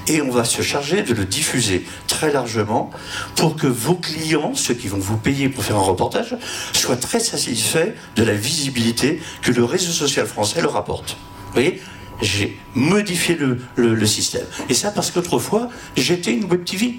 Et 0.08 0.22
on 0.22 0.30
va 0.30 0.44
se 0.44 0.62
charger 0.62 1.02
de 1.02 1.14
le 1.14 1.24
diffuser 1.24 1.84
très 2.06 2.32
largement 2.32 2.90
pour 3.34 3.56
que 3.56 3.66
vos 3.66 3.94
clients, 3.94 4.54
ceux 4.54 4.74
qui 4.74 4.88
vont 4.88 4.98
vous 4.98 5.16
payer 5.16 5.48
pour 5.48 5.64
faire 5.64 5.76
un 5.76 5.80
reportage, 5.80 6.36
soient 6.72 6.96
très 6.96 7.20
satisfaits 7.20 7.92
de 8.16 8.22
la 8.22 8.34
visibilité 8.34 9.20
que 9.42 9.52
le 9.52 9.64
réseau 9.64 9.92
social 9.92 10.26
français 10.26 10.60
leur 10.60 10.76
apporte. 10.76 11.16
Vous 11.46 11.52
voyez 11.52 11.80
J'ai 12.22 12.58
modifié 12.74 13.36
le, 13.76 14.06
système. 14.06 14.46
Et 14.68 14.74
ça 14.74 14.90
parce 14.90 15.10
qu'autrefois, 15.10 15.68
j'étais 15.96 16.32
une 16.32 16.44
web 16.44 16.64
TV. 16.64 16.96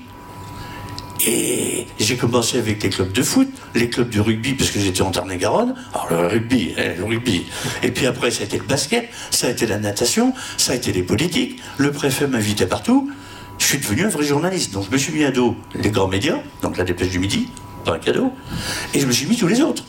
Et 1.26 1.88
j'ai 1.99 2.15
commencé 2.15 2.59
avec 2.59 2.84
les 2.84 2.89
clubs 2.89 3.11
de 3.11 3.24
foot, 3.24 3.47
les 3.74 3.89
clubs 3.89 4.09
de 4.09 4.20
rugby, 4.20 4.53
parce 4.53 4.70
que 4.70 4.80
j'étais 4.80 5.01
en 5.01 5.11
Tarn-et-Garonne. 5.11 5.74
Alors 5.93 6.07
le 6.11 6.28
rugby, 6.28 6.74
hein, 6.78 6.93
le 6.97 7.03
rugby. 7.03 7.45
Et 7.82 7.91
puis 7.91 8.05
après, 8.05 8.30
ça 8.30 8.43
a 8.43 8.45
été 8.45 8.57
le 8.57 8.65
basket, 8.65 9.09
ça 9.32 9.47
a 9.47 9.49
été 9.49 9.65
la 9.65 9.80
natation, 9.80 10.34
ça 10.57 10.74
a 10.74 10.76
été 10.76 10.91
les 10.91 11.03
politiques. 11.03 11.59
Le 11.78 11.91
préfet 11.91 12.28
m'invitait 12.28 12.68
partout. 12.68 13.09
Je 13.57 13.65
suis 13.65 13.80
devenu 13.80 14.05
un 14.05 14.09
vrai 14.09 14.26
journaliste. 14.26 14.74
Donc 14.74 14.86
je 14.86 14.91
me 14.91 14.97
suis 14.97 15.11
mis 15.11 15.24
à 15.24 15.32
dos 15.32 15.55
les 15.74 15.89
grands 15.89 16.07
médias, 16.07 16.38
donc 16.61 16.78
la 16.78 16.84
dépêche 16.84 17.09
du 17.09 17.20
midi, 17.20 17.49
pas 17.84 17.95
un 17.95 17.99
cadeau. 17.99 18.32
Et 18.93 18.99
je 18.99 19.07
me 19.07 19.11
suis 19.11 19.26
mis 19.26 19.38
tous 19.38 19.47
les 19.47 19.61
autres. 19.61 19.84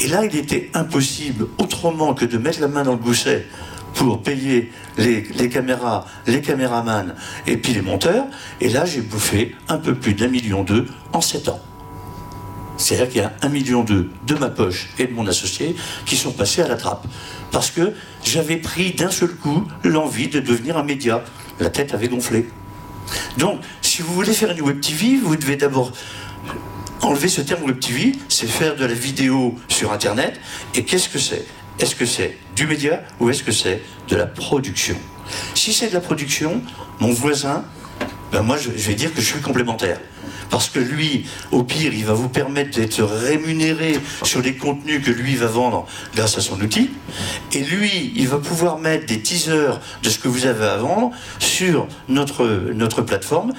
Et 0.00 0.08
là, 0.08 0.24
il 0.24 0.36
était 0.36 0.70
impossible, 0.74 1.46
autrement 1.58 2.14
que 2.14 2.24
de 2.24 2.36
mettre 2.36 2.60
la 2.60 2.66
main 2.66 2.82
dans 2.82 2.92
le 2.92 2.98
gousset 2.98 3.46
pour 3.94 4.22
payer 4.22 4.70
les, 4.98 5.22
caméras, 5.48 6.06
les 6.26 6.40
caméramans 6.40 7.14
et 7.46 7.56
puis 7.56 7.72
les 7.72 7.82
monteurs. 7.82 8.26
Et 8.60 8.68
là, 8.68 8.84
j'ai 8.84 9.00
bouffé 9.00 9.54
un 9.68 9.78
peu 9.78 9.94
plus 9.94 10.14
d'un 10.14 10.28
million 10.28 10.62
d'eux 10.62 10.86
en 11.12 11.20
sept 11.20 11.48
ans. 11.48 11.60
C'est-à-dire 12.76 13.08
qu'il 13.08 13.20
y 13.22 13.24
a 13.24 13.32
un 13.42 13.48
million 13.48 13.84
d'eux 13.84 14.10
de 14.26 14.34
ma 14.34 14.48
poche 14.48 14.90
et 14.98 15.06
de 15.06 15.12
mon 15.12 15.26
associé 15.26 15.76
qui 16.06 16.16
sont 16.16 16.32
passés 16.32 16.60
à 16.62 16.68
la 16.68 16.76
trappe. 16.76 17.06
Parce 17.52 17.70
que 17.70 17.92
j'avais 18.24 18.56
pris 18.56 18.92
d'un 18.92 19.10
seul 19.10 19.30
coup 19.30 19.64
l'envie 19.84 20.28
de 20.28 20.40
devenir 20.40 20.76
un 20.76 20.82
média. 20.82 21.22
La 21.60 21.70
tête 21.70 21.94
avait 21.94 22.08
gonflé. 22.08 22.48
Donc, 23.38 23.60
si 23.80 24.02
vous 24.02 24.12
voulez 24.12 24.32
faire 24.32 24.50
une 24.50 24.60
web 24.60 24.80
TV, 24.80 25.16
vous 25.22 25.36
devez 25.36 25.56
d'abord 25.56 25.92
enlever 27.02 27.28
ce 27.28 27.42
terme 27.42 27.62
web 27.64 27.78
TV, 27.78 28.12
c'est 28.28 28.46
faire 28.46 28.76
de 28.76 28.84
la 28.84 28.94
vidéo 28.94 29.54
sur 29.68 29.92
Internet. 29.92 30.40
Et 30.74 30.84
qu'est-ce 30.84 31.08
que 31.08 31.18
c'est? 31.18 31.46
Est-ce 31.78 31.94
que 31.94 32.06
c'est 32.06 32.36
du 32.54 32.66
média 32.66 33.02
ou 33.20 33.30
est-ce 33.30 33.42
que 33.42 33.52
c'est 33.52 33.82
de 34.08 34.16
la 34.16 34.26
production? 34.26 34.96
Si 35.54 35.72
c'est 35.72 35.88
de 35.88 35.94
la 35.94 36.00
production, 36.00 36.62
mon 37.00 37.12
voisin, 37.12 37.64
ben 38.32 38.42
moi 38.42 38.56
je, 38.56 38.70
vais 38.70 38.94
dire 38.94 39.12
que 39.12 39.20
je 39.20 39.26
suis 39.26 39.40
complémentaire. 39.40 39.98
Parce 40.50 40.68
que 40.68 40.78
lui, 40.78 41.26
au 41.50 41.64
pire, 41.64 41.92
il 41.92 42.04
va 42.04 42.12
vous 42.12 42.28
permettre 42.28 42.78
d'être 42.78 43.02
rémunéré 43.02 43.98
sur 44.22 44.40
les 44.40 44.54
contenus 44.56 45.04
que 45.04 45.10
lui 45.10 45.34
va 45.34 45.46
vendre 45.46 45.86
grâce 46.14 46.38
à 46.38 46.40
son 46.40 46.60
outil. 46.60 46.90
Et 47.52 47.60
lui, 47.60 48.12
il 48.14 48.28
va 48.28 48.38
pouvoir 48.38 48.78
mettre 48.78 49.06
des 49.06 49.20
teasers 49.20 49.80
de 50.02 50.10
ce 50.10 50.18
que 50.18 50.28
vous 50.28 50.46
avez 50.46 50.66
à 50.66 50.76
vendre 50.76 51.10
sur 51.40 51.88
notre 52.08 53.02
plateforme. 53.02 53.52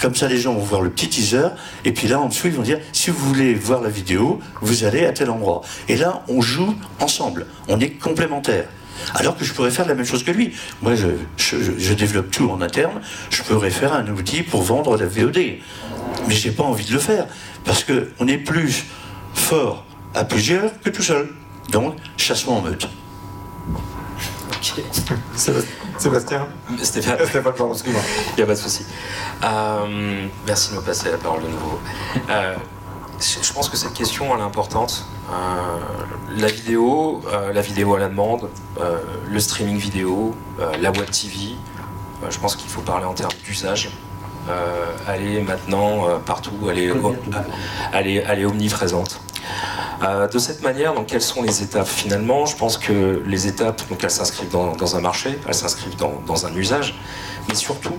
Comme 0.00 0.14
ça, 0.14 0.28
les 0.28 0.38
gens 0.38 0.54
vont 0.54 0.64
voir 0.64 0.80
le 0.82 0.90
petit 0.90 1.08
teaser. 1.08 1.48
Et 1.84 1.92
puis 1.92 2.08
là, 2.08 2.20
en 2.20 2.26
dessous, 2.26 2.48
ils 2.48 2.54
vont 2.54 2.62
dire, 2.62 2.78
si 2.92 3.10
vous 3.10 3.18
voulez 3.26 3.54
voir 3.54 3.80
la 3.80 3.88
vidéo, 3.88 4.40
vous 4.60 4.84
allez 4.84 5.04
à 5.04 5.12
tel 5.12 5.30
endroit. 5.30 5.62
Et 5.88 5.96
là, 5.96 6.24
on 6.28 6.40
joue 6.40 6.74
ensemble. 7.00 7.46
On 7.68 7.78
est 7.80 7.90
complémentaires. 7.90 8.66
Alors 9.14 9.36
que 9.36 9.44
je 9.44 9.52
pourrais 9.52 9.70
faire 9.70 9.86
la 9.86 9.94
même 9.94 10.04
chose 10.04 10.24
que 10.24 10.30
lui. 10.30 10.52
Moi, 10.80 10.94
je, 10.94 11.08
je, 11.36 11.56
je 11.78 11.94
développe 11.94 12.30
tout 12.30 12.50
en 12.50 12.60
interne. 12.60 13.00
Je 13.30 13.42
pourrais 13.42 13.70
faire 13.70 13.92
un 13.92 14.06
outil 14.08 14.42
pour 14.42 14.62
vendre 14.62 14.96
la 14.96 15.06
VOD. 15.06 15.38
Mais 16.28 16.34
j'ai 16.34 16.50
pas 16.50 16.64
envie 16.64 16.84
de 16.84 16.92
le 16.92 16.98
faire. 16.98 17.26
Parce 17.64 17.84
qu'on 17.84 18.26
est 18.28 18.38
plus 18.38 18.84
fort 19.34 19.84
à 20.14 20.24
plusieurs 20.24 20.80
que 20.80 20.90
tout 20.90 21.02
seul. 21.02 21.28
Donc, 21.70 21.96
chassement 22.16 22.58
en 22.58 22.62
meute. 22.62 22.88
Ok. 24.62 24.84
Sébastien 25.98 26.46
Stéphane, 26.80 27.18
Stéphane, 27.26 27.52
pardon, 27.52 27.72
excuse-moi. 27.72 28.02
il 28.30 28.36
n'y 28.36 28.42
a 28.42 28.46
pas 28.46 28.54
de 28.54 28.58
souci. 28.58 28.86
Euh, 29.42 30.26
merci 30.46 30.70
de 30.70 30.76
me 30.76 30.80
passer 30.82 31.10
la 31.10 31.18
parole 31.18 31.42
de 31.42 31.48
nouveau. 31.48 31.80
Euh, 32.30 32.54
je 33.20 33.52
pense 33.52 33.68
que 33.68 33.76
cette 33.76 33.92
question, 33.92 34.32
elle 34.34 34.40
est 34.40 34.44
importante. 34.44 35.04
Euh, 35.30 35.34
la 36.36 36.46
vidéo, 36.46 37.22
euh, 37.32 37.52
la 37.52 37.60
vidéo 37.60 37.94
à 37.94 37.98
la 37.98 38.08
demande, 38.08 38.48
euh, 38.80 38.98
le 39.28 39.40
streaming 39.40 39.76
vidéo, 39.78 40.34
euh, 40.60 40.72
la 40.80 40.90
web 40.90 41.10
TV, 41.10 41.56
euh, 42.22 42.26
je 42.30 42.38
pense 42.38 42.54
qu'il 42.56 42.70
faut 42.70 42.82
parler 42.82 43.04
en 43.04 43.14
termes 43.14 43.32
d'usage. 43.44 43.90
Euh, 44.48 44.86
elle 45.08 45.36
est 45.36 45.40
maintenant 45.40 46.08
euh, 46.08 46.18
partout, 46.18 46.52
elle 46.70 46.78
est, 46.78 46.92
elle 47.92 48.06
est, 48.08 48.24
elle 48.28 48.40
est 48.40 48.44
omniprésente. 48.44 49.20
Euh, 50.02 50.26
de 50.26 50.38
cette 50.38 50.62
manière, 50.62 50.94
donc, 50.94 51.06
quelles 51.06 51.22
sont 51.22 51.42
les 51.42 51.62
étapes 51.62 51.86
finalement? 51.86 52.44
Je 52.46 52.56
pense 52.56 52.76
que 52.76 53.22
les 53.24 53.46
étapes, 53.46 53.82
donc, 53.88 54.02
elles 54.02 54.10
s'inscrivent 54.10 54.50
dans, 54.50 54.96
un 54.96 55.00
marché, 55.00 55.38
elles 55.46 55.54
s'inscrivent 55.54 55.96
dans, 55.96 56.46
un 56.46 56.54
usage, 56.54 56.98
mais 57.48 57.54
surtout, 57.54 57.96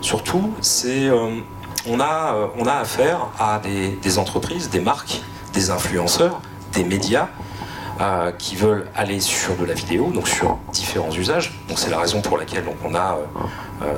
surtout, 0.00 0.52
c'est 0.60 1.08
euh, 1.08 1.40
on 1.88 1.98
a 1.98 2.34
euh, 2.34 2.46
on 2.58 2.66
a 2.66 2.74
affaire 2.74 3.28
à 3.38 3.60
des, 3.60 4.18
entreprises, 4.18 4.70
des 4.70 4.80
marques, 4.80 5.22
des 5.52 5.70
influenceurs, 5.70 6.40
des 6.72 6.84
médias 6.84 7.28
qui 8.38 8.56
veulent 8.56 8.86
aller 8.96 9.20
sur 9.20 9.54
de 9.56 9.64
la 9.66 9.74
vidéo, 9.74 10.10
donc 10.10 10.26
sur 10.26 10.56
différents 10.72 11.10
usages. 11.10 11.52
Donc 11.68 11.78
c'est 11.78 11.90
la 11.90 11.98
raison 11.98 12.22
pour 12.22 12.38
laquelle 12.38 12.64
on 12.82 12.94
a 12.94 13.18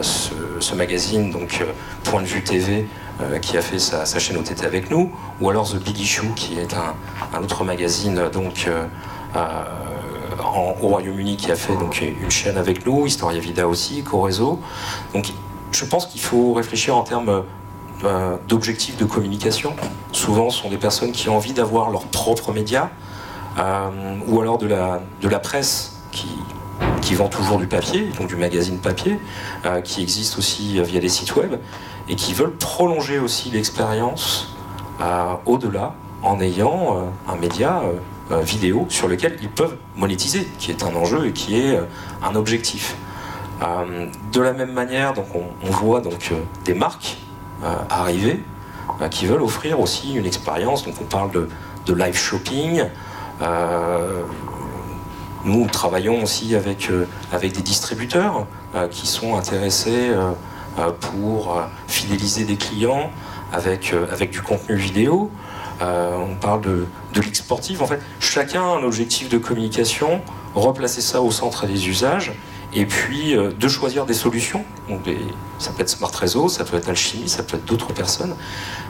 ce, 0.01 0.75
magazine, 0.75 1.31
donc 1.31 1.65
Point 2.03 2.23
de 2.23 2.27
vue 2.27 2.43
TV, 2.43 2.89
qui 3.41 3.57
a 3.57 3.63
fait 3.63 3.79
sa, 3.79 4.05
chaîne 4.19 4.37
OTT 4.37 4.65
avec 4.65 4.91
nous, 4.91 5.11
ou 5.41 5.51
alors 5.51 5.69
The 5.69 5.77
Big 5.77 5.99
Issue, 5.99 6.35
qui 6.37 6.59
est 6.59 6.75
un, 6.75 7.43
autre 7.43 7.65
magazine 7.65 8.29
donc 8.33 8.67
euh, 8.67 8.85
euh, 9.37 9.65
au 10.83 10.89
Royaume-Uni 10.89 11.37
qui 11.37 11.51
a 11.51 11.57
fait 11.57 11.77
donc 11.77 12.01
une 12.03 12.31
chaîne 12.31 12.57
avec 12.57 12.87
nous, 12.87 13.07
Historia 13.07 13.41
Vida 13.41 13.69
aussi, 13.69 14.03
Corezo. 14.03 14.61
Donc 15.15 15.33
je 15.73 15.85
pense 15.85 16.07
qu'il 16.07 16.21
faut 16.21 16.53
réfléchir 16.53 16.97
en 16.97 17.03
termes 17.03 17.45
euh, 18.05 18.37
d'objectifs 18.49 18.97
de 18.97 19.05
communication. 19.05 19.75
Souvent, 20.13 20.51
ce 20.51 20.63
sont 20.63 20.71
des 20.71 20.77
personnes 20.77 21.13
qui 21.13 21.29
ont 21.29 21.37
envie 21.37 21.53
d'avoir 21.53 21.91
leur 21.91 22.05
propre 22.07 22.53
média, 22.53 22.91
euh, 23.59 24.17
ou 24.27 24.41
alors 24.41 24.59
de 24.59 24.67
la, 24.67 25.39
presse 25.39 26.01
qui, 26.11 27.15
vend 27.15 27.29
toujours 27.29 27.59
du 27.59 27.67
papier, 27.67 28.11
donc 28.19 28.29
du 28.29 28.37
magazine 28.37 28.79
papier, 28.79 29.19
euh, 29.67 29.83
qui 29.83 30.01
existe 30.03 30.39
aussi 30.39 30.79
euh, 30.79 30.83
via 30.83 30.99
des 30.99 31.11
sites 31.11 31.37
web, 31.37 31.57
et 32.13 32.15
qui 32.15 32.35
veulent 32.35 32.57
prolonger 32.57 33.19
aussi 33.19 33.51
l'expérience 33.51 34.55
euh, 35.01 35.33
au-delà 35.47 35.95
en 36.23 36.41
ayant 36.41 36.99
euh, 36.99 37.33
un 37.33 37.37
média 37.37 37.81
euh, 38.31 38.43
vidéo 38.43 38.85
sur 38.91 39.09
lequel 39.09 39.39
ils 39.41 39.49
peuvent 39.49 39.77
monétiser, 39.97 40.47
qui 40.59 40.71
est 40.71 40.83
un 40.83 40.95
enjeu 40.95 41.27
et 41.29 41.33
qui 41.33 41.59
est 41.59 41.79
un 42.23 42.35
objectif. 42.35 42.97
De 44.33 44.41
la 44.41 44.53
même 44.53 44.73
manière, 44.73 45.13
donc 45.13 45.27
on, 45.35 45.71
voit 45.71 46.01
donc 46.01 46.33
des 46.65 46.75
marques 46.75 47.19
arriver 47.89 48.43
qui 49.11 49.27
veulent 49.27 49.43
offrir 49.43 49.79
aussi 49.79 50.15
une 50.15 50.27
expérience. 50.27 50.85
Donc 50.85 50.95
on 51.01 51.05
parle 51.05 51.31
de, 51.31 51.95
live 51.95 52.17
shopping. 52.17 52.83
Nous 55.45 55.67
travaillons 55.69 56.23
aussi 56.23 56.57
avec, 56.57 56.91
avec 57.33 57.53
des 57.53 57.63
distributeurs 57.63 58.47
qui 58.91 59.07
sont 59.07 59.37
intéressés 59.37 60.11
pour 61.01 61.57
euh, 61.57 61.63
fidéliser 61.87 62.45
des 62.45 62.57
clients 62.57 63.11
avec, 63.53 63.93
euh, 63.93 64.07
avec 64.13 64.31
du 64.31 64.43
contenu 64.43 64.77
vidéo. 64.77 65.31
Euh, 65.81 66.17
on 66.17 66.35
parle 66.37 66.61
de, 66.61 66.87
de 67.13 67.21
ligue 67.21 67.35
sportive. 67.35 67.83
En 67.83 67.87
fait, 67.87 68.01
chacun 68.21 68.63
a 68.63 68.67
un 68.67 68.83
objectif 68.83 69.29
de 69.29 69.39
communication, 69.39 70.21
replacer 70.55 71.01
ça 71.01 71.21
au 71.21 71.31
centre 71.31 71.67
des 71.67 71.89
usages, 71.89 72.33
et 72.75 72.87
puis 72.87 73.37
euh, 73.37 73.51
de 73.53 73.69
choisir 73.69 74.07
des 74.07 74.15
solutions. 74.15 74.65
Ça 75.59 75.73
peut 75.73 75.83
être 75.83 75.89
Smart 75.89 76.11
Réseau, 76.11 76.49
ça 76.49 76.65
peut 76.65 76.77
être 76.77 76.89
Alchimie, 76.89 77.29
ça 77.29 77.43
peut 77.43 77.57
être 77.57 77.65
d'autres 77.65 77.93
personnes, 77.93 78.35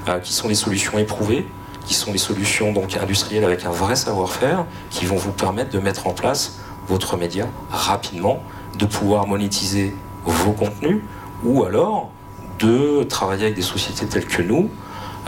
euh, 0.08 0.18
qui 0.20 0.32
sont 0.32 0.48
des 0.48 0.54
solutions 0.54 0.98
éprouvées, 0.98 1.46
qui 1.86 1.94
sont 1.94 2.12
des 2.12 2.18
solutions 2.18 2.72
donc 2.72 2.96
industrielles 2.96 3.44
avec 3.44 3.64
un 3.64 3.70
vrai 3.70 3.96
savoir-faire, 3.96 4.66
qui 4.90 5.06
vont 5.06 5.16
vous 5.16 5.32
permettre 5.32 5.70
de 5.70 5.78
mettre 5.78 6.06
en 6.06 6.12
place 6.12 6.58
votre 6.86 7.16
média 7.16 7.46
rapidement, 7.70 8.42
de 8.78 8.86
pouvoir 8.86 9.26
monétiser 9.26 9.94
vos 10.24 10.52
contenus, 10.52 11.00
ou 11.44 11.64
alors 11.64 12.10
de 12.58 13.02
travailler 13.04 13.44
avec 13.44 13.56
des 13.56 13.62
sociétés 13.62 14.06
telles 14.06 14.26
que 14.26 14.42
nous, 14.42 14.70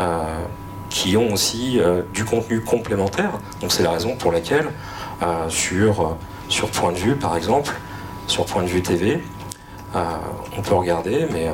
euh, 0.00 0.44
qui 0.90 1.16
ont 1.16 1.32
aussi 1.32 1.80
euh, 1.80 2.02
du 2.12 2.24
contenu 2.24 2.60
complémentaire. 2.60 3.32
Donc 3.60 3.72
c'est 3.72 3.82
la 3.82 3.90
raison 3.90 4.16
pour 4.16 4.32
laquelle 4.32 4.68
euh, 5.22 5.48
sur, 5.48 6.16
sur 6.48 6.68
Point 6.70 6.92
de 6.92 6.98
vue, 6.98 7.16
par 7.16 7.36
exemple, 7.36 7.72
sur 8.26 8.44
Point 8.46 8.62
de 8.62 8.68
vue 8.68 8.82
TV, 8.82 9.22
on 10.56 10.62
peut 10.62 10.74
regarder, 10.74 11.26
mais 11.32 11.48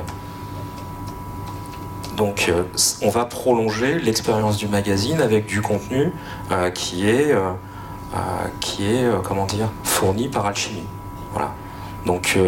donc 2.16 2.50
on 3.02 3.10
va 3.10 3.26
prolonger 3.26 3.98
l'expérience 3.98 4.56
du 4.56 4.66
magazine 4.66 5.20
avec 5.20 5.44
du 5.44 5.60
contenu 5.60 6.10
qui 6.72 7.06
est 7.06 7.34
qui 8.60 8.86
est 8.86 9.04
comment 9.22 9.44
dire 9.44 9.68
fourni 9.84 10.28
par 10.28 10.46
Alchimie. 10.46 10.86
Voilà. 11.32 11.52
Donc 12.06 12.38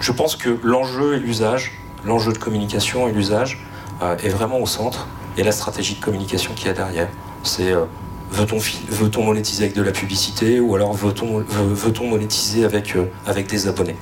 je 0.00 0.12
pense 0.12 0.36
que 0.36 0.58
l'enjeu 0.62 1.14
et 1.14 1.18
l'usage, 1.18 1.72
l'enjeu 2.04 2.32
de 2.32 2.38
communication 2.38 3.08
et 3.08 3.12
l'usage 3.12 3.64
euh, 4.02 4.16
est 4.18 4.28
vraiment 4.28 4.58
au 4.58 4.66
centre 4.66 5.06
et 5.36 5.42
la 5.42 5.52
stratégie 5.52 5.94
de 5.94 6.00
communication 6.04 6.52
qu'il 6.54 6.66
y 6.66 6.70
a 6.70 6.74
derrière. 6.74 7.08
C'est 7.42 7.72
euh, 7.72 7.84
veut-on 8.30 8.58
veut-on 8.58 9.22
monétiser 9.24 9.64
avec 9.64 9.76
de 9.76 9.82
la 9.82 9.92
publicité 9.92 10.60
ou 10.60 10.74
alors 10.74 10.92
veut-on 10.92 11.38
veut- 11.40 12.08
monétiser 12.08 12.64
avec 12.64 12.94
euh, 12.96 13.06
avec 13.26 13.48
des 13.48 13.66
abonnés? 13.66 13.96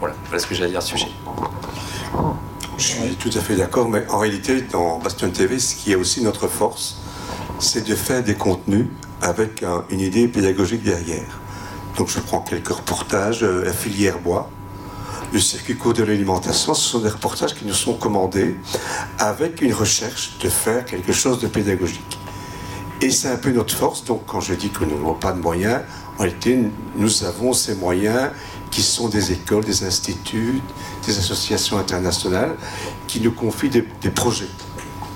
Voilà, 0.00 0.14
voilà 0.28 0.38
ce 0.38 0.46
que 0.46 0.62
à 0.62 0.66
dire 0.66 0.78
à 0.78 0.80
ce 0.80 0.88
sujet. 0.90 1.08
Je 2.76 2.82
suis 2.84 3.14
tout 3.16 3.30
à 3.34 3.40
fait 3.40 3.54
d'accord, 3.56 3.88
mais 3.88 4.04
en 4.08 4.18
réalité, 4.18 4.62
dans 4.62 4.98
Bastion 4.98 5.30
TV, 5.30 5.58
ce 5.58 5.76
qui 5.76 5.92
est 5.92 5.94
aussi 5.94 6.22
notre 6.22 6.48
force, 6.48 6.98
c'est 7.60 7.86
de 7.86 7.94
faire 7.94 8.22
des 8.22 8.34
contenus 8.34 8.86
avec 9.22 9.62
un- 9.62 9.84
une 9.90 10.00
idée 10.00 10.26
pédagogique 10.28 10.82
derrière. 10.82 11.40
Donc 11.96 12.08
je 12.08 12.18
prends 12.18 12.40
quelques 12.40 12.68
reportages, 12.68 13.42
la 13.44 13.72
filière 13.72 14.18
bois, 14.18 14.50
le 15.34 15.40
circuit 15.40 15.74
court 15.74 15.94
de 15.94 16.04
l'alimentation, 16.04 16.74
ce 16.74 16.90
sont 16.90 17.00
des 17.00 17.08
reportages 17.08 17.56
qui 17.56 17.64
nous 17.64 17.74
sont 17.74 17.94
commandés 17.94 18.54
avec 19.18 19.60
une 19.62 19.74
recherche 19.74 20.38
de 20.38 20.48
faire 20.48 20.84
quelque 20.84 21.12
chose 21.12 21.40
de 21.40 21.48
pédagogique. 21.48 22.18
Et 23.02 23.10
c'est 23.10 23.26
un 23.26 23.36
peu 23.36 23.50
notre 23.50 23.74
force, 23.74 24.04
donc 24.04 24.26
quand 24.26 24.40
je 24.40 24.54
dis 24.54 24.70
que 24.70 24.84
nous 24.84 24.94
n'avons 24.94 25.14
pas 25.14 25.32
de 25.32 25.40
moyens, 25.40 25.80
en 26.16 26.22
réalité, 26.22 26.56
nous 26.96 27.24
avons 27.24 27.52
ces 27.52 27.74
moyens 27.74 28.30
qui 28.70 28.80
sont 28.80 29.08
des 29.08 29.32
écoles, 29.32 29.64
des 29.64 29.82
instituts, 29.82 30.60
des 31.04 31.18
associations 31.18 31.78
internationales 31.78 32.54
qui 33.08 33.20
nous 33.20 33.32
confient 33.32 33.70
des, 33.70 34.10
projets. 34.10 34.46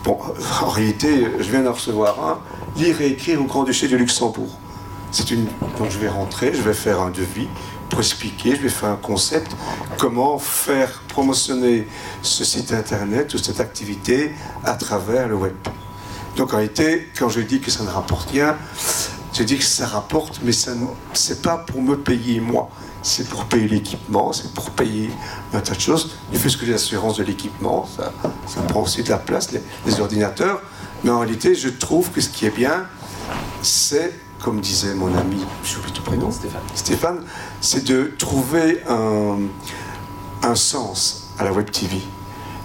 Bon, 0.02 0.18
en 0.62 0.68
réalité, 0.70 1.28
je 1.38 1.48
viens 1.48 1.62
d'en 1.62 1.74
recevoir 1.74 2.20
un, 2.28 2.40
lire 2.76 3.00
et 3.00 3.06
écrire 3.06 3.40
au 3.40 3.44
Grand-Duché 3.44 3.86
de 3.86 3.96
Luxembourg. 3.96 4.58
c'est 5.12 5.30
une. 5.30 5.46
Donc 5.78 5.90
je 5.90 5.98
vais 5.98 6.08
rentrer, 6.08 6.52
je 6.54 6.62
vais 6.62 6.74
faire 6.74 7.00
un 7.00 7.10
devis 7.10 7.46
pour 7.88 8.00
expliquer, 8.00 8.56
je 8.56 8.62
vais 8.62 8.68
faire 8.68 8.90
un 8.90 8.96
concept, 8.96 9.50
comment 9.96 10.38
faire 10.38 11.02
promotionner 11.08 11.86
ce 12.22 12.44
site 12.44 12.72
internet 12.72 13.34
ou 13.34 13.38
cette 13.38 13.60
activité 13.60 14.32
à 14.64 14.74
travers 14.74 15.28
le 15.28 15.34
web. 15.34 15.54
Donc 16.36 16.52
en 16.52 16.56
réalité, 16.56 17.08
quand 17.18 17.28
je 17.28 17.40
dis 17.40 17.60
que 17.60 17.70
ça 17.70 17.82
ne 17.82 17.88
rapporte 17.88 18.30
rien, 18.30 18.56
je 19.32 19.42
dis 19.42 19.58
que 19.58 19.64
ça 19.64 19.86
rapporte, 19.86 20.40
mais 20.42 20.52
ce 20.52 20.70
n'est 20.70 21.40
pas 21.42 21.58
pour 21.58 21.82
me 21.82 21.96
payer 21.96 22.40
moi. 22.40 22.70
C'est 23.02 23.28
pour 23.28 23.44
payer 23.44 23.68
l'équipement, 23.68 24.32
c'est 24.32 24.52
pour 24.52 24.70
payer 24.70 25.10
un 25.54 25.60
tas 25.60 25.74
de 25.74 25.80
choses. 25.80 26.10
Il 26.32 26.38
fait 26.38 26.48
que 26.56 26.66
l'assurance 26.66 27.16
de 27.16 27.22
l'équipement, 27.22 27.86
ça, 27.96 28.12
ça, 28.46 28.60
prend 28.62 28.82
aussi 28.82 29.02
de 29.02 29.08
la 29.08 29.18
place, 29.18 29.50
les 29.86 30.00
ordinateurs. 30.00 30.60
Mais 31.04 31.10
en 31.10 31.20
réalité, 31.20 31.54
je 31.54 31.68
trouve 31.68 32.10
que 32.10 32.20
ce 32.20 32.28
qui 32.28 32.46
est 32.46 32.54
bien, 32.54 32.86
c'est 33.62 34.12
comme 34.42 34.60
disait 34.60 34.94
mon 34.94 35.14
ami, 35.16 35.44
j'oublie 35.64 35.92
ton 35.92 36.02
prénom, 36.02 36.30
Stéphane, 36.30 36.62
Stéphane 36.74 37.20
c'est 37.60 37.84
de 37.84 38.12
trouver 38.18 38.82
un, 38.88 39.38
un, 40.42 40.54
sens 40.54 41.30
à 41.38 41.44
la 41.44 41.52
Web 41.52 41.70
TV. 41.70 41.98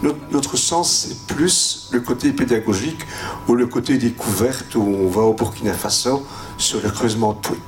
Notre, 0.02 0.20
notre 0.32 0.58
sens, 0.58 1.08
c'est 1.08 1.34
plus 1.34 1.90
le 1.92 2.02
côté 2.02 2.32
pédagogique 2.32 3.06
ou 3.48 3.56
le 3.56 3.68
côté 3.68 3.98
découverte 3.98 4.76
où 4.76 4.82
on 4.82 5.08
va 5.08 5.22
au 5.22 5.34
Burkina 5.34 5.74
Faso 5.74 6.26
sur 6.58 6.82
le 6.82 6.90
creusement 6.90 7.34
de 7.34 7.40
puits. 7.40 7.62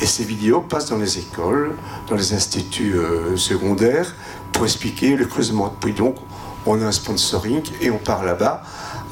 Et 0.00 0.06
ces 0.06 0.24
vidéos 0.24 0.60
passent 0.60 0.90
dans 0.90 0.98
les 0.98 1.18
écoles, 1.18 1.74
dans 2.08 2.16
les 2.16 2.34
instituts 2.34 2.94
euh, 2.96 3.36
secondaires 3.36 4.14
pour 4.52 4.64
expliquer 4.64 5.16
le 5.16 5.26
creusement 5.26 5.68
de 5.68 5.74
puits. 5.74 5.92
Donc, 5.92 6.16
on 6.66 6.80
a 6.82 6.84
un 6.84 6.92
sponsoring 6.92 7.62
et 7.80 7.90
on 7.90 7.98
part 7.98 8.24
là-bas 8.24 8.62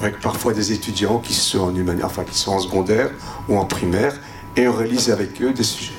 avec 0.04 0.20
parfois 0.20 0.52
des 0.52 0.72
étudiants 0.72 1.18
qui 1.18 1.32
sont 1.32 1.60
en 1.60 2.04
enfin 2.04 2.24
qui 2.24 2.36
sont 2.36 2.52
en 2.52 2.60
secondaire 2.60 3.10
ou 3.48 3.58
en 3.58 3.64
primaire, 3.64 4.14
et 4.54 4.68
on 4.68 4.72
réalise 4.72 5.10
avec 5.10 5.40
eux 5.40 5.52
des 5.52 5.62
sujets. 5.62 5.98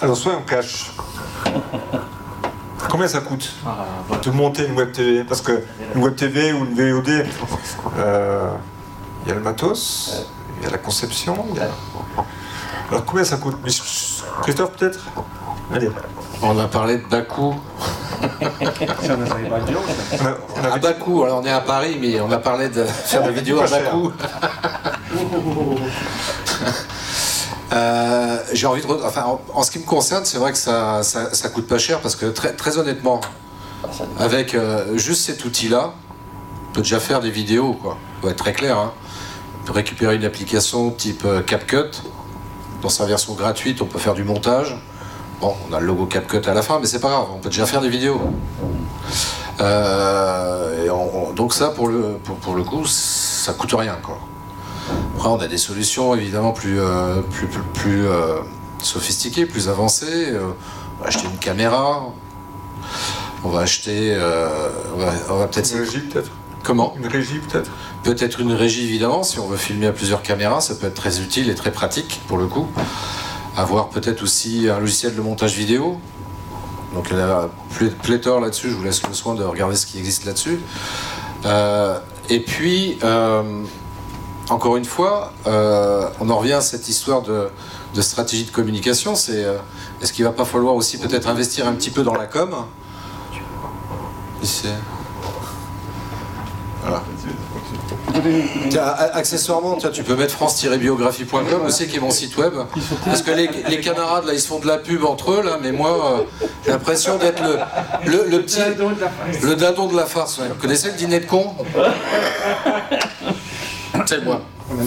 Alors 0.00 0.16
soyons 0.16 0.42
cash. 0.46 0.92
Combien 2.88 3.08
ça 3.08 3.20
coûte 3.20 3.52
de 4.22 4.30
monter 4.30 4.66
une 4.66 4.74
web 4.76 4.92
TV 4.92 5.24
Parce 5.24 5.40
que 5.40 5.64
une 5.94 6.02
web 6.02 6.14
TV 6.14 6.52
ou 6.52 6.64
une 6.64 6.74
VOD, 6.74 7.08
il 7.08 7.24
euh, 7.98 8.50
y 9.26 9.30
a 9.30 9.34
le 9.34 9.40
matos, 9.40 10.26
il 10.58 10.64
y 10.64 10.66
a 10.68 10.70
la 10.70 10.78
conception. 10.78 11.46
Alors 12.90 13.04
combien 13.04 13.24
ça 13.24 13.36
coûte? 13.36 13.56
Christophe 14.42 14.72
peut-être? 14.76 15.00
On 16.42 16.58
a 16.58 16.66
parlé 16.66 16.98
de 16.98 17.06
Bakou. 17.06 17.54
à 20.62 20.78
Bakou, 20.78 21.22
alors 21.22 21.40
on 21.42 21.44
est 21.44 21.50
à 21.50 21.60
Paris, 21.60 21.96
mais 22.00 22.20
on 22.20 22.30
a 22.32 22.38
parlé 22.38 22.68
de 22.68 22.84
faire 23.04 23.22
des 23.22 23.32
vidéos 23.32 23.60
à 23.60 23.66
Bakou. 23.68 24.12
euh, 27.72 28.38
J'ai 28.52 28.66
envie 28.66 28.82
de. 28.82 28.86
Enfin, 28.86 29.24
en, 29.24 29.40
en, 29.54 29.62
ce 29.62 29.70
qui 29.70 29.78
me 29.78 29.84
concerne, 29.84 30.24
c'est 30.24 30.38
vrai 30.38 30.50
que 30.52 30.58
ça, 30.58 31.04
ça, 31.04 31.32
ça, 31.32 31.48
coûte 31.50 31.68
pas 31.68 31.78
cher 31.78 32.00
parce 32.00 32.16
que 32.16 32.26
très, 32.26 32.52
très 32.52 32.78
honnêtement, 32.78 33.20
avec 34.18 34.54
euh, 34.54 34.96
juste 34.98 35.26
cet 35.26 35.44
outil-là, 35.44 35.92
on 36.68 36.72
peut 36.72 36.82
déjà 36.82 36.98
faire 36.98 37.20
des 37.20 37.30
vidéos, 37.30 37.74
quoi. 37.74 37.96
On 38.22 38.28
être 38.28 38.36
très 38.36 38.54
clair. 38.54 38.76
Hein. 38.76 38.92
On 39.62 39.66
peut 39.66 39.72
récupérer 39.72 40.16
une 40.16 40.24
application 40.24 40.90
type 40.90 41.22
euh, 41.24 41.42
CapCut. 41.42 42.02
Dans 42.82 42.88
sa 42.88 43.04
version 43.04 43.34
gratuite, 43.34 43.82
on 43.82 43.86
peut 43.86 43.98
faire 43.98 44.14
du 44.14 44.24
montage. 44.24 44.74
Bon, 45.40 45.56
on 45.70 45.72
a 45.72 45.80
le 45.80 45.86
logo 45.86 46.04
CapCut 46.04 46.46
à 46.46 46.52
la 46.52 46.60
fin, 46.60 46.78
mais 46.80 46.86
c'est 46.86 47.00
pas 47.00 47.08
grave, 47.08 47.28
on 47.34 47.38
peut 47.38 47.48
déjà 47.48 47.64
faire 47.64 47.80
des 47.80 47.88
vidéos. 47.88 48.20
Euh, 49.60 50.84
et 50.84 50.90
on, 50.90 51.28
on, 51.28 51.32
donc 51.32 51.54
ça, 51.54 51.68
pour 51.68 51.88
le, 51.88 52.18
pour, 52.22 52.36
pour, 52.36 52.54
le 52.54 52.62
coup, 52.62 52.84
ça 52.84 53.54
coûte 53.54 53.72
rien. 53.72 53.96
Quoi. 54.02 54.18
Après, 55.16 55.28
on 55.28 55.38
a 55.38 55.46
des 55.46 55.56
solutions 55.56 56.14
évidemment 56.14 56.52
plus, 56.52 56.78
euh, 56.78 57.22
plus, 57.22 57.46
plus, 57.46 57.62
plus 57.72 58.06
euh, 58.06 58.40
sophistiquées, 58.82 59.46
plus 59.46 59.70
avancées. 59.70 60.34
On 60.98 61.02
va 61.02 61.08
acheter 61.08 61.24
une 61.24 61.38
caméra, 61.38 62.12
on 63.42 63.48
va 63.48 63.60
acheter... 63.60 64.14
on 64.94 64.98
va, 64.98 65.12
on 65.30 65.36
va 65.36 65.46
peut-être... 65.46 65.72
Une 65.72 65.80
régie 65.80 66.00
peut-être? 66.00 66.30
Comment? 66.62 66.94
Une 66.98 67.06
régie 67.06 67.38
peut-être? 67.38 67.70
Peut-être 68.02 68.40
une 68.40 68.52
régie 68.52 68.84
évidemment, 68.84 69.22
si 69.22 69.38
on 69.38 69.46
veut 69.46 69.56
filmer 69.56 69.86
à 69.86 69.92
plusieurs 69.92 70.22
caméras, 70.22 70.60
ça 70.60 70.74
peut 70.74 70.86
être 70.86 70.94
très 70.94 71.20
utile 71.20 71.48
et 71.48 71.54
très 71.54 71.70
pratique 71.70 72.20
pour 72.28 72.36
le 72.36 72.46
coup 72.46 72.68
avoir 73.56 73.88
peut-être 73.90 74.22
aussi 74.22 74.68
un 74.68 74.78
logiciel 74.78 75.14
de 75.14 75.20
montage 75.20 75.56
vidéo. 75.56 75.98
Donc 76.94 77.08
il 77.10 77.16
y 77.16 77.20
a 77.20 77.48
pléthore 78.02 78.40
là-dessus, 78.40 78.70
je 78.70 78.74
vous 78.74 78.82
laisse 78.82 79.06
le 79.06 79.14
soin 79.14 79.34
de 79.34 79.44
regarder 79.44 79.76
ce 79.76 79.86
qui 79.86 79.98
existe 79.98 80.24
là-dessus. 80.24 80.60
Euh, 81.44 81.98
et 82.28 82.40
puis, 82.40 82.98
euh, 83.04 83.62
encore 84.48 84.76
une 84.76 84.84
fois, 84.84 85.32
euh, 85.46 86.08
on 86.20 86.28
en 86.30 86.38
revient 86.38 86.54
à 86.54 86.60
cette 86.60 86.88
histoire 86.88 87.22
de, 87.22 87.48
de 87.94 88.02
stratégie 88.02 88.44
de 88.44 88.50
communication, 88.50 89.14
c'est 89.14 89.46
est-ce 90.00 90.12
qu'il 90.12 90.24
va 90.24 90.32
pas 90.32 90.44
falloir 90.44 90.74
aussi 90.74 90.98
peut-être 90.98 91.28
investir 91.28 91.66
un 91.66 91.72
petit 91.72 91.90
peu 91.90 92.02
dans 92.02 92.14
la 92.14 92.26
com? 92.26 92.54
Ici. 94.42 94.68
Voilà. 96.82 97.02
Tiens, 98.70 98.94
accessoirement, 99.14 99.76
tiens, 99.76 99.90
tu 99.90 100.02
peux 100.02 100.16
mettre 100.16 100.34
france-biographie.com 100.34 101.62
aussi, 101.66 101.88
qui 101.88 101.96
est 101.96 102.00
mon 102.00 102.10
site 102.10 102.36
web. 102.36 102.54
Parce 103.04 103.22
que 103.22 103.30
les, 103.30 103.48
les, 103.68 103.80
camarades, 103.80 104.24
là, 104.26 104.32
ils 104.32 104.40
se 104.40 104.48
font 104.48 104.58
de 104.58 104.66
la 104.66 104.78
pub 104.78 105.04
entre 105.04 105.32
eux, 105.32 105.42
là, 105.42 105.58
mais 105.60 105.72
moi, 105.72 106.20
euh, 106.20 106.46
j'ai 106.64 106.72
l'impression 106.72 107.18
d'être 107.18 107.42
le, 107.42 107.58
le, 108.10 108.30
le, 108.30 108.42
petit. 108.42 108.60
Le 109.42 109.54
dindon 109.56 109.86
de 109.86 109.96
la 109.96 110.06
farce. 110.06 110.38
Ouais. 110.38 110.48
Vous 110.48 110.54
connaissez 110.54 110.88
le 110.88 110.96
dîner 110.96 111.20
de 111.20 111.26
con? 111.26 111.54
C'est 114.06 114.24
moi. 114.24 114.40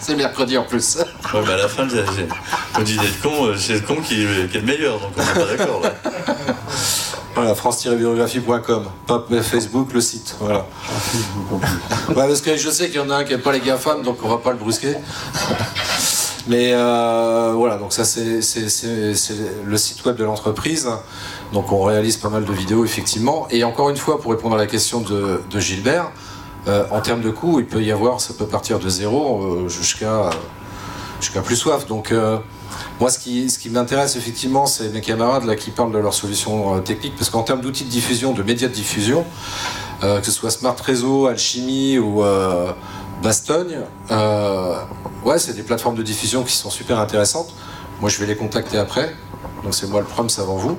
c'est 0.00 0.16
mercredi 0.16 0.56
en 0.56 0.64
plus. 0.64 0.96
Ouais, 0.96 1.40
mais 1.46 1.52
à 1.52 1.56
la 1.56 1.68
fin, 1.68 1.84
le 1.84 2.84
dîner 2.84 3.06
de 3.06 3.22
con, 3.22 3.54
c'est 3.56 3.74
le 3.74 3.80
con 3.80 3.96
qui, 3.96 4.16
qui, 4.16 4.56
est 4.56 4.60
le 4.60 4.62
meilleur, 4.62 4.98
donc 4.98 5.12
on 5.16 5.20
n'est 5.20 5.46
pas 5.46 5.56
d'accord. 5.56 5.82
Voilà, 7.36 7.54
france-biographie.com, 7.54 8.84
pas 9.06 9.22
Facebook, 9.42 9.92
le 9.92 10.00
site. 10.00 10.36
Voilà. 10.40 10.66
ouais, 12.08 12.14
parce 12.14 12.40
que 12.40 12.56
je 12.56 12.70
sais 12.70 12.86
qu'il 12.86 12.96
y 12.96 12.98
en 12.98 13.10
a 13.10 13.16
un 13.16 13.24
qui 13.24 13.32
n'aime 13.32 13.42
pas 13.42 13.52
les 13.52 13.60
GAFAM, 13.60 14.02
donc 14.02 14.20
on 14.24 14.28
va 14.28 14.38
pas 14.38 14.52
le 14.52 14.56
brusquer. 14.56 14.94
Mais 16.48 16.70
euh, 16.72 17.52
voilà, 17.54 17.76
donc 17.76 17.92
ça 17.92 18.06
c'est 18.06 18.40
le 18.40 19.76
site 19.76 20.02
web 20.06 20.16
de 20.16 20.24
l'entreprise. 20.24 20.88
Donc 21.52 21.72
on 21.72 21.82
réalise 21.82 22.16
pas 22.16 22.30
mal 22.30 22.46
de 22.46 22.52
vidéos 22.54 22.86
effectivement. 22.86 23.46
Et 23.50 23.64
encore 23.64 23.90
une 23.90 23.98
fois, 23.98 24.18
pour 24.18 24.30
répondre 24.30 24.54
à 24.54 24.58
la 24.58 24.66
question 24.66 25.02
de, 25.02 25.42
de 25.50 25.60
Gilbert, 25.60 26.12
euh, 26.68 26.86
en 26.90 27.02
termes 27.02 27.20
de 27.20 27.30
coûts, 27.30 27.60
il 27.60 27.66
peut 27.66 27.82
y 27.82 27.92
avoir, 27.92 28.22
ça 28.22 28.32
peut 28.32 28.46
partir 28.46 28.78
de 28.78 28.88
zéro 28.88 29.42
euh, 29.42 29.68
jusqu'à 29.68 30.30
jusqu'à 31.20 31.42
plus 31.42 31.56
soif. 31.56 31.86
Donc 31.86 32.14
moi, 32.98 33.10
ce 33.10 33.18
qui, 33.18 33.50
ce 33.50 33.58
qui 33.58 33.68
m'intéresse 33.68 34.16
effectivement, 34.16 34.64
c'est 34.64 34.88
mes 34.88 35.02
camarades 35.02 35.44
là 35.44 35.54
qui 35.54 35.70
parlent 35.70 35.92
de 35.92 35.98
leurs 35.98 36.14
solutions 36.14 36.76
euh, 36.76 36.80
techniques, 36.80 37.14
parce 37.16 37.28
qu'en 37.28 37.42
termes 37.42 37.60
d'outils 37.60 37.84
de 37.84 37.90
diffusion, 37.90 38.32
de 38.32 38.42
médias 38.42 38.68
de 38.68 38.72
diffusion, 38.72 39.24
euh, 40.02 40.20
que 40.20 40.26
ce 40.26 40.32
soit 40.32 40.50
Smart 40.50 40.76
Réseau, 40.76 41.26
Alchimie 41.26 41.98
ou 41.98 42.24
euh, 42.24 42.72
Bastogne, 43.22 43.80
ouais, 45.24 45.38
c'est 45.38 45.54
des 45.54 45.62
plateformes 45.62 45.96
de 45.96 46.02
diffusion 46.02 46.42
qui 46.42 46.54
sont 46.54 46.70
super 46.70 46.98
intéressantes. 46.98 47.52
Moi, 48.00 48.08
je 48.10 48.18
vais 48.18 48.26
les 48.26 48.36
contacter 48.36 48.78
après. 48.78 49.14
Donc, 49.62 49.74
c'est 49.74 49.88
moi 49.88 50.00
le 50.00 50.06
proms 50.06 50.28
avant 50.38 50.56
vous. 50.56 50.76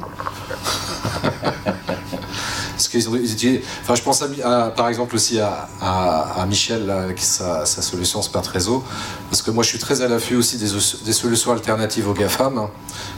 Qu'ils 2.97 3.09
ont, 3.09 3.61
enfin, 3.81 3.95
je 3.95 4.01
pense 4.01 4.21
à, 4.21 4.27
à, 4.43 4.69
par 4.69 4.87
exemple 4.89 5.15
aussi 5.15 5.39
à, 5.39 6.45
Michel 6.47 6.85
là, 6.85 7.01
avec 7.01 7.19
sa, 7.19 7.65
sa, 7.65 7.81
solution 7.81 8.21
Smart 8.21 8.43
Réseau, 8.45 8.83
parce 9.29 9.41
que 9.41 9.51
moi 9.51 9.63
je 9.63 9.69
suis 9.69 9.79
très 9.79 10.01
à 10.01 10.07
l'affût 10.07 10.35
aussi 10.35 10.57
des, 10.57 10.67
des, 11.05 11.13
solutions 11.13 11.51
alternatives 11.51 12.07
aux 12.07 12.13
GAFAM. 12.13 12.67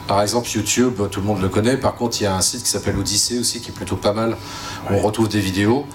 Par 0.08 0.22
exemple 0.22 0.50
YouTube, 0.50 1.02
tout 1.12 1.20
le 1.20 1.26
monde 1.26 1.42
le 1.42 1.50
connaît. 1.50 1.78
Par 1.78 1.96
contre, 1.96 2.20
il 2.22 2.24
y 2.24 2.28
a 2.28 2.36
un 2.36 2.42
site 2.42 2.64
qui 2.64 2.70
s'appelle 2.70 2.98
Odyssée 2.98 3.40
aussi, 3.40 3.62
qui 3.62 3.70
est 3.70 3.74
plutôt 3.74 3.96
pas 3.96 4.14
mal. 4.14 4.36
Où 4.90 4.94
on 4.94 5.00
retrouve 5.00 5.30
des 5.30 5.40
vidéos. 5.40 5.86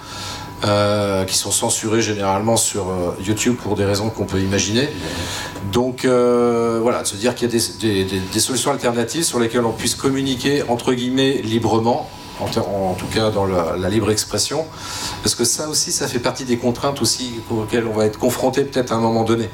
Euh, 0.64 1.24
qui 1.24 1.37
sont 1.37 1.51
censurées 1.51 2.01
généralement 2.01 2.57
sur 2.57 2.89
euh, 2.89 3.14
YouTube 3.22 3.55
pour 3.57 3.74
des 3.74 3.85
raisons 3.85 4.09
qu'on 4.09 4.24
peut 4.24 4.41
imaginer. 4.41 4.89
Donc 5.72 6.07
euh, 6.07 6.78
voilà, 6.80 7.03
de 7.03 7.07
se 7.07 7.16
dire 7.16 7.35
qu'il 7.35 7.53
y 7.53 7.55
a 7.55 7.59
des, 7.59 8.05
des, 8.05 8.20
des, 8.20 8.41
solutions 8.41 8.70
alternatives 8.70 9.24
sur 9.24 9.39
lesquelles 9.39 9.64
on 9.66 9.72
puisse 9.72 9.95
communiquer 9.95 10.62
entre 10.66 10.95
guillemets 10.95 11.43
librement 11.43 12.09
en, 12.41 12.47
en, 12.47 12.95
tout 12.95 13.07
cas 13.07 13.30
dans 13.30 13.47
la, 13.47 13.76
la, 13.76 13.89
libre 13.89 14.11
expression, 14.11 14.66
parce 15.22 15.35
que 15.35 15.45
ça 15.45 15.68
aussi, 15.68 15.93
ça 15.93 16.09
fait 16.09 16.18
partie 16.18 16.45
des 16.45 16.57
contraintes 16.57 17.01
aussi 17.01 17.41
auxquelles 17.51 17.87
on 17.87 17.93
va 17.93 18.07
être 18.07 18.18
confronté 18.18 18.64
peut-être 18.64 18.93
à 18.93 18.97
un 18.97 19.01
moment 19.01 19.24
donné. 19.24 19.49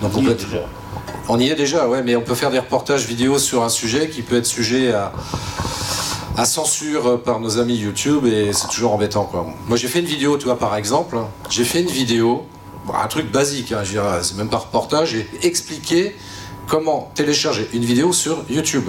Donc 0.00 0.12
on, 0.16 0.22
peut 0.22 0.30
être, 0.30 0.46
on 1.28 1.38
y 1.38 1.48
est 1.48 1.54
déjà, 1.54 1.88
ouais, 1.88 2.02
mais 2.02 2.16
on 2.16 2.22
peut 2.22 2.34
faire 2.34 2.50
des 2.50 2.58
reportages 2.58 3.06
vidéo 3.06 3.38
sur 3.38 3.62
un 3.62 3.68
sujet 3.68 4.08
qui 4.08 4.22
peut 4.22 4.36
être 4.36 4.46
sujet 4.46 4.92
à, 4.92 5.12
à 6.36 6.44
censure 6.44 7.22
par 7.22 7.40
nos 7.40 7.58
amis 7.58 7.76
YouTube 7.76 8.26
et 8.26 8.52
c'est 8.52 8.68
toujours 8.68 8.92
embêtant 8.92 9.24
quoi. 9.24 9.46
Moi 9.68 9.76
j'ai 9.76 9.88
fait 9.88 10.00
une 10.00 10.06
vidéo, 10.06 10.36
tu 10.38 10.46
vois 10.46 10.58
par 10.58 10.76
exemple, 10.76 11.18
j'ai 11.50 11.64
fait 11.64 11.82
une 11.82 11.90
vidéo, 11.90 12.46
bon, 12.86 12.94
un 12.94 13.06
truc 13.06 13.30
basique, 13.30 13.72
hein, 13.72 13.82
c'est 14.22 14.36
même 14.36 14.48
pas 14.48 14.58
reportage, 14.58 15.10
j'ai 15.10 15.28
expliqué 15.42 16.16
comment 16.66 17.10
télécharger 17.14 17.68
une 17.74 17.84
vidéo 17.84 18.12
sur 18.12 18.44
YouTube. 18.48 18.88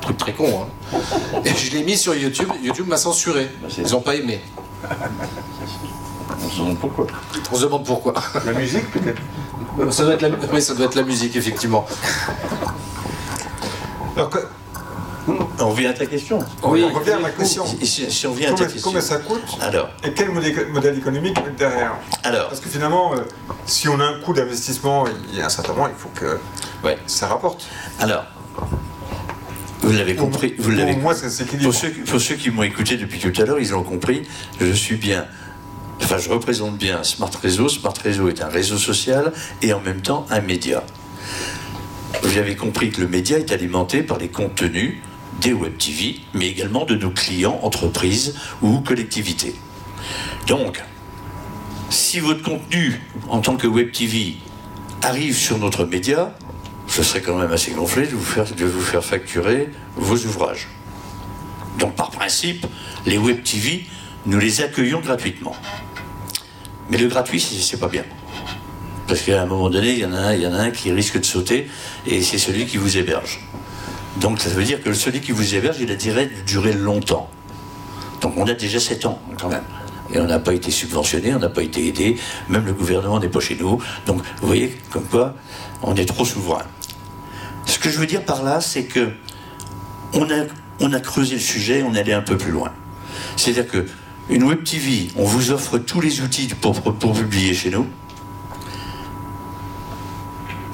Truc 0.00 0.16
très 0.16 0.32
con, 0.32 0.66
hein. 0.92 0.98
Et 1.44 1.54
je 1.54 1.72
l'ai 1.72 1.82
mis 1.84 1.96
sur 1.96 2.14
YouTube, 2.14 2.48
YouTube 2.62 2.88
m'a 2.88 2.96
censuré. 2.96 3.50
Ils 3.78 3.90
n'ont 3.92 4.00
pas 4.00 4.14
aimé. 4.16 4.40
On 6.44 6.48
se 6.50 6.58
demande 6.58 6.78
pourquoi. 6.78 7.06
On 7.52 7.56
se 7.56 7.62
demande 7.62 7.84
pourquoi. 7.84 8.14
La 8.44 8.52
musique 8.52 8.90
peut-être 8.90 9.20
Ça 9.92 10.04
doit 10.04 10.14
être 10.14 10.22
la, 10.22 10.30
oui, 10.52 10.60
ça 10.62 10.74
doit 10.74 10.86
être 10.86 10.94
la 10.96 11.02
musique, 11.02 11.36
effectivement. 11.36 11.86
Alors, 14.16 14.28
que- 14.30 14.46
On 15.60 15.68
revient 15.70 15.86
à 15.86 15.92
ta 15.92 16.04
question. 16.06 16.40
Oui, 16.64 16.84
on 16.84 16.92
revient 16.98 17.12
à 17.12 17.20
la 17.20 17.30
question. 17.30 17.64
Si, 17.64 17.86
si- 17.86 18.10
si 18.10 18.26
on 18.26 18.32
revient 18.32 18.46
à 18.46 18.48
ta 18.48 18.54
Combien, 18.54 18.66
question. 18.72 18.90
combien 18.90 19.00
ça 19.00 19.18
coûte 19.18 19.42
Alors, 19.60 19.88
et 20.02 20.12
quel 20.12 20.30
modèle, 20.30 20.98
économique 20.98 21.38
derrière 21.56 21.92
alors, 22.24 22.48
Parce 22.48 22.60
que 22.60 22.68
finalement, 22.68 23.12
euh, 23.14 23.18
si 23.64 23.88
on 23.88 24.00
a 24.00 24.04
un 24.04 24.20
coût 24.20 24.32
d'investissement, 24.34 25.04
il 25.32 25.38
y 25.38 25.40
a 25.42 25.46
un 25.46 25.48
certain 25.48 25.72
moment, 25.74 25.86
il 25.88 25.94
faut 25.96 26.10
que 26.14 26.38
ouais. 26.84 26.98
ça 27.06 27.28
rapporte. 27.28 27.64
Alors, 28.00 28.24
vous 29.82 29.92
l'avez 29.92 30.14
compris, 30.14 30.54
vous 30.58 30.70
pour 30.70 30.78
l'avez 30.78 30.96
moi, 30.96 31.14
ça 31.14 31.28
s'équilibre. 31.28 31.64
Pour 31.64 31.74
ceux, 31.74 31.90
pour 31.90 32.20
ceux 32.20 32.36
qui 32.36 32.50
m'ont 32.50 32.62
écouté 32.62 32.96
depuis 32.96 33.18
tout 33.18 33.32
à 33.40 33.44
l'heure, 33.44 33.58
ils 33.58 33.70
l'ont 33.70 33.82
compris, 33.82 34.22
je 34.60 34.72
suis 34.72 34.96
bien, 34.96 35.26
enfin 36.00 36.18
je 36.18 36.28
représente 36.28 36.78
bien 36.78 37.02
Smart 37.02 37.30
Réseau. 37.42 37.68
Smart 37.68 37.94
Réseau 38.02 38.28
est 38.28 38.42
un 38.42 38.48
réseau 38.48 38.78
social 38.78 39.32
et 39.60 39.72
en 39.72 39.80
même 39.80 40.00
temps 40.00 40.26
un 40.30 40.40
média. 40.40 40.84
Vous 42.22 42.38
avez 42.38 42.54
compris 42.54 42.90
que 42.90 43.00
le 43.00 43.08
média 43.08 43.38
est 43.38 43.50
alimenté 43.52 44.02
par 44.02 44.18
les 44.18 44.28
contenus 44.28 44.98
des 45.40 45.52
web 45.52 45.76
TV, 45.76 46.20
mais 46.34 46.48
également 46.48 46.84
de 46.84 46.94
nos 46.94 47.10
clients, 47.10 47.58
entreprises 47.62 48.36
ou 48.60 48.80
collectivités. 48.80 49.54
Donc, 50.46 50.82
si 51.90 52.20
votre 52.20 52.42
contenu 52.42 53.00
en 53.28 53.40
tant 53.40 53.56
que 53.56 53.66
web 53.66 53.90
TV 53.90 54.36
arrive 55.02 55.36
sur 55.36 55.58
notre 55.58 55.84
média, 55.84 56.34
je 56.92 57.00
serais 57.00 57.22
quand 57.22 57.36
même 57.36 57.52
assez 57.52 57.70
gonflé 57.70 58.06
de 58.06 58.14
vous 58.14 58.24
faire, 58.24 58.44
de 58.44 58.64
vous 58.66 58.82
faire 58.82 59.02
facturer 59.02 59.70
vos 59.96 60.16
ouvrages. 60.26 60.68
Donc 61.78 61.96
par 61.96 62.10
principe, 62.10 62.66
les 63.06 63.16
web 63.16 63.42
TV, 63.42 63.86
nous 64.26 64.38
les 64.38 64.60
accueillons 64.60 65.00
gratuitement. 65.00 65.56
Mais 66.90 66.98
le 66.98 67.08
gratuit, 67.08 67.40
c'est 67.40 67.80
pas 67.80 67.88
bien. 67.88 68.04
Parce 69.08 69.22
qu'à 69.22 69.40
un 69.40 69.46
moment 69.46 69.70
donné, 69.70 69.92
il 69.92 69.98
y, 70.00 70.04
en 70.04 70.12
a 70.12 70.18
un, 70.18 70.34
y 70.34 70.46
en 70.46 70.52
a 70.52 70.58
un 70.58 70.70
qui 70.70 70.92
risque 70.92 71.18
de 71.18 71.24
sauter, 71.24 71.68
et 72.06 72.22
c'est 72.22 72.38
celui 72.38 72.66
qui 72.66 72.76
vous 72.76 72.98
héberge. 72.98 73.40
Donc 74.20 74.40
ça 74.40 74.50
veut 74.50 74.64
dire 74.64 74.82
que 74.82 74.92
celui 74.92 75.20
qui 75.20 75.32
vous 75.32 75.54
héberge, 75.54 75.76
il 75.80 75.90
a 75.90 75.96
de 75.96 76.42
durer 76.46 76.74
longtemps. 76.74 77.30
Donc 78.20 78.34
on 78.36 78.46
a 78.46 78.52
déjà 78.52 78.78
7 78.78 79.06
ans 79.06 79.18
quand 79.40 79.48
même. 79.48 79.64
Et 80.12 80.20
on 80.20 80.26
n'a 80.26 80.38
pas 80.38 80.52
été 80.52 80.70
subventionné, 80.70 81.34
on 81.34 81.38
n'a 81.38 81.48
pas 81.48 81.62
été 81.62 81.86
aidé, 81.86 82.18
même 82.50 82.66
le 82.66 82.74
gouvernement 82.74 83.18
n'est 83.18 83.30
pas 83.30 83.40
chez 83.40 83.56
nous. 83.56 83.82
Donc 84.06 84.18
vous 84.42 84.46
voyez 84.46 84.76
comme 84.90 85.04
quoi 85.04 85.34
on 85.82 85.96
est 85.96 86.04
trop 86.04 86.26
souverain. 86.26 86.64
Ce 87.82 87.88
que 87.88 87.94
je 87.94 87.98
veux 87.98 88.06
dire 88.06 88.24
par 88.24 88.44
là, 88.44 88.60
c'est 88.60 88.84
que 88.84 89.10
on 90.12 90.92
a, 90.92 91.00
creusé 91.00 91.34
le 91.34 91.40
sujet, 91.40 91.82
on 91.82 91.96
est 91.96 91.98
allé 91.98 92.12
un 92.12 92.22
peu 92.22 92.36
plus 92.36 92.52
loin. 92.52 92.72
C'est-à-dire 93.36 93.66
que 93.66 93.88
une 94.30 94.44
web 94.44 94.62
TV, 94.62 95.08
on 95.16 95.24
vous 95.24 95.50
offre 95.50 95.78
tous 95.78 96.00
les 96.00 96.20
outils 96.20 96.46
pour, 96.46 96.80
publier 96.96 97.54
chez 97.54 97.70
nous. 97.70 97.88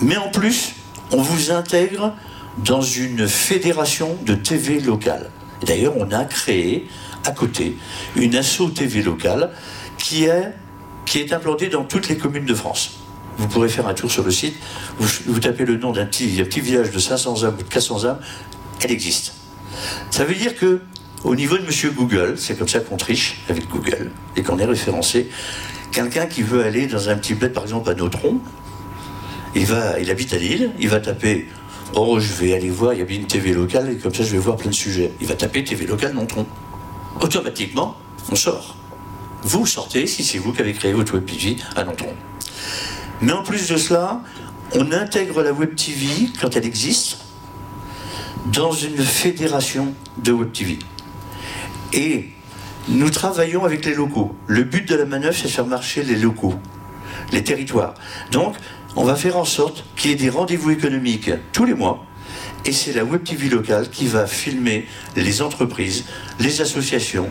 Mais 0.03 0.19
en 0.19 0.29
plus, 0.29 0.75
on 1.11 1.23
vous 1.23 1.51
intègre 1.51 2.15
dans 2.59 2.83
une 2.83 3.27
fédération 3.27 4.19
de 4.27 4.35
TV 4.35 4.79
locale. 4.79 5.31
D'ailleurs, 5.65 5.95
on 5.97 6.11
a 6.11 6.27
créé 6.27 6.89
à 7.25 7.31
côté 7.31 7.79
une 8.17 8.37
asso 8.37 8.69
TV 8.75 9.01
locale 9.01 9.53
qui 9.97 10.27
est 10.27 11.33
implantée 11.33 11.69
dans 11.69 11.85
toutes 11.85 12.11
les 12.11 12.19
communes 12.19 12.45
de 12.45 12.55
France. 12.55 12.99
Vous 13.39 13.47
pourrez 13.47 13.69
faire 13.69 13.87
un 13.87 13.95
tour 13.95 14.11
sur 14.11 14.25
le 14.25 14.33
site, 14.33 14.57
vous, 14.99 15.39
tapez 15.39 15.65
le 15.65 15.77
nom 15.77 15.93
d'un 15.93 16.07
petit, 16.07 16.43
petit 16.43 16.61
village 16.61 16.91
de 16.91 16.99
500 16.99 17.45
âmes 17.45 17.55
ou 17.59 17.63
de 17.63 17.69
400 17.69 18.05
âmes, 18.05 18.19
elle 18.81 18.91
existe. 18.91 19.35
Ça 20.11 20.25
veut 20.25 20.35
dire 20.35 20.57
que 20.57 20.81
au 21.25 21.35
niveau 21.35 21.57
de 21.57 21.65
Monsieur 21.65 21.91
Google, 21.91 22.35
c'est 22.37 22.59
comme 22.59 22.69
ça 22.69 22.81
qu'on 22.81 22.97
triche 22.97 23.41
avec 23.49 23.69
Google 23.69 24.11
et 24.37 24.43
qu'on 24.43 24.59
est 24.59 24.65
référencé. 24.65 25.29
Quelqu'un 25.93 26.27
qui 26.27 26.43
veut 26.43 26.65
aller 26.65 26.87
dans 26.87 27.09
un 27.09 27.17
petit 27.17 27.35
bled, 27.35 27.53
par 27.53 27.63
exemple 27.63 27.89
à 27.91 27.95
Nautron, 27.95 28.41
il, 29.55 29.67
va, 29.67 29.99
il 30.01 30.11
habite 30.11 30.33
à 30.33 30.37
Lille, 30.37 30.73
il 30.79 30.89
va 30.89 31.01
taper 31.01 31.49
Oh, 31.95 32.21
je 32.21 32.33
vais 32.35 32.55
aller 32.55 32.69
voir, 32.69 32.93
il 32.93 32.99
y 32.99 33.03
a 33.03 33.05
bien 33.05 33.19
une 33.19 33.27
TV 33.27 33.55
locale, 33.55 33.91
et 33.91 33.97
comme 33.97 34.15
ça 34.15 34.23
je 34.23 34.33
vais 34.33 34.39
voir 34.39 34.57
plein 34.57 34.71
de 34.71 34.75
sujets. 34.75 35.13
Il 35.21 35.27
va 35.27 35.35
taper 35.35 35.65
TV 35.65 35.87
locale 35.87 36.13
Nontron. 36.13 36.47
Automatiquement, 37.21 37.97
on 38.31 38.37
sort. 38.37 38.77
Vous 39.43 39.65
sortez 39.65 40.07
si 40.07 40.23
c'est 40.23 40.39
vous 40.39 40.53
qui 40.53 40.61
avez 40.61 40.75
créé 40.75 40.93
votre 40.93 41.15
web 41.15 41.25
TV 41.25 41.57
à 41.77 41.85
Nontron. 41.85 42.15
Mais 43.21 43.33
en 43.33 43.43
plus 43.43 43.69
de 43.69 43.77
cela, 43.77 44.23
on 44.75 44.93
intègre 44.93 45.43
la 45.43 45.53
web 45.53 45.75
TV, 45.75 46.31
quand 46.41 46.57
elle 46.57 46.67
existe, 46.67 47.19
dans 48.47 48.73
une 48.73 48.99
fédération 48.99 49.95
de 50.19 50.33
web 50.33 50.53
TV. 50.53 50.79
Et 51.93 52.31
nous 52.89 53.11
travaillons 53.11 53.65
avec 53.65 53.85
les 53.85 53.95
locaux. 53.95 54.35
Le 54.47 54.63
but 54.63 54.89
de 54.89 54.95
la 54.95 55.05
manœuvre, 55.05 55.37
c'est 55.37 55.49
de 55.49 55.53
faire 55.53 55.67
marcher 55.67 56.03
les 56.03 56.17
locaux, 56.17 56.55
les 57.33 57.43
territoires. 57.43 57.95
Donc, 58.31 58.57
on 58.97 59.05
va 59.05 59.17
faire 59.17 59.37
en 59.37 59.45
sorte 59.45 59.85
qu'il 59.97 60.11
y 60.11 60.15
ait 60.15 60.17
des 60.17 60.31
rendez-vous 60.31 60.71
économiques 60.71 61.31
tous 61.53 61.65
les 61.65 61.75
mois. 61.75 62.05
Et 62.69 62.73
c'est 62.73 62.93
la 62.93 63.03
Web 63.03 63.25
TV 63.25 63.49
locale 63.49 63.89
qui 63.89 64.09
va 64.09 64.27
filmer 64.27 64.87
les 65.17 65.41
entreprises, 65.41 66.05
les 66.39 66.61
associations, 66.61 67.31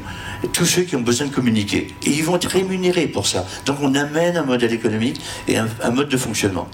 tous 0.51 0.65
ceux 0.65 0.81
qui 0.81 0.95
ont 0.95 1.01
besoin 1.01 1.27
de 1.27 1.31
communiquer. 1.31 1.89
Et 2.07 2.09
ils 2.09 2.23
vont 2.23 2.38
être 2.38 2.49
rémunérés 2.49 3.05
pour 3.05 3.27
ça. 3.27 3.45
Donc 3.67 3.77
on 3.79 3.93
amène 3.93 4.35
un 4.35 4.41
modèle 4.41 4.73
économique 4.73 5.21
et 5.47 5.57
un, 5.57 5.91
mode 5.91 6.09
de 6.09 6.17
fonctionnement. 6.17 6.67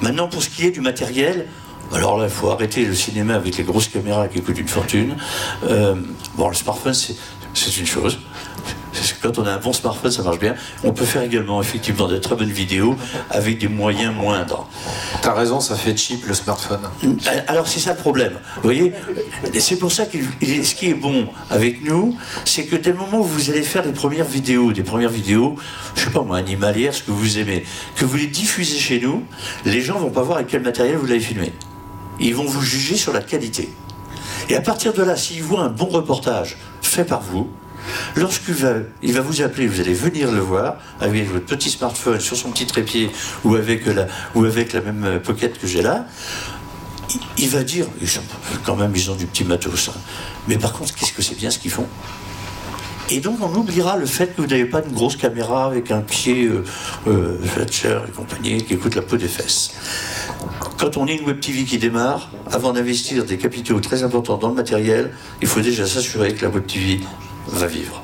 Maintenant, 0.00 0.28
pour 0.28 0.42
ce 0.42 0.48
qui 0.48 0.64
est 0.64 0.70
du 0.70 0.80
matériel, 0.80 1.46
alors 1.92 2.16
là, 2.16 2.24
il 2.24 2.30
faut 2.30 2.48
arrêter 2.48 2.86
le 2.86 2.94
cinéma 2.94 3.34
avec 3.34 3.58
les 3.58 3.64
grosses 3.64 3.88
caméras 3.88 4.28
qui 4.28 4.40
coûtent 4.40 4.58
une 4.58 4.66
fortune. 4.66 5.16
Euh, 5.64 5.94
bon, 6.38 6.48
le 6.48 6.54
smartphone, 6.54 6.94
c'est 6.94 7.76
une 7.76 7.86
chose. 7.86 8.18
Quand 9.22 9.38
on 9.38 9.46
a 9.46 9.52
un 9.52 9.58
bon 9.58 9.72
smartphone, 9.72 10.10
ça 10.10 10.22
marche 10.22 10.38
bien. 10.38 10.54
On 10.82 10.92
peut 10.92 11.04
faire 11.04 11.22
également 11.22 11.60
effectivement 11.60 12.08
de 12.08 12.16
très 12.16 12.36
bonnes 12.36 12.50
vidéos 12.50 12.96
avec 13.30 13.58
des 13.58 13.68
moyens 13.68 14.14
moindres. 14.14 14.68
T'as 15.20 15.34
raison, 15.34 15.60
ça 15.60 15.76
fait 15.76 15.96
cheap 15.96 16.26
le 16.26 16.34
smartphone. 16.34 16.80
Alors 17.46 17.68
c'est 17.68 17.80
ça 17.80 17.92
le 17.92 17.98
problème. 17.98 18.32
Vous 18.56 18.62
voyez, 18.62 18.92
c'est 19.58 19.76
pour 19.76 19.92
ça 19.92 20.06
que 20.06 20.18
ce 20.18 20.74
qui 20.74 20.88
est 20.88 20.94
bon 20.94 21.28
avec 21.50 21.84
nous, 21.84 22.16
c'est 22.44 22.64
que 22.64 22.76
dès 22.76 22.90
le 22.90 22.96
moment 22.96 23.20
où 23.20 23.24
vous 23.24 23.50
allez 23.50 23.62
faire 23.62 23.82
des 23.82 23.92
premières 23.92 24.24
vidéos, 24.24 24.72
des 24.72 24.82
premières 24.82 25.10
vidéos, 25.10 25.56
je 25.94 26.04
sais 26.04 26.10
pas 26.10 26.22
moi, 26.22 26.38
animalières, 26.38 26.94
ce 26.94 27.02
que 27.02 27.10
vous 27.10 27.38
aimez, 27.38 27.64
que 27.96 28.04
vous 28.04 28.16
les 28.16 28.26
diffusez 28.26 28.78
chez 28.78 29.00
nous, 29.00 29.22
les 29.66 29.82
gens 29.82 29.98
vont 29.98 30.10
pas 30.10 30.22
voir 30.22 30.38
avec 30.38 30.48
quel 30.48 30.62
matériel 30.62 30.96
vous 30.96 31.06
l'avez 31.06 31.20
filmé. 31.20 31.52
Ils 32.18 32.34
vont 32.34 32.44
vous 32.44 32.62
juger 32.62 32.96
sur 32.96 33.12
la 33.12 33.20
qualité. 33.20 33.70
Et 34.48 34.56
à 34.56 34.60
partir 34.60 34.92
de 34.92 35.02
là, 35.02 35.16
s'ils 35.16 35.42
voient 35.42 35.62
un 35.62 35.68
bon 35.68 35.86
reportage 35.86 36.56
fait 36.82 37.04
par 37.04 37.20
vous, 37.20 37.48
lorsqu'il 38.16 38.54
va, 38.54 38.74
il 39.02 39.12
va 39.12 39.20
vous 39.20 39.42
appeler, 39.42 39.66
vous 39.66 39.80
allez 39.80 39.94
venir 39.94 40.30
le 40.30 40.40
voir 40.40 40.76
avec 41.00 41.30
votre 41.30 41.46
petit 41.46 41.70
smartphone 41.70 42.20
sur 42.20 42.36
son 42.36 42.50
petit 42.50 42.66
trépied 42.66 43.10
ou 43.44 43.54
avec 43.54 43.86
la, 43.86 44.06
même 44.80 45.04
euh, 45.04 45.18
pocket 45.18 45.58
que 45.58 45.66
j'ai 45.66 45.82
là, 45.82 46.06
il- 47.38 47.48
va 47.48 47.62
dire, 47.64 47.86
quand 48.64 48.76
même, 48.76 48.92
ils 48.94 49.10
ont 49.10 49.16
du 49.16 49.26
petit 49.26 49.44
matos. 49.44 49.88
hein. 49.88 49.98
Mais 50.48 50.56
par 50.58 50.72
contre, 50.72 50.94
qu'est-ce 50.94 51.12
que 51.12 51.22
c'est 51.22 51.36
bien 51.36 51.50
ce 51.50 51.58
qu'ils 51.58 51.70
font? 51.70 51.86
Et 53.12 53.18
donc 53.18 53.38
on 53.42 53.52
oubliera 53.56 53.96
le 53.96 54.06
fait 54.06 54.28
que 54.36 54.40
vous 54.40 54.46
n'avez 54.46 54.66
pas 54.66 54.82
une 54.86 54.92
grosse 54.92 55.16
caméra 55.16 55.66
avec 55.66 55.90
un 55.90 56.00
pied 56.00 56.44
euh, 56.44 56.62
euh, 57.08 57.36
Fletcher 57.44 57.98
et 58.06 58.12
compagnie 58.12 58.62
qui 58.62 58.76
coûte 58.76 58.94
la 58.94 59.02
peau 59.02 59.16
des 59.16 59.26
fesses. 59.26 59.72
Quand 60.78 60.96
on 60.96 61.08
est 61.08 61.16
une 61.16 61.26
web 61.26 61.40
TV 61.40 61.64
qui 61.64 61.78
démarre, 61.78 62.30
avant 62.52 62.72
d'investir 62.72 63.24
des 63.24 63.36
capitaux 63.36 63.80
très 63.80 64.04
importants 64.04 64.36
dans 64.38 64.50
le 64.50 64.54
matériel, 64.54 65.10
il 65.42 65.48
faut 65.48 65.60
déjà 65.60 65.88
s'assurer 65.88 66.34
que 66.34 66.42
la 66.44 66.50
web 66.50 66.64
TV 66.66 67.00
va 67.48 67.66
vivre. 67.66 68.02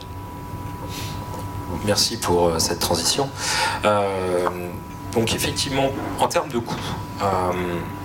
Merci 1.84 2.16
pour 2.18 2.49
euh, 2.49 2.59
cette 2.59 2.78
transition. 2.78 3.28
Euh, 3.84 4.49
donc 5.12 5.34
effectivement, 5.34 5.91
en 6.20 6.28
termes 6.28 6.49
de 6.49 6.59
coûts, 6.59 6.74
euh, 7.22 7.24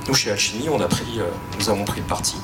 nous 0.07 0.13
chez 0.13 0.32
Alchimie, 0.32 0.69
on 0.69 0.79
a 0.82 0.88
pris, 0.88 1.19
nous 1.59 1.69
avons 1.69 1.84
pris 1.84 1.99
le 2.01 2.05
parti 2.07 2.36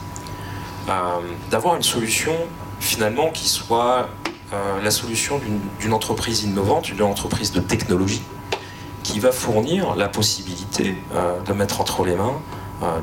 d'avoir 1.52 1.76
une 1.76 1.84
solution 1.84 2.32
finalement 2.80 3.30
qui 3.30 3.50
soit 3.50 4.08
la 4.82 4.92
solution 4.92 5.40
d'une- 5.80 5.94
entreprise 5.94 6.44
innovante, 6.44 6.86
d'une 6.86 7.02
entreprise 7.04 7.52
de 7.52 7.60
technologie, 7.60 8.22
qui 9.04 9.20
va 9.20 9.34
fournir 9.34 9.96
la 9.96 10.08
possibilité 10.08 10.96
de 11.46 11.54
mettre 11.54 11.82
entre 11.82 12.06
les 12.06 12.16
mains 12.16 12.36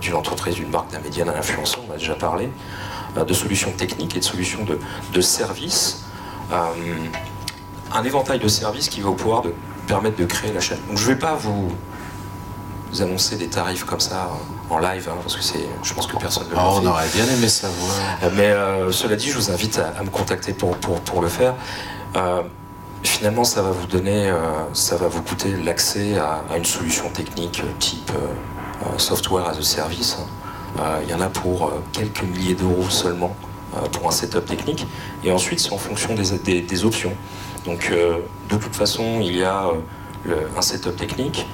d'une 0.01 0.15
entreprise, 0.15 0.55
d'une 0.55 0.71
marque, 0.71 0.93
d'un 0.93 1.01
média, 1.01 1.25
d'un 1.27 1.35
influenceur, 1.35 1.81
on 1.89 1.93
a 1.93 1.97
déjà 1.99 2.15
parlé, 2.15 2.49
de 3.23 3.35
solutions 3.35 3.71
techniques 3.73 4.17
et 4.17 4.21
de 4.21 4.25
solutions 4.25 4.65
de, 4.65 4.79
de 5.13 5.21
services. 5.21 6.05
euh, 6.53 6.57
un 7.95 8.03
éventail 8.03 8.39
de 8.41 8.49
services 8.49 8.89
qui 8.89 9.01
va 9.03 9.13
pouvoir 9.13 9.43
de, 9.43 9.55
permettre 9.87 10.17
de 10.17 10.25
créer 10.25 10.53
la 10.53 10.61
chaîne. 10.61 10.79
Donc 10.89 10.99
je 10.99 11.05
ne 11.09 11.15
vais 11.15 11.19
pas 11.19 11.35
vous, 11.37 11.71
vous 12.91 13.03
annoncer 13.03 13.37
des 13.37 13.47
tarifs 13.49 13.85
comme 13.85 14.01
ça 14.01 14.31
euh, 14.71 14.75
en 14.75 14.79
live, 14.79 15.09
hein, 15.11 15.17
parce 15.23 15.37
que 15.37 15.43
c'est, 15.43 15.65
je 15.83 15.95
pense 15.95 16.07
que 16.07 16.17
personne 16.17 16.45
ne 16.45 16.51
le 16.51 16.57
fait. 16.57 16.61
on 16.63 16.87
aurait 16.87 17.09
bien 17.15 17.25
aimé 17.27 17.49
savoir. 17.49 17.91
Euh, 18.23 18.31
Mais 18.35 18.47
euh, 18.51 18.91
cela 18.91 19.15
dit, 19.15 19.31
je 19.31 19.37
vous 19.37 19.51
invite 19.51 19.79
à, 19.79 19.99
à 19.99 20.03
me 20.03 20.11
contacter 20.11 20.53
pour, 20.55 20.77
pour, 20.79 21.01
pour 21.01 21.23
le 21.23 21.29
faire. 21.29 21.55
Euh, 22.17 22.43
finalement, 23.05 23.45
ça 23.45 23.63
va 23.63 23.71
vous 23.71 23.87
donner, 23.87 24.29
euh, 24.31 24.39
ça 24.73 24.97
va 24.97 25.07
vous 25.09 25.23
coûter 25.23 25.55
l'accès 25.57 26.19
à, 26.19 26.43
à 26.51 26.57
une 26.57 26.65
solution 26.65 27.09
technique 27.11 27.61
euh, 27.61 27.71
type 27.79 28.11
euh, 28.17 28.87
euh, 28.87 28.99
software 28.99 29.47
as 29.47 29.59
a 29.59 29.63
service. 29.63 30.17
Euh, 30.19 30.25
Il 31.03 31.11
y 31.11 31.15
en 31.15 31.21
a 31.21 31.29
pour 31.29 31.67
euh, 31.67 31.83
quelques 31.93 32.23
milliers 32.23 32.55
d'euros 32.55 32.89
seulement 32.89 33.37
euh, 33.77 33.81
pour 33.93 34.09
un 34.09 34.11
setup 34.11 34.45
technique. 34.45 34.87
Et 35.23 35.31
ensuite, 35.31 35.61
c'est 35.61 35.73
en 35.73 35.79
fonction 35.79 36.15
des 36.15 36.85
options. 36.85 37.13
Donc 37.65 37.91
de 37.91 38.57
toute 38.57 38.77
façon, 38.77 39.21
il 39.23 39.39
y 39.39 39.43
a 39.43 39.71
un 40.55 40.61
setup 40.61 40.97
technique. 40.97 41.47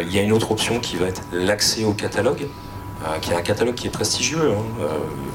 il 0.00 0.12
y 0.12 0.18
a 0.18 0.22
une 0.22 0.32
autre 0.32 0.50
option 0.50 0.80
qui 0.80 0.96
va 0.96 1.06
être 1.06 1.22
l'accès 1.30 1.84
au 1.84 1.92
catalogue, 1.92 2.48
qui 3.20 3.30
est 3.30 3.36
un 3.36 3.42
catalogue 3.42 3.76
qui 3.76 3.86
est 3.86 3.90
prestigieux, 3.90 4.50
hein, 4.50 4.86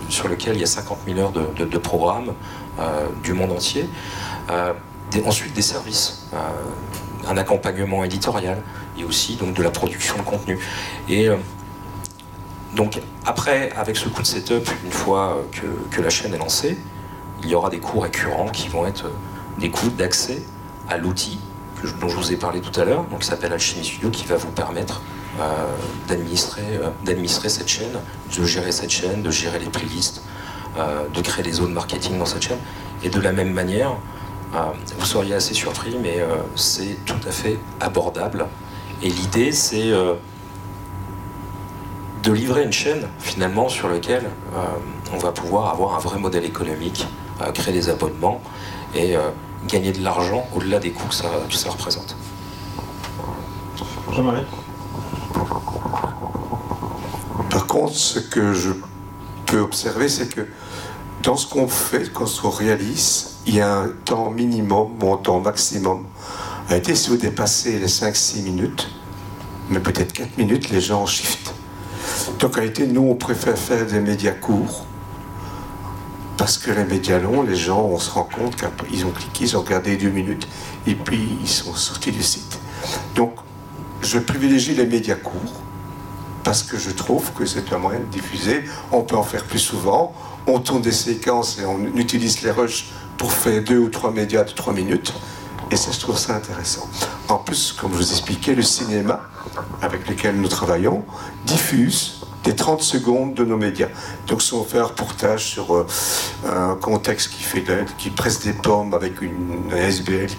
sur 0.09 0.28
lequel 0.28 0.55
il 0.55 0.59
y 0.59 0.63
a 0.63 0.67
50 0.67 0.97
000 1.07 1.17
heures 1.17 1.32
de, 1.32 1.78
programmes 1.78 2.34
du 3.24 3.32
monde 3.32 3.53
entier. 3.53 3.88
ensuite, 5.26 5.53
des 5.53 5.61
services, 5.61 6.28
un 7.26 7.38
accompagnement 7.38 8.03
éditorial 8.03 8.61
et 8.99 9.05
aussi 9.05 9.38
donc, 9.38 9.53
de 9.53 9.63
la 9.63 9.72
production 9.72 10.17
de 10.17 10.24
contenu. 10.24 10.59
Et 11.07 11.30
donc 12.76 13.01
après, 13.26 13.72
avec 13.74 13.97
ce 13.97 14.07
coup 14.07 14.22
de 14.22 14.28
setup, 14.28 14.69
une 14.86 14.91
fois 14.91 15.43
que, 15.91 16.01
la 16.01 16.09
chaîne 16.09 16.34
est 16.34 16.38
lancée, 16.38 16.78
il 17.43 17.49
y 17.49 17.55
aura 17.55 17.69
des 17.69 17.80
coûts 17.80 17.99
récurrents 17.99 18.47
qui 18.49 18.67
vont 18.67 18.86
être 18.86 19.05
des 19.59 19.69
coûts 19.69 19.89
d'accès 19.89 20.41
à 20.89 20.97
l'outil 20.97 21.39
dont 21.99 22.07
je 22.07 22.15
vous 22.15 22.32
ai 22.32 22.36
parlé 22.36 22.61
tout 22.61 22.80
à 22.80 22.86
l'heure, 22.86 23.05
qui 23.19 23.26
s'appelle 23.26 23.53
Alchemy 23.53 23.84
Studio, 23.84 24.09
qui 24.09 24.26
va 24.26 24.36
vous 24.36 24.51
permettre 24.51 25.01
euh, 25.39 25.43
euh, 26.11 26.89
d'administrer 27.03 27.49
cette 27.49 27.67
chaîne, 27.67 27.99
de 28.38 28.43
gérer 28.45 28.72
cette 28.72 28.89
chaîne, 28.89 29.22
de 29.22 29.32
gérer 29.32 29.59
les 29.59 29.67
playlists, 29.67 30.22
euh, 30.78 31.07
de 31.13 31.22
créer 31.22 31.43
des 31.43 31.53
zones 31.53 31.74
marketing 31.74 32.17
dans 32.17 32.26
cette 32.26 32.43
chaîne. 32.43 32.59
Et 33.03 33.09
de 33.09 33.19
la 33.19 33.32
même 33.32 33.51
manière, 33.51 33.95
vous 34.99 35.05
seriez 35.05 35.34
assez 35.34 35.53
surpris, 35.53 35.95
mais 35.99 36.19
c'est 36.55 36.97
tout 37.05 37.19
à 37.26 37.32
fait 37.32 37.57
abordable. 37.80 38.45
Et 39.01 39.09
l'idée, 39.09 39.53
c'est 39.53 39.91
de 42.24 42.32
livrer 42.32 42.63
une 42.63 42.72
chaîne 42.72 43.07
finalement 43.19 43.67
sur 43.69 43.89
laquelle 43.89 44.30
euh, 44.55 44.65
on 45.13 45.17
va 45.17 45.32
pouvoir 45.32 45.69
avoir 45.69 45.95
un 45.95 45.99
vrai 45.99 46.19
modèle 46.19 46.45
économique, 46.45 47.07
euh, 47.41 47.51
créer 47.51 47.74
des 47.74 47.89
abonnements 47.89 48.41
et 48.93 49.15
euh, 49.15 49.30
gagner 49.67 49.91
de 49.91 50.03
l'argent 50.03 50.47
au-delà 50.55 50.80
des 50.80 50.91
coûts 50.91 51.07
que 51.07 51.15
ça, 51.15 51.30
que 51.49 51.55
ça 51.55 51.69
représente. 51.69 52.15
Jean-Marie? 54.11 54.43
Par 57.49 57.65
contre, 57.67 57.93
ce 57.93 58.19
que 58.19 58.53
je 58.53 58.72
peux 59.45 59.59
observer, 59.59 60.07
c'est 60.07 60.34
que 60.34 60.47
dans 61.24 61.38
ce 61.38 61.47
qu'on 61.47 61.67
fait, 61.67 62.11
quand 62.11 62.26
on 62.43 62.49
réalise, 62.49 63.38
il 63.45 63.55
y 63.55 63.61
a 63.61 63.80
un 63.80 63.89
temps 64.05 64.30
minimum 64.30 64.91
ou 65.01 65.13
un 65.13 65.17
temps 65.17 65.39
maximum. 65.39 66.05
A 66.69 66.78
été 66.78 66.95
si 66.95 67.09
vous 67.09 67.17
dépassez 67.17 67.80
les 67.80 67.88
5-6 67.88 68.43
minutes, 68.43 68.89
mais 69.69 69.80
peut-être 69.80 70.13
4 70.13 70.38
minutes, 70.38 70.69
les 70.69 70.82
gens 70.82 71.05
shiftent. 71.05 71.53
Donc, 72.39 72.51
en 72.51 72.55
réalité, 72.55 72.88
nous, 72.88 73.01
on 73.01 73.15
préfère 73.15 73.57
faire 73.57 73.86
des 73.86 73.99
médias 73.99 74.32
courts. 74.32 74.86
Parce 76.38 76.57
que 76.57 76.71
les 76.71 76.86
médias 76.86 77.19
longs, 77.19 77.43
les 77.43 77.55
gens, 77.55 77.82
on 77.84 77.99
se 77.99 78.09
rend 78.09 78.23
compte 78.23 78.55
qu'ils 78.55 79.05
ont 79.05 79.11
cliqué, 79.11 79.43
ils 79.43 79.57
ont 79.57 79.61
regardé 79.61 79.95
deux 79.95 80.09
minutes, 80.09 80.47
et 80.88 80.95
puis 80.95 81.38
ils 81.39 81.47
sont 81.47 81.75
sortis 81.75 82.11
du 82.11 82.23
site. 82.23 82.59
Donc, 83.15 83.36
je 84.01 84.17
privilégie 84.17 84.73
les 84.73 84.88
médias 84.88 85.15
courts, 85.15 85.61
parce 86.43 86.63
que 86.63 86.77
je 86.79 86.89
trouve 86.89 87.32
que 87.34 87.45
c'est 87.45 87.71
un 87.71 87.77
moyen 87.77 87.99
de 87.99 88.05
diffuser. 88.05 88.63
On 88.91 89.01
peut 89.01 89.15
en 89.15 89.23
faire 89.23 89.43
plus 89.43 89.59
souvent. 89.59 90.15
On 90.47 90.59
tourne 90.59 90.82
des 90.82 90.91
séquences 90.91 91.59
et 91.59 91.65
on 91.65 91.77
utilise 91.95 92.41
les 92.41 92.49
rushs 92.49 92.88
pour 93.17 93.32
faire 93.32 93.63
deux 93.63 93.77
ou 93.77 93.89
trois 93.89 94.11
médias 94.11 94.43
de 94.43 94.51
trois 94.51 94.73
minutes. 94.73 95.13
Et 95.72 95.78
ça, 95.78 95.91
je 95.91 95.99
trouve 95.99 96.17
ça 96.17 96.36
intéressant. 96.36 96.88
En 97.30 97.38
plus, 97.38 97.72
comme 97.72 97.93
je 97.93 97.97
vous 97.97 98.11
expliquais, 98.11 98.53
le 98.53 98.61
cinéma 98.61 99.22
avec 99.82 100.07
lequel 100.09 100.36
nous 100.36 100.49
travaillons 100.49 101.05
diffuse 101.45 102.22
des 102.43 102.55
30 102.55 102.82
secondes 102.82 103.34
de 103.36 103.45
nos 103.45 103.55
médias. 103.55 103.88
Donc, 104.28 104.41
si 104.41 104.53
on 104.53 104.65
fait 104.65 104.80
un 104.80 104.86
reportage 104.86 105.45
sur 105.45 105.76
euh, 105.76 105.88
un 106.45 106.76
contexte 106.76 107.32
qui, 107.32 108.09
presse 108.09 108.39
des 108.41 108.53
pommes 108.53 108.93
avec 108.93 109.22
une, 109.22 109.72
SBL 109.72 110.32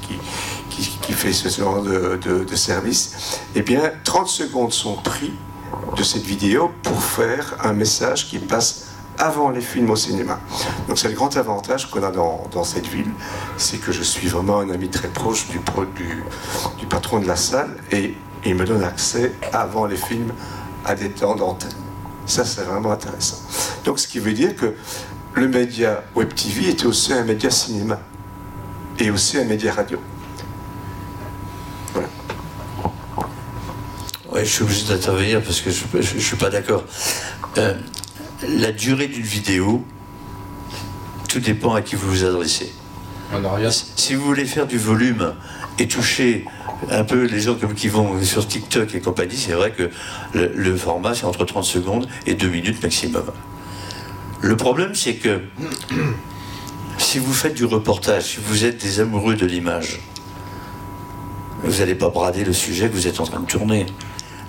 qui, 0.71 1.13
fait 1.13 1.33
ce 1.33 1.49
genre 1.49 1.83
de, 1.83 2.57
service, 2.57 3.41
eh 3.55 3.63
bien, 3.63 3.93
30 4.05 4.29
secondes 4.29 4.73
sont 4.73 4.97
pris 4.97 5.33
de 5.97 6.03
cette 6.03 6.25
vidéo 6.25 6.71
pour 6.83 7.03
faire 7.03 7.57
un 7.63 7.73
message 7.73 8.29
qui 8.29 8.39
passe 8.39 8.82
avant 9.19 9.51
les 9.51 9.61
films 9.61 9.91
au 9.91 9.97
cinéma. 9.97 10.41
Donc 10.89 10.99
c'est 10.99 11.09
le 11.09 11.15
grand 11.15 11.37
avantage 11.37 11.91
qu'on 11.91 12.03
a 12.03 12.11
dans, 12.11 12.47
dans, 12.53 12.65
cette 12.65 12.87
ville, 12.87 13.11
c'est 13.57 13.79
que 13.79 13.93
je 13.93 14.03
suis 14.03 14.29
vraiment 14.29 14.59
un 14.59 14.71
ami 14.71 14.89
très 14.89 15.09
proche 15.09 15.49
du, 15.49 15.61
du, 16.79 16.87
patron 16.87 17.21
de 17.21 17.27
la 17.27 17.37
salle 17.37 17.77
et 17.91 18.15
il 18.45 18.55
me 18.55 18.65
donne 18.65 18.83
accès 18.83 19.33
avant 19.53 19.87
les 19.87 19.97
films 19.97 20.33
à 20.85 20.95
des 20.95 21.11
temps 21.11 21.37
d'antenne. 21.37 21.71
Ça, 22.27 22.45
c'est 22.45 22.63
vraiment 22.63 22.93
intéressant. 22.93 23.39
Donc, 23.85 23.99
ce 23.99 24.07
qui 24.07 24.19
veut 24.19 24.33
dire 24.33 24.55
que 24.57 24.75
le 25.35 25.49
média 25.49 26.03
Web 26.15 26.35
TV 26.35 26.71
était 26.71 26.87
aussi 26.87 27.13
un 27.13 27.25
média 27.25 27.51
cinéma 27.51 27.99
et 28.99 29.11
aussi 29.11 29.39
un 29.39 29.45
média 29.45 29.73
radio. 29.73 29.99
Voilà. 31.93 32.09
Ouais, 34.31 34.45
je 34.45 34.51
suis 34.51 34.63
obligé 34.63 34.87
d'intervenir 34.87 35.43
parce 35.43 35.61
que 35.61 35.71
je 35.71 36.15
ne 36.15 36.21
suis 36.21 36.37
pas 36.37 36.51
d'accord. 36.51 36.85
Euh, 37.59 37.75
la 38.49 38.73
durée 38.73 39.09
d'une 39.09 39.23
vidéo, 39.23 39.85
tout 41.29 41.41
dépend 41.41 41.75
à 41.75 41.83
qui 41.83 41.97
vous 41.97 42.09
vous 42.09 42.25
adressez. 42.25 42.73
Si 43.97 44.15
vous 44.15 44.25
voulez 44.25 44.45
faire 44.45 44.67
du 44.67 44.77
volume 44.77 45.35
et 45.79 45.89
toucher 45.89 46.45
un 46.91 47.05
peu 47.05 47.25
les 47.25 47.41
gens 47.41 47.55
comme 47.55 47.75
qui 47.75 47.89
vont 47.89 48.23
sur 48.23 48.47
TikTok 48.47 48.95
et 48.95 49.01
compagnie, 49.01 49.37
c'est 49.37 49.53
vrai 49.53 49.73
que 49.73 49.91
le, 50.35 50.77
format 50.77 51.15
c'est 51.15 51.25
entre 51.25 51.45
30 51.45 51.65
secondes 51.65 52.09
et 52.27 52.35
2 52.35 52.49
minutes 52.49 52.83
maximum. 52.83 53.25
Le 54.43 54.57
problème 54.57 54.95
c'est 54.95 55.15
que 55.15 55.41
si 56.99 57.19
vous 57.19 57.33
faites 57.33 57.55
du 57.55 57.65
reportage, 57.65 58.25
si 58.25 58.39
vous 58.45 58.65
êtes 58.65 58.83
des 58.83 59.01
amoureux 59.01 59.35
de 59.35 59.47
l'image, 59.47 60.01
vous 61.65 61.79
n'allez 61.79 61.95
pas 61.95 62.11
brader 62.11 62.45
le 62.45 62.53
sujet 62.53 62.89
que 62.91 62.95
vous 62.95 63.07
êtes 63.07 63.21
en 63.21 63.25
train 63.25 63.41
de 63.41 63.47
tourner. 63.47 63.87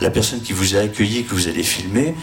La 0.01 0.09
personne 0.09 0.41
qui 0.41 0.51
vous 0.51 0.75
a 0.75 0.79
accueilli, 0.79 1.23
que 1.23 1.33
vous 1.35 1.47
allez 1.47 1.63
filmer, 1.63 2.15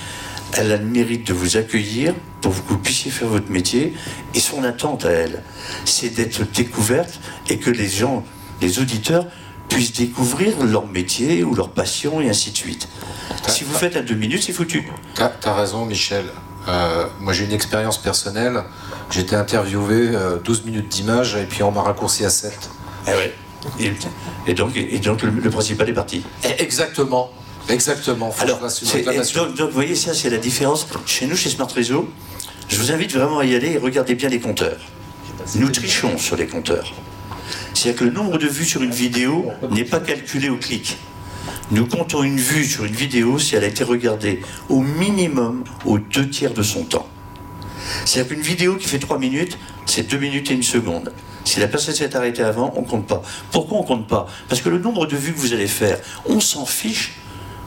elle 0.57 0.73
a 0.73 0.77
le 0.77 0.85
mérite 0.85 1.27
de 1.27 1.33
vous 1.33 1.57
accueillir 1.57 2.15
pour 2.41 2.53
que 2.53 2.69
vous 2.69 2.79
puissiez 2.79 3.11
faire 3.11 3.29
votre 3.29 3.51
métier. 3.51 3.95
Et 4.35 4.41
son 4.41 4.65
attente 4.65 5.05
à 5.05 5.11
elle, 5.11 5.43
c'est 5.85 6.11
d'être 6.11 6.43
découverte 6.53 7.21
et 7.49 7.59
que 7.59 7.71
les 7.71 7.89
gens, 7.89 8.25
les 8.61 8.79
auditeurs, 8.79 9.27
puissent 9.69 9.93
découvrir 9.93 10.63
leur 10.65 10.87
métier 10.87 11.45
ou 11.45 11.55
leur 11.55 11.71
passion 11.71 12.21
et 12.21 12.29
ainsi 12.29 12.51
de 12.51 12.57
suite. 12.57 12.89
Si 13.47 13.65
vous 13.65 13.73
faites 13.73 13.97
à 13.97 14.03
deux 14.03 14.15
minutes, 14.15 14.43
c'est 14.43 14.53
foutu. 14.53 14.91
T'as 15.15 15.31
as 15.45 15.55
raison, 15.55 15.87
Michel. 15.87 16.25
Euh, 16.69 17.07
moi, 17.21 17.33
j'ai 17.33 17.45
une 17.45 17.53
expérience 17.53 17.99
personnelle. 17.99 18.63
J'étais 19.11 19.37
interviewé 19.37 20.09
12 20.45 20.61
euh, 20.61 20.67
minutes 20.67 20.89
d'image 20.89 21.37
et 21.37 21.45
puis 21.45 21.63
on 21.63 21.71
m'a 21.71 21.83
raccourci 21.83 22.25
à 22.25 22.31
7. 22.31 22.71
Eh 23.07 23.11
ouais. 23.11 23.35
et, 24.47 24.55
donc, 24.55 24.77
et 24.77 24.99
donc 24.99 25.23
le, 25.23 25.51
principal 25.51 25.89
est 25.89 25.95
parti. 25.95 26.23
Eh, 26.45 26.63
exactement. 26.63 27.31
Exactement. 27.71 28.35
Alors, 28.41 28.61
donc, 28.61 29.55
donc, 29.57 29.69
vous 29.69 29.75
voyez, 29.75 29.95
ça, 29.95 30.15
c'est 30.15 30.31
la 30.31 30.39
différence. 30.39 30.87
Chez 31.07 31.27
nous, 31.27 31.37
chez 31.37 31.51
Smart 31.51 31.69
Réseau, 31.69 32.09
je 32.69 32.77
vous 32.77 32.93
invite 32.93 33.13
vraiment 33.13 33.39
à 33.39 33.45
y 33.45 33.55
aller 33.55 33.73
et 33.73 33.79
regardez 33.79 34.15
bien 34.15 34.29
les 34.29 34.41
compteurs. 34.41 34.81
Nous 35.55 35.71
trichons 35.71 36.19
sur 36.19 36.37
les 36.37 36.47
compteurs. 36.47 36.93
C'est-à-dire 37.75 38.01
que 38.01 38.05
le 38.05 38.11
nombre 38.11 38.39
de 38.39 38.47
vues 38.47 38.65
sur 38.65 38.83
une 38.83 38.91
vidéo 38.91 39.51
n'est 39.71 39.85
pas 39.85 40.01
calculé 40.01 40.49
au 40.49 40.57
clic. 40.57 40.99
Nous 41.71 41.87
comptons 41.87 42.23
une 42.23 42.37
vue 42.37 42.65
sur 42.65 42.85
une 42.85 42.95
vidéo 42.95 43.39
si 43.39 43.57
elle 43.57 43.65
a 43.65 43.69
été 43.69 43.85
regardée 43.85 44.43
au 44.69 44.81
minimum 44.81 45.65
aux 45.85 45.99
deux 45.99 46.29
tiers 46.29 46.53
de 46.53 46.63
son 46.63 46.85
temps. 46.85 47.09
C'est-à-dire 48.05 48.35
qu'une 48.35 48.43
vidéo 48.45 48.77
qui 48.77 48.89
fait 48.89 48.99
trois 48.99 49.19
minutes, 49.19 49.57
c'est 49.87 50.09
deux 50.09 50.19
minutes 50.19 50.51
et 50.51 50.55
une 50.55 50.63
seconde. 50.63 51.13
Si 51.45 51.59
la 51.59 51.69
personne 51.69 51.95
s'est 51.95 52.15
arrêtée 52.15 52.43
avant, 52.43 52.73
on 52.77 52.83
compte 52.83 53.07
pas. 53.07 53.23
Pourquoi 53.51 53.79
on 53.79 53.83
compte 53.83 54.07
pas? 54.07 54.27
Parce 54.49 54.61
que 54.61 54.69
le 54.69 54.79
nombre 54.79 55.07
de 55.07 55.17
vues 55.17 55.33
que 55.33 55.39
vous 55.39 55.53
allez 55.53 55.67
faire, 55.67 55.99
on 56.27 56.41
s'en 56.41 56.67
fiche. 56.67 57.15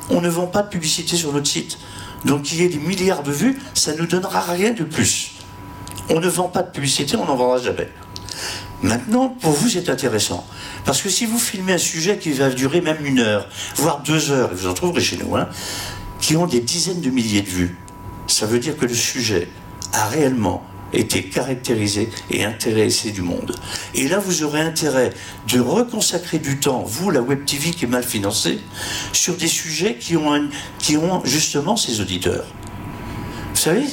On 0.10 0.22
ne 0.22 0.30
vend 0.30 0.47
pas 0.47 0.62
de 0.62 0.70
publicité 0.70 1.16
sur 1.16 1.34
notre 1.34 1.47
site. 1.47 1.78
Donc 2.26 2.43
qu'il 2.43 2.62
y 2.62 2.64
ait 2.64 2.70
des 2.70 2.78
milliards 2.78 3.24
de 3.24 3.32
vues, 3.32 3.60
ça 3.74 3.93
ne 3.93 3.99
nous 3.99 4.06
donnera 4.06 4.41
rien 4.41 4.72
de 4.72 4.84
plus. 4.84 5.32
On 6.10 6.20
ne 6.20 6.28
vend 6.28 6.47
pas 6.47 6.64
de 6.64 6.72
publicité, 6.72 7.16
on 7.16 7.26
n'en 7.26 7.36
vendra 7.36 7.60
jamais. 7.60 7.89
Maintenant, 8.82 9.30
pour 9.30 9.51
vous, 9.51 9.70
c'est 9.70 9.89
intéressant. 9.89 10.45
Parce 10.86 11.01
que 11.01 11.10
si 11.10 11.26
vous 11.26 11.39
filmez 11.39 11.74
un 11.74 11.78
sujet 11.78 12.18
qui 12.18 12.32
va 12.32 12.49
durer 12.49 12.82
même 12.82 13.06
une 13.06 13.20
heure, 13.20 13.47
voire 13.78 14.04
deux 14.04 14.32
heures, 14.32 14.51
et 14.51 14.56
vous 14.56 14.68
en 14.68 14.74
trouverez 14.74 15.01
chez 15.01 15.18
nous, 15.18 15.36
hein, 15.38 15.47
qui 16.20 16.36
ont 16.36 16.47
des 16.47 16.60
dizaines 16.60 17.01
de 17.01 17.10
milliers 17.10 17.41
de 17.41 17.49
vues, 17.49 17.78
ça 18.28 18.45
veut 18.45 18.60
dire 18.60 18.78
que 18.78 18.86
le 18.86 18.93
sujet 18.93 19.47
a 19.93 20.08
réellement 20.08 20.64
été 20.94 21.24
caractérisé 21.24 22.10
et 22.30 22.44
intéressé 22.44 23.12
du 23.12 23.22
monde. 23.22 23.56
Et 23.96 24.08
là, 24.08 24.20
vous 24.20 24.44
aurez 24.44 24.62
intérêt 24.62 25.12
de 25.52 25.60
reconsacrer 25.60 26.39
du 26.39 26.60
temps, 26.60 26.84
vous, 26.84 27.10
la 27.10 27.22
Web 27.22 27.46
TV 27.46 27.72
qui 27.72 27.86
est 27.86 27.88
mal 27.88 28.04
financée, 28.04 28.60
sur 29.12 29.36
des 29.36 29.48
sujets 29.48 29.96
qui 29.96 30.16
ont, 30.16 30.50
qui 30.80 30.98
ont 30.98 31.24
justement 31.26 31.76
ces 31.76 32.02
auditeurs. 32.02 32.46
Vous 33.54 33.60
savez, 33.60 33.86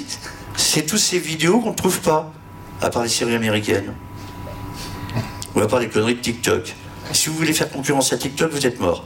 c'est 0.56 0.86
toutes 0.86 0.98
ces 0.98 1.18
vidéos 1.18 1.60
qu'on 1.60 1.70
ne 1.70 1.74
trouve 1.76 2.00
pas, 2.00 2.32
à 2.80 2.90
part 2.90 3.02
les 3.02 3.08
séries 3.08 3.34
américaines. 3.34 3.94
Ou 5.54 5.60
à 5.60 5.68
part 5.68 5.80
les 5.80 5.88
conneries 5.88 6.14
de 6.14 6.20
TikTok. 6.20 6.74
Si 7.12 7.28
vous 7.28 7.34
voulez 7.34 7.52
faire 7.52 7.70
concurrence 7.70 8.12
à 8.12 8.18
TikTok, 8.18 8.52
vous 8.52 8.66
êtes 8.66 8.78
mort. 8.78 9.04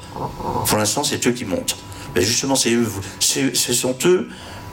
Pour 0.67 0.79
l'instant, 0.79 1.05
c'est 1.05 1.27
eux 1.27 1.33
qui 1.33 1.45
montent. 1.45 1.77
Mais 2.15 2.23
justement, 2.23 2.55
c'est 2.55 2.73
eux, 2.73 2.87
ce 3.19 3.73
sont 3.73 3.97
eux 4.05 4.29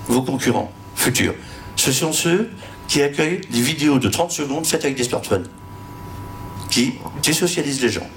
vos 0.07 0.22
concurrents 0.22 0.72
futurs. 0.95 1.34
Ce 1.76 1.91
sont 1.91 2.13
ceux 2.13 2.49
qui 2.91 3.01
accueillent 3.01 3.39
des 3.49 3.61
vidéos 3.61 3.99
de 3.99 4.09
30 4.09 4.31
secondes 4.31 4.65
faites 4.65 4.83
avec 4.83 4.97
des 4.97 5.05
smartphones. 5.05 5.47
qui 6.69 6.95
désocialise 7.23 7.81
les 7.81 7.87
gens. 7.87 8.07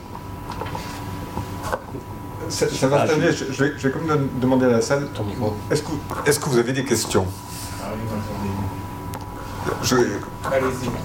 Ça, 2.48 2.68
ça 2.68 2.88
va 2.88 3.02
Ah, 3.02 3.06
terminer. 3.06 3.30
Je, 3.32 3.44
je 3.52 3.64
vais, 3.64 3.72
je 3.78 3.86
vais 3.86 3.92
quand 3.94 4.04
même 4.04 4.28
demander 4.40 4.66
à 4.66 4.70
la 4.70 4.80
salle. 4.80 5.08
Ton 5.14 5.22
micro. 5.24 5.54
Est-ce 5.70 5.82
que, 5.82 5.90
est-ce 6.26 6.40
que 6.40 6.48
vous 6.48 6.58
avez 6.58 6.72
des 6.72 6.84
questions? 6.84 7.24
Je, 9.84 9.94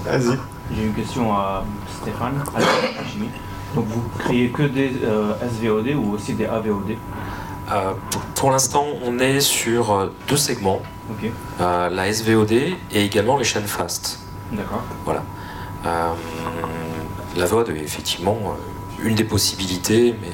Allez-y. 0.10 0.38
J'ai 0.76 0.84
une 0.86 0.94
question 0.94 1.32
à 1.32 1.64
Stéphane, 2.02 2.44
à. 2.56 2.60
Donc 3.76 3.86
vous 3.88 4.02
créez 4.18 4.50
que 4.50 4.64
des 4.64 4.94
euh, 5.04 5.34
SVOD 5.48 5.90
ou 5.96 6.14
aussi 6.14 6.34
des 6.34 6.46
AVOD 6.48 6.96
Euh, 7.72 7.94
pour- 8.36 8.52
l'instant, 8.52 8.86
on 9.06 9.20
est 9.20 9.42
sur 9.42 9.92
euh, 9.94 10.14
deux 10.28 10.38
segments, 10.38 10.82
euh, 11.62 11.90
la 11.90 12.08
SVOD 12.12 12.52
et 12.52 12.76
également 12.94 13.38
les 13.38 13.44
chaînes 13.44 13.68
fast. 13.68 14.20
d'accord. 14.52 14.82
Voilà. 15.06 15.24
Euh, 15.86 16.14
la 17.38 17.46
VOD 17.46 17.70
est 17.70 17.84
effectivement 17.84 18.38
une 19.02 19.16
des 19.16 19.24
possibilités, 19.24 20.16
mais 20.22 20.32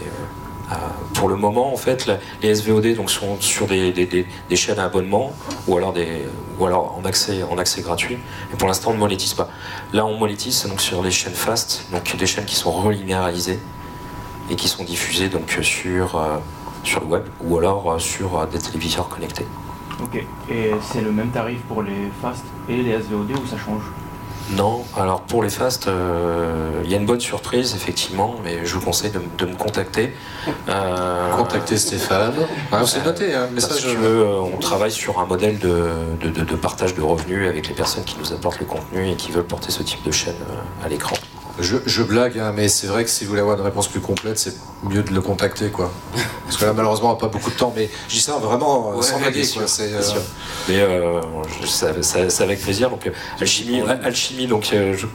pour 1.14 1.30
le 1.30 1.36
moment, 1.36 1.72
en 1.72 1.78
fait, 1.78 2.08
la- 2.08 2.18
les 2.42 2.50
SVOD 2.56 2.96
donc, 2.96 3.12
sont 3.12 3.40
sur 3.40 3.68
des, 3.68 3.92
des- 3.92 4.06
des- 4.08 4.26
des 4.50 4.56
chaînes 4.56 4.80
à 4.80 4.86
abonnement 4.86 5.32
ou 5.68 5.78
alors, 5.78 5.94
des, 5.94 6.24
ou 6.58 6.66
alors 6.66 6.98
en, 6.98 7.06
accès, 7.06 7.44
en 7.44 7.58
accès 7.58 7.82
gratuit. 7.82 8.18
Et 8.54 8.56
pour 8.58 8.68
l'instant, 8.68 8.92
on 8.92 8.94
ne 8.94 9.00
monétise 9.00 9.34
pas. 9.34 9.50
Là, 9.94 10.06
on 10.06 10.18
monétise 10.18 10.66
donc, 10.68 10.82
sur 10.82 11.04
les 11.04 11.12
chaînes 11.12 11.34
fast, 11.36 11.86
donc 11.92 12.16
des 12.16 12.26
chaînes 12.26 12.46
qui 12.46 12.56
sont 12.56 12.72
relinéarisées 12.72 13.60
et 14.50 14.56
qui 14.56 14.68
sont 14.68 14.84
diffusées 14.84 15.30
donc, 15.30 15.58
sur, 15.62 16.20
sur 16.86 17.02
le 17.02 17.08
web 17.08 17.24
ou 17.44 17.58
alors 17.58 17.92
euh, 17.94 18.00
sur 18.00 18.38
euh, 18.40 18.46
des 18.46 18.60
téléviseurs 18.60 19.10
connectés. 19.10 19.46
Ok, 20.04 20.24
et 20.50 20.72
c'est 20.92 21.02
le 21.02 21.12
même 21.12 21.30
tarif 21.30 21.60
pour 21.68 21.82
les 21.82 22.10
fast 22.22 22.44
et 22.70 22.78
les 22.78 23.00
SVOD 23.02 23.32
ou 23.32 23.46
ça 23.48 23.58
change? 23.58 23.84
Non, 24.52 24.84
alors 24.96 25.22
pour 25.22 25.42
les 25.42 25.50
fast, 25.50 25.88
euh, 25.88 26.82
il 26.84 26.92
y 26.92 26.94
a 26.94 26.98
une 26.98 27.06
bonne 27.08 27.20
surprise 27.20 27.74
effectivement, 27.74 28.36
mais 28.44 28.64
je 28.64 28.76
vous 28.76 28.82
conseille 28.86 29.12
de, 29.12 29.46
me 29.46 29.56
contacter. 29.56 30.14
Euh, 30.70 31.32
Contactez 31.38 31.78
Stéphane. 31.78 32.34
Ah, 32.72 32.82
c'est 32.86 33.04
noté, 33.04 33.34
hein, 33.34 33.48
Parce 33.54 33.82
que 33.82 33.88
euh, 33.88 34.40
on 34.42 34.58
travaille 34.58 34.92
sur 34.92 35.20
un 35.20 35.26
modèle 35.26 35.58
de, 35.60 35.84
de- 36.22 36.30
de- 36.30 36.44
de 36.44 36.56
partage 36.56 36.94
de 36.96 37.02
revenus 37.02 37.48
avec 37.50 37.68
les 37.68 37.74
personnes 37.74 38.04
qui 38.04 38.16
nous 38.20 38.32
apportent 38.34 38.60
le 38.60 38.66
contenu 38.66 39.10
et 39.10 39.16
qui 39.16 39.32
veulent 39.32 39.44
porter 39.46 39.72
ce 39.72 39.82
type 39.84 40.04
de 40.04 40.12
chaîne 40.12 40.36
à 40.84 40.88
l'écran. 40.88 41.16
Je, 41.60 41.78
je 41.86 42.04
blague, 42.04 42.38
hein, 42.38 42.52
mais 42.54 42.68
c'est 42.68 42.88
vrai 42.88 43.06
que 43.06 43.10
si 43.10 43.24
vous 43.24 43.30
voulez 43.30 43.42
avoir 43.42 43.58
une 43.58 43.64
réponse 43.64 43.88
plus 43.88 44.02
complète, 44.02 44.38
c'est 44.38 44.54
mieux 44.84 45.04
de 45.04 45.14
le 45.14 45.22
contacter, 45.22 45.70
quoi. 45.70 45.90
Parce 46.46 46.58
que 46.58 46.66
là, 46.66 46.74
malheureusement, 46.74 47.10
on 47.10 47.14
n'a 47.14 47.20
pas 47.20 47.28
beaucoup 47.30 47.50
de 47.50 47.56
temps, 47.56 47.72
mais 47.76 47.90
je 48.10 48.16
dis 48.16 48.20
ça 48.22 48.34
vraiment 48.38 48.92
euh, 48.92 48.96
Ouais, 48.98 49.02
sans 49.02 49.20
blaguer, 49.20 49.48
quoi. 49.54 49.68
C'est, 49.68 49.94
euh, 49.94 50.02
sûr. 50.02 50.22
Mais 50.68 50.82
euh, 50.82 51.22
c'est 51.66 52.42
avec 52.44 52.62
plaisir. 52.62 52.90
Donc, 52.90 53.08
euh, 53.08 53.12
alchimie, 53.40 53.82
alchimie 54.04 54.48
donc 54.48 54.70
euh, 54.74 54.98
je, 54.98 55.08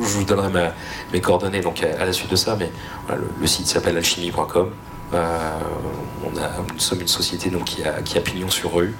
je 0.00 0.06
vous 0.08 0.24
donnerai 0.24 0.48
ma- 0.48 0.72
mes 1.12 1.20
coordonnées 1.20 1.60
donc 1.60 1.84
à, 1.84 2.02
à 2.02 2.04
la 2.04 2.12
suite 2.12 2.30
de 2.32 2.36
ça. 2.36 2.56
Mais 2.58 2.70
voilà, 3.06 3.22
le, 3.22 3.28
le 3.40 3.46
site 3.46 3.66
s'appelle 3.68 3.96
alchimie.com. 3.96 4.70
On 5.12 5.16
a, 5.16 6.50
nous 6.72 6.78
sommes 6.80 7.00
une 7.00 7.08
société 7.08 7.50
donc 7.50 7.64
qui 7.64 7.84
a, 7.84 8.02
qui 8.02 8.18
a 8.18 8.20
pignon 8.20 8.50
sur 8.50 8.74
rue. 8.74 8.94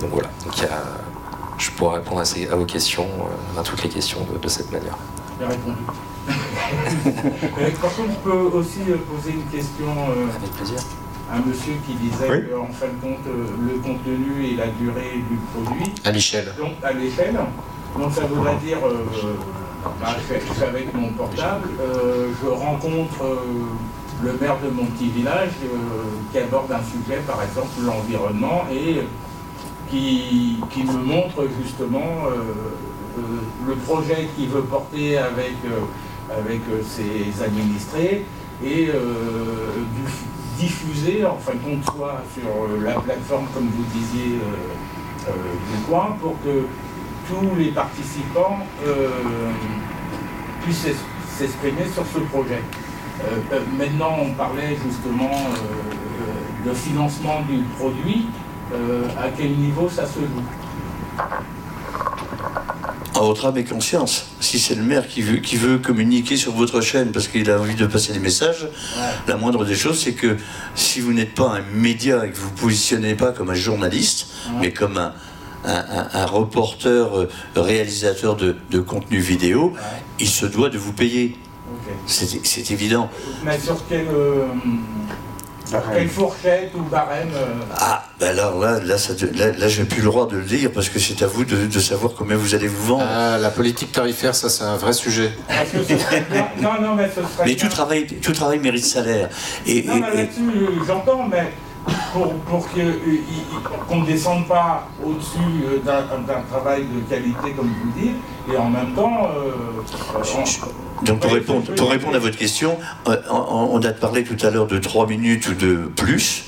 Donc 0.00 0.10
voilà. 0.12 0.28
Donc 0.44 0.56
il 0.56 0.62
y 0.62 0.66
a- 0.66 0.82
je 1.58 1.70
pourrais 1.72 1.98
répondre 1.98 2.20
à, 2.20 2.24
ces- 2.24 2.48
à 2.48 2.56
vos 2.56 2.64
questions, 2.64 3.06
à 3.58 3.62
toutes 3.62 3.82
les 3.84 3.90
questions 3.90 4.26
de, 4.32 4.38
de 4.38 4.48
cette 4.48 4.72
manière. 4.72 4.96
Bien 5.42 5.48
répondu. 5.50 5.82
Par 7.80 7.94
contre, 7.96 8.10
je 8.10 8.30
peux 8.30 8.56
aussi 8.56 8.78
euh, 8.88 8.96
poser 9.10 9.32
une 9.32 9.44
question 9.46 9.88
euh, 9.88 10.36
Avec 10.36 10.50
plaisir. 10.52 10.78
à 11.28 11.36
un 11.36 11.40
monsieur 11.40 11.72
qui 11.84 11.94
disait 11.94 12.30
Oui. 12.30 12.38
qu'en 12.48 12.72
fin 12.72 12.86
de 12.86 13.00
compte, 13.02 13.26
euh, 13.26 13.46
le 13.60 13.78
contenu 13.80 14.44
et 14.46 14.54
la 14.54 14.68
durée 14.68 15.18
du 15.28 15.36
produit, 15.52 15.92
À 16.04 16.12
Michel. 16.12 16.54
donc 16.56 16.74
à 16.84 16.92
l'échelle, 16.92 17.36
donc 17.98 18.12
ça 18.12 18.20
voudrait 18.26 18.54
dire, 18.64 18.78
euh, 18.86 19.04
bah, 20.00 20.14
je, 20.16 20.34
fais, 20.54 20.64
avec 20.64 20.94
mon 20.94 21.08
portable, 21.08 21.70
euh, 21.80 22.28
je 22.40 22.46
rencontre 22.48 23.24
euh, 23.24 23.36
le 24.22 24.32
maire 24.40 24.58
de 24.64 24.70
mon 24.70 24.84
petit 24.86 25.08
village 25.08 25.50
euh, 25.64 25.76
qui 26.30 26.38
aborde 26.38 26.70
un 26.70 26.82
sujet, 26.84 27.20
par 27.26 27.42
exemple 27.42 27.70
l'environnement, 27.84 28.62
et 28.72 29.00
qui, 29.90 30.58
qui 30.70 30.84
me 30.84 31.02
montre 31.02 31.48
justement 31.60 32.26
le 33.66 33.74
projet 33.76 34.28
qu'il 34.36 34.48
veut 34.48 34.62
porter 34.62 35.18
avec, 35.18 35.56
euh, 35.64 36.38
avec 36.38 36.60
euh, 36.70 36.82
ses 36.82 37.42
administrés 37.42 38.24
et 38.64 38.88
euh, 38.88 39.82
diffuser 40.58 41.24
en 41.24 41.36
fin 41.36 41.54
de 41.54 41.58
compte 41.58 41.84
soit 41.84 42.22
sur 42.34 42.48
euh, 42.48 42.80
la 42.84 42.94
plateforme 43.00 43.46
comme 43.54 43.68
vous 43.68 43.84
disiez 43.92 44.36
euh, 44.36 45.28
euh, 45.28 45.32
du 45.32 45.82
coin 45.88 46.16
pour 46.20 46.34
que 46.42 46.66
tous 47.28 47.56
les 47.56 47.70
participants 47.70 48.58
euh, 48.86 49.08
puissent 50.62 50.86
s'exprimer 51.38 51.86
sur 51.92 52.04
ce 52.06 52.18
projet. 52.30 52.62
Euh, 53.24 53.38
euh, 53.52 53.60
maintenant, 53.78 54.16
on 54.20 54.32
parlait 54.32 54.76
justement 54.84 55.30
euh, 55.30 56.66
euh, 56.66 56.68
de 56.68 56.74
financement 56.74 57.42
du 57.48 57.58
produit. 57.78 58.26
Euh, 58.74 59.06
à 59.18 59.28
quel 59.36 59.52
niveau 59.52 59.88
ça 59.88 60.06
se 60.06 60.20
joue 60.20 60.42
Votre 63.26 63.46
âme 63.46 63.56
et 63.58 63.64
conscience. 63.64 64.26
Si 64.40 64.58
c'est 64.58 64.74
le 64.74 64.82
maire 64.82 65.06
qui 65.06 65.22
veut, 65.22 65.36
qui 65.36 65.56
veut 65.56 65.78
communiquer 65.78 66.36
sur 66.36 66.52
votre 66.52 66.80
chaîne 66.80 67.12
parce 67.12 67.28
qu'il 67.28 67.48
a 67.50 67.60
envie 67.60 67.74
de 67.76 67.86
passer 67.86 68.12
des 68.12 68.18
messages, 68.18 68.68
la 69.28 69.36
moindre 69.36 69.64
des 69.64 69.74
choses, 69.76 70.00
c'est 70.00 70.12
que 70.14 70.36
si 70.74 71.00
vous 71.00 71.12
n'êtes 71.12 71.34
pas 71.34 71.48
un 71.58 71.62
média 71.74 72.26
et 72.26 72.30
que 72.30 72.36
vous 72.36 72.48
vous 72.48 72.54
positionnez 72.62 73.14
pas 73.14 73.30
comme 73.32 73.50
un 73.50 73.54
journaliste, 73.54 74.26
mais 74.60 74.72
comme 74.72 74.98
un, 74.98 75.12
un- 75.64 75.84
un- 75.98 76.08
un 76.12 76.26
reporter, 76.26 77.16
euh, 77.16 77.28
réalisateur 77.54 78.34
de, 78.36 78.56
de 78.70 78.80
contenu 78.80 79.18
vidéo, 79.18 79.72
il 80.18 80.28
se 80.28 80.44
doit 80.46 80.68
de 80.68 80.78
vous 80.78 80.92
payer. 80.92 81.36
C'est 82.06 82.70
évident. 82.70 83.08
Mais 83.44 83.58
sur 83.58 83.86
quelle, 83.88 84.06
euh, 84.08 84.44
quelle 85.94 86.08
fourchette 86.08 86.70
ou 86.76 86.82
barème 86.82 87.28
euh, 87.34 87.46
Ah, 87.76 88.04
ben 88.20 88.30
alors 88.38 88.58
là, 88.60 88.80
là, 88.80 88.98
ça, 88.98 89.12
là, 89.34 89.52
là, 89.56 89.68
j'ai 89.68 89.84
plus 89.84 89.98
le 90.00 90.06
droit 90.06 90.26
de 90.26 90.36
le 90.36 90.42
dire 90.44 90.70
parce 90.72 90.88
que 90.88 90.98
c'est 90.98 91.22
à 91.22 91.26
vous 91.26 91.44
de, 91.44 91.66
de 91.66 91.80
savoir 91.80 92.12
combien 92.16 92.36
vous 92.36 92.54
allez 92.54 92.68
vous 92.68 92.84
vendre. 92.84 93.06
Ah, 93.08 93.38
la 93.38 93.50
politique 93.50 93.92
tarifaire, 93.92 94.34
ça, 94.34 94.48
c'est 94.48 94.64
un 94.64 94.76
vrai 94.76 94.92
sujet. 94.92 95.32
serait 95.48 96.24
bien- 96.30 96.48
Non, 96.60 96.80
non, 96.80 96.94
mais 96.94 97.08
ce 97.08 97.22
serait 97.22 97.46
Mais 97.46 97.56
tout 97.56 97.68
travail, 97.68 98.06
tout 98.06 98.32
travail 98.32 98.58
mérite 98.58 98.84
salaire. 98.84 99.28
Et, 99.66 99.82
Non, 99.82 99.96
et- 99.96 100.00
mais 100.00 100.08
et- 100.12 100.16
là-dessus, 100.18 100.68
j'entends, 100.86 101.26
mais 101.30 101.50
pour, 102.12 102.66
euh, 102.78 102.92
qu'on 103.88 104.00
ne 104.02 104.06
descende 104.06 104.46
pas 104.46 104.86
au-dessus 105.04 105.38
euh, 105.64 105.78
d'un 105.78 106.40
travail 106.50 106.84
de 106.84 107.00
qualité, 107.08 107.52
comme 107.56 107.68
vous 107.68 107.92
le 107.96 108.00
dites, 108.02 108.16
et 108.52 108.56
en 108.56 108.68
même 108.68 108.92
temps. 108.94 109.28
euh, 109.36 109.50
on- 110.14 111.04
Donc 111.04 111.18
pour 111.20 111.32
répondre, 111.32 111.74
pour 111.74 111.90
répondre 111.90 112.14
à 112.16 112.18
votre 112.20 112.36
question, 112.38 112.76
on, 113.06 113.80
a 113.82 113.92
parlé 113.92 114.22
tout 114.22 114.36
à 114.46 114.50
l'heure 114.50 114.66
de 114.68 114.78
3 114.78 115.06
minutes 115.08 115.48
ou 115.48 115.54
de 115.54 115.90
plus. 115.96 116.44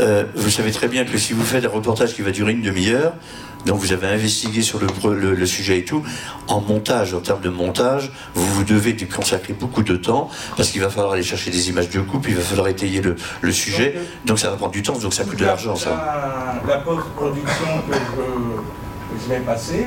Euh, 0.00 0.24
vous 0.34 0.48
savez 0.50 0.70
très 0.70 0.88
bien 0.88 1.04
que 1.04 1.18
si 1.18 1.32
vous 1.34 1.44
faites 1.44 1.64
un 1.66 1.68
reportage 1.68 2.14
qui 2.14 2.22
va 2.22 2.30
durer 2.30 2.52
une 2.52 2.62
demi-heure, 2.62 3.12
donc 3.66 3.78
vous 3.80 3.92
avez 3.92 4.06
investigué 4.08 4.62
sur 4.62 4.78
le, 4.78 4.86
le- 5.14 5.34
le 5.34 5.46
sujet 5.46 5.78
et 5.78 5.84
tout, 5.84 6.02
en 6.48 6.60
montage, 6.60 7.14
en 7.14 7.20
termes 7.20 7.40
de 7.40 7.48
montage, 7.48 8.12
vous, 8.34 8.46
vous 8.54 8.64
devez 8.64 8.96
consacrer 9.06 9.52
beaucoup 9.54 9.82
de 9.82 9.96
temps 9.96 10.28
parce 10.56 10.70
qu'il 10.70 10.80
va 10.82 10.90
falloir 10.90 11.12
aller 11.14 11.22
chercher 11.22 11.50
des 11.50 11.68
images 11.70 11.88
de 11.90 12.00
coupe, 12.00 12.26
il 12.28 12.34
va 12.34 12.42
falloir 12.42 12.68
étayer 12.68 13.00
le, 13.00 13.16
le 13.40 13.52
sujet, 13.52 13.94
Donc, 13.94 14.26
donc 14.26 14.38
ça 14.38 14.50
va 14.50 14.56
prendre 14.56 14.72
du 14.72 14.82
temps, 14.82 14.98
donc 14.98 15.14
ça 15.14 15.24
coûte 15.24 15.36
de 15.38 15.42
la- 15.44 15.48
l'argent 15.48 15.76
ça. 15.76 15.90
La, 16.66 16.74
la 16.74 16.80
post-production 16.80 17.66
que 17.88 17.94
je, 17.94 19.24
je 19.24 19.28
vais 19.30 19.40
passer, 19.40 19.86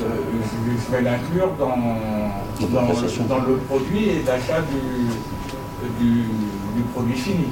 euh, 0.00 0.04
je, 0.32 0.84
je 0.86 0.96
vais 0.96 1.02
l'inclure 1.02 1.50
dans, 1.58 1.76
dans, 2.68 2.82
dans 3.28 3.38
le 3.46 3.56
produit 3.68 4.08
et 4.08 4.22
l'achat 4.26 4.60
du, 4.62 6.04
du, 6.04 6.22
du 6.76 6.82
produit 6.92 7.16
fini. 7.16 7.46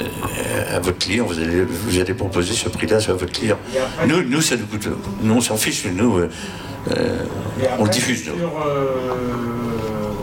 Euh, 0.00 0.76
À 0.76 0.80
votre 0.80 0.98
client, 0.98 1.24
vous 1.26 1.38
allez, 1.38 1.62
vous 1.64 1.98
allez 2.00 2.14
proposer 2.14 2.52
ce 2.54 2.68
prix-là 2.68 2.96
à 2.96 3.12
votre 3.12 3.32
client. 3.32 3.58
Et 3.74 3.78
après, 3.78 4.06
Nous, 4.06 4.22
nous, 4.22 4.40
ça 4.40 4.56
nous 4.56 4.66
coûte. 4.66 4.88
Nous, 5.22 5.34
on 5.34 5.40
s'en 5.40 5.56
fiche, 5.56 5.84
nous. 5.86 6.18
euh, 6.18 6.28
euh, 6.90 7.18
et 7.60 7.66
après, 7.66 7.76
on 7.80 7.84
le 7.84 7.90
diffuse, 7.90 8.26
nous. 8.28 8.36
Sur 8.38 8.48
euh, 8.66 8.84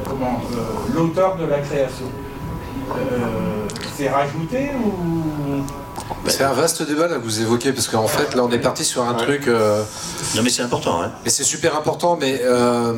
comment, 0.07 0.41
euh, 0.53 0.93
l'auteur 0.95 1.37
de 1.37 1.45
la 1.45 1.59
création. 1.59 2.05
Euh, 2.91 2.93
c'est 3.97 4.09
rajouté 4.09 4.71
ou? 4.83 5.63
C'est 6.25 6.43
un 6.43 6.51
vaste 6.53 6.83
débat 6.87 7.07
là 7.07 7.15
que 7.17 7.23
vous 7.23 7.41
évoquez 7.41 7.71
parce 7.71 7.87
qu'en 7.87 8.07
fait 8.07 8.35
là 8.35 8.43
on 8.43 8.51
est 8.51 8.59
parti 8.59 8.83
sur 8.83 9.03
un 9.03 9.13
truc. 9.13 9.47
euh, 9.47 9.81
Non, 10.35 10.41
mais 10.43 10.49
c'est 10.49 10.61
important, 10.61 11.01
hein. 11.01 11.11
mais 11.23 11.29
c'est 11.29 11.43
super 11.43 11.77
important, 11.77 12.17
mais 12.19 12.41
euh, 12.43 12.93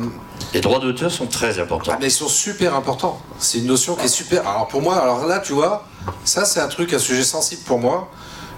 Les 0.54 0.60
droits 0.60 0.78
d'auteur 0.78 1.10
sont 1.10 1.26
très 1.26 1.58
importants. 1.58 1.92
Ah, 1.94 1.98
mais 2.00 2.06
ils 2.06 2.10
sont 2.12 2.28
super 2.28 2.74
importants. 2.74 3.20
C'est 3.38 3.58
une 3.58 3.66
notion 3.66 3.96
qui 3.96 4.06
est 4.06 4.08
super. 4.08 4.46
Alors 4.48 4.68
pour 4.68 4.80
moi, 4.82 4.96
alors 4.96 5.26
là, 5.26 5.40
tu 5.40 5.52
vois, 5.52 5.86
ça 6.24 6.44
c'est 6.44 6.60
un 6.60 6.68
truc, 6.68 6.92
un 6.94 6.98
sujet 6.98 7.24
sensible 7.24 7.62
pour 7.66 7.78
moi. 7.80 8.10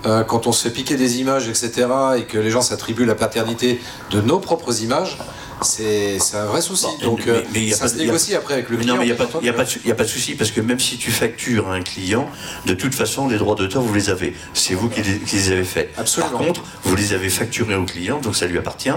Euh, 0.04 0.22
quand 0.22 0.46
on 0.46 0.52
se 0.52 0.62
fait 0.62 0.70
piquer 0.74 0.94
des 0.96 1.18
images, 1.20 1.48
etc., 1.48 1.88
et 2.18 2.24
que 2.24 2.38
les 2.38 2.50
gens 2.50 2.60
s'attribuent 2.60 3.06
la 3.06 3.14
paternité 3.16 3.80
de 4.10 4.20
nos 4.20 4.38
propres 4.38 4.82
images, 4.82 5.16
c'est 5.62 6.18
un 6.34 6.44
vrai 6.44 6.60
souci. 6.60 6.86
Bon, 7.00 7.06
Donc 7.12 7.22
mais- 7.26 7.32
euh, 7.32 7.42
mais 7.54 7.70
ça 7.70 7.80
pas- 7.80 7.88
se 7.88 7.94
a- 7.94 7.98
négocie 7.98 8.34
après 8.34 8.54
avec 8.54 8.68
le 8.68 8.76
client. 8.76 8.94
non, 8.94 9.00
mais 9.00 9.06
il 9.06 9.12
n'y 9.12 9.18
a, 9.18 9.22
a, 9.22 9.54
a 9.94 9.94
pas 9.96 10.04
de 10.04 10.08
souci, 10.08 10.34
parce 10.34 10.50
que 10.50 10.60
même 10.60 10.78
si 10.78 10.98
tu 10.98 11.10
factures 11.10 11.68
à 11.70 11.74
un 11.74 11.82
client, 11.82 12.28
de 12.66 12.74
toute 12.74 12.94
façon, 12.94 13.26
les 13.26 13.38
droits 13.38 13.56
d'auteur, 13.56 13.82
vous 13.82 13.94
les 13.94 14.10
avez. 14.10 14.36
C'est 14.52 14.74
vous 14.74 14.90
qui 14.90 15.02
les, 15.02 15.18
qui 15.18 15.36
les 15.36 15.50
avez 15.52 15.64
faits. 15.64 15.92
Absolument. 15.96 16.30
Par 16.36 16.46
contre, 16.46 16.62
vous 16.84 16.94
les 16.94 17.14
avez 17.14 17.30
facturés 17.30 17.74
au 17.74 17.86
client, 17.86 18.20
donc 18.20 18.36
ça 18.36 18.46
lui 18.46 18.58
appartient. 18.58 18.90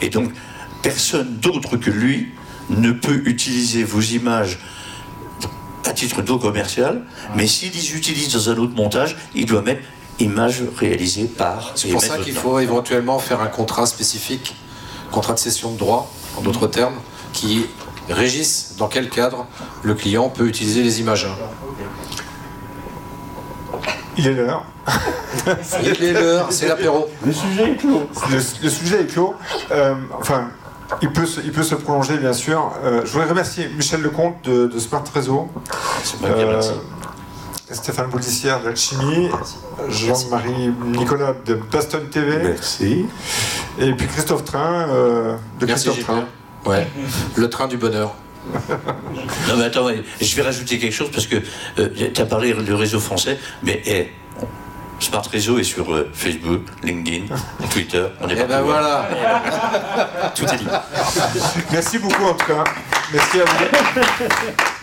Et 0.00 0.08
donc, 0.10 0.30
personne 0.86 1.38
d'autre 1.38 1.76
que 1.76 1.90
lui 1.90 2.28
ne 2.70 2.92
peut 2.92 3.22
utiliser 3.26 3.82
vos 3.82 4.00
images 4.00 4.60
à 5.84 5.92
titre 5.92 6.22
non 6.22 6.38
commercial, 6.38 7.02
mais 7.34 7.46
s'il 7.46 7.72
les 7.72 7.96
utilise 7.96 8.32
dans 8.32 8.50
un 8.50 8.56
autre 8.58 8.74
montage, 8.74 9.16
il 9.34 9.46
doit 9.46 9.62
mettre 9.62 9.82
image 10.20 10.62
réalisée 10.78 11.24
par. 11.24 11.72
C'est 11.74 11.88
pour 11.88 12.02
ça 12.02 12.18
qu'il 12.18 12.34
faut 12.34 12.58
éventuellement 12.60 13.18
faire 13.18 13.40
un 13.40 13.48
contrat 13.48 13.86
spécifique, 13.86 14.54
contrat 15.10 15.34
de 15.34 15.38
cession 15.40 15.72
de 15.72 15.78
droit, 15.78 16.12
en 16.36 16.42
d'autres 16.42 16.68
termes, 16.68 16.96
qui 17.32 17.66
régisse 18.08 18.74
dans 18.78 18.86
quel 18.86 19.08
cadre 19.08 19.46
le 19.82 19.94
client 19.94 20.28
peut 20.28 20.46
utiliser 20.46 20.82
les 20.84 21.00
images. 21.00 21.26
Il 24.16 24.26
est 24.28 24.34
l'heure. 24.34 24.64
Il 25.82 26.04
est 26.04 26.12
l'heure, 26.12 26.46
c'est 26.50 26.68
l'apéro. 26.68 27.08
Le 27.24 27.32
sujet 27.32 27.72
est 27.72 27.76
clos. 27.76 28.08
Le, 28.30 28.36
le 28.62 28.70
sujet 28.70 29.00
est 29.02 29.06
clos. 29.06 29.34
Euh, 29.70 29.94
enfin, 30.18 30.50
il 31.02 31.12
peut, 31.12 31.26
se, 31.26 31.40
il 31.40 31.52
peut 31.52 31.62
se 31.62 31.74
prolonger, 31.74 32.16
bien 32.18 32.32
sûr. 32.32 32.72
Euh, 32.84 33.02
je 33.04 33.10
voudrais 33.12 33.28
remercier 33.28 33.68
Michel 33.68 34.02
Lecomte 34.02 34.36
de, 34.44 34.66
de 34.66 34.78
Smart 34.78 35.04
Réseau, 35.14 35.48
C'est 36.02 36.20
pas 36.20 36.28
bien, 36.28 36.46
euh, 36.46 36.52
merci. 36.52 36.72
Stéphane 37.70 38.08
Boulissière 38.10 38.62
d'Alchimie, 38.62 39.28
Jean-Marie 39.88 40.70
Nicolas 40.86 41.34
de 41.44 41.54
Baston 41.54 42.02
TV, 42.10 42.38
Merci. 42.38 43.06
et 43.78 43.92
puis 43.92 44.06
Christophe 44.06 44.44
Train 44.44 44.88
euh, 44.88 45.36
de 45.58 45.66
Merci 45.66 45.88
Christophe 45.88 46.06
Train. 46.06 46.24
Ouais, 46.64 46.86
le 47.34 47.50
train 47.50 47.66
du 47.66 47.76
bonheur. 47.76 48.14
Non 49.48 49.56
mais 49.56 49.64
attends, 49.64 49.88
je 50.20 50.36
vais 50.36 50.42
rajouter 50.42 50.78
quelque 50.78 50.92
chose 50.92 51.10
parce 51.12 51.26
que 51.26 51.36
tu 51.76 52.20
as 52.20 52.26
parlé 52.26 52.52
du 52.52 52.74
réseau 52.74 53.00
français, 53.00 53.38
mais 53.64 53.82
eh, 53.86 54.08
Smart 54.98 55.22
Réseau 55.30 55.58
est 55.58 55.64
sur 55.64 55.92
euh, 55.92 56.10
Facebook, 56.12 56.62
LinkedIn, 56.82 57.34
Twitter. 57.70 58.06
On 58.20 58.28
est 58.28 58.32
Et 58.32 58.36
ben 58.36 58.46
partout, 58.48 58.54
hein. 58.54 58.62
voilà. 58.64 59.08
Tout 60.34 60.44
est 60.44 60.56
dit. 60.56 60.66
Merci 61.70 61.98
beaucoup 61.98 62.24
en 62.24 62.34
tout 62.34 62.46
cas. 62.46 62.64
Merci 63.12 63.40
à 63.40 63.44
vous. 63.44 64.62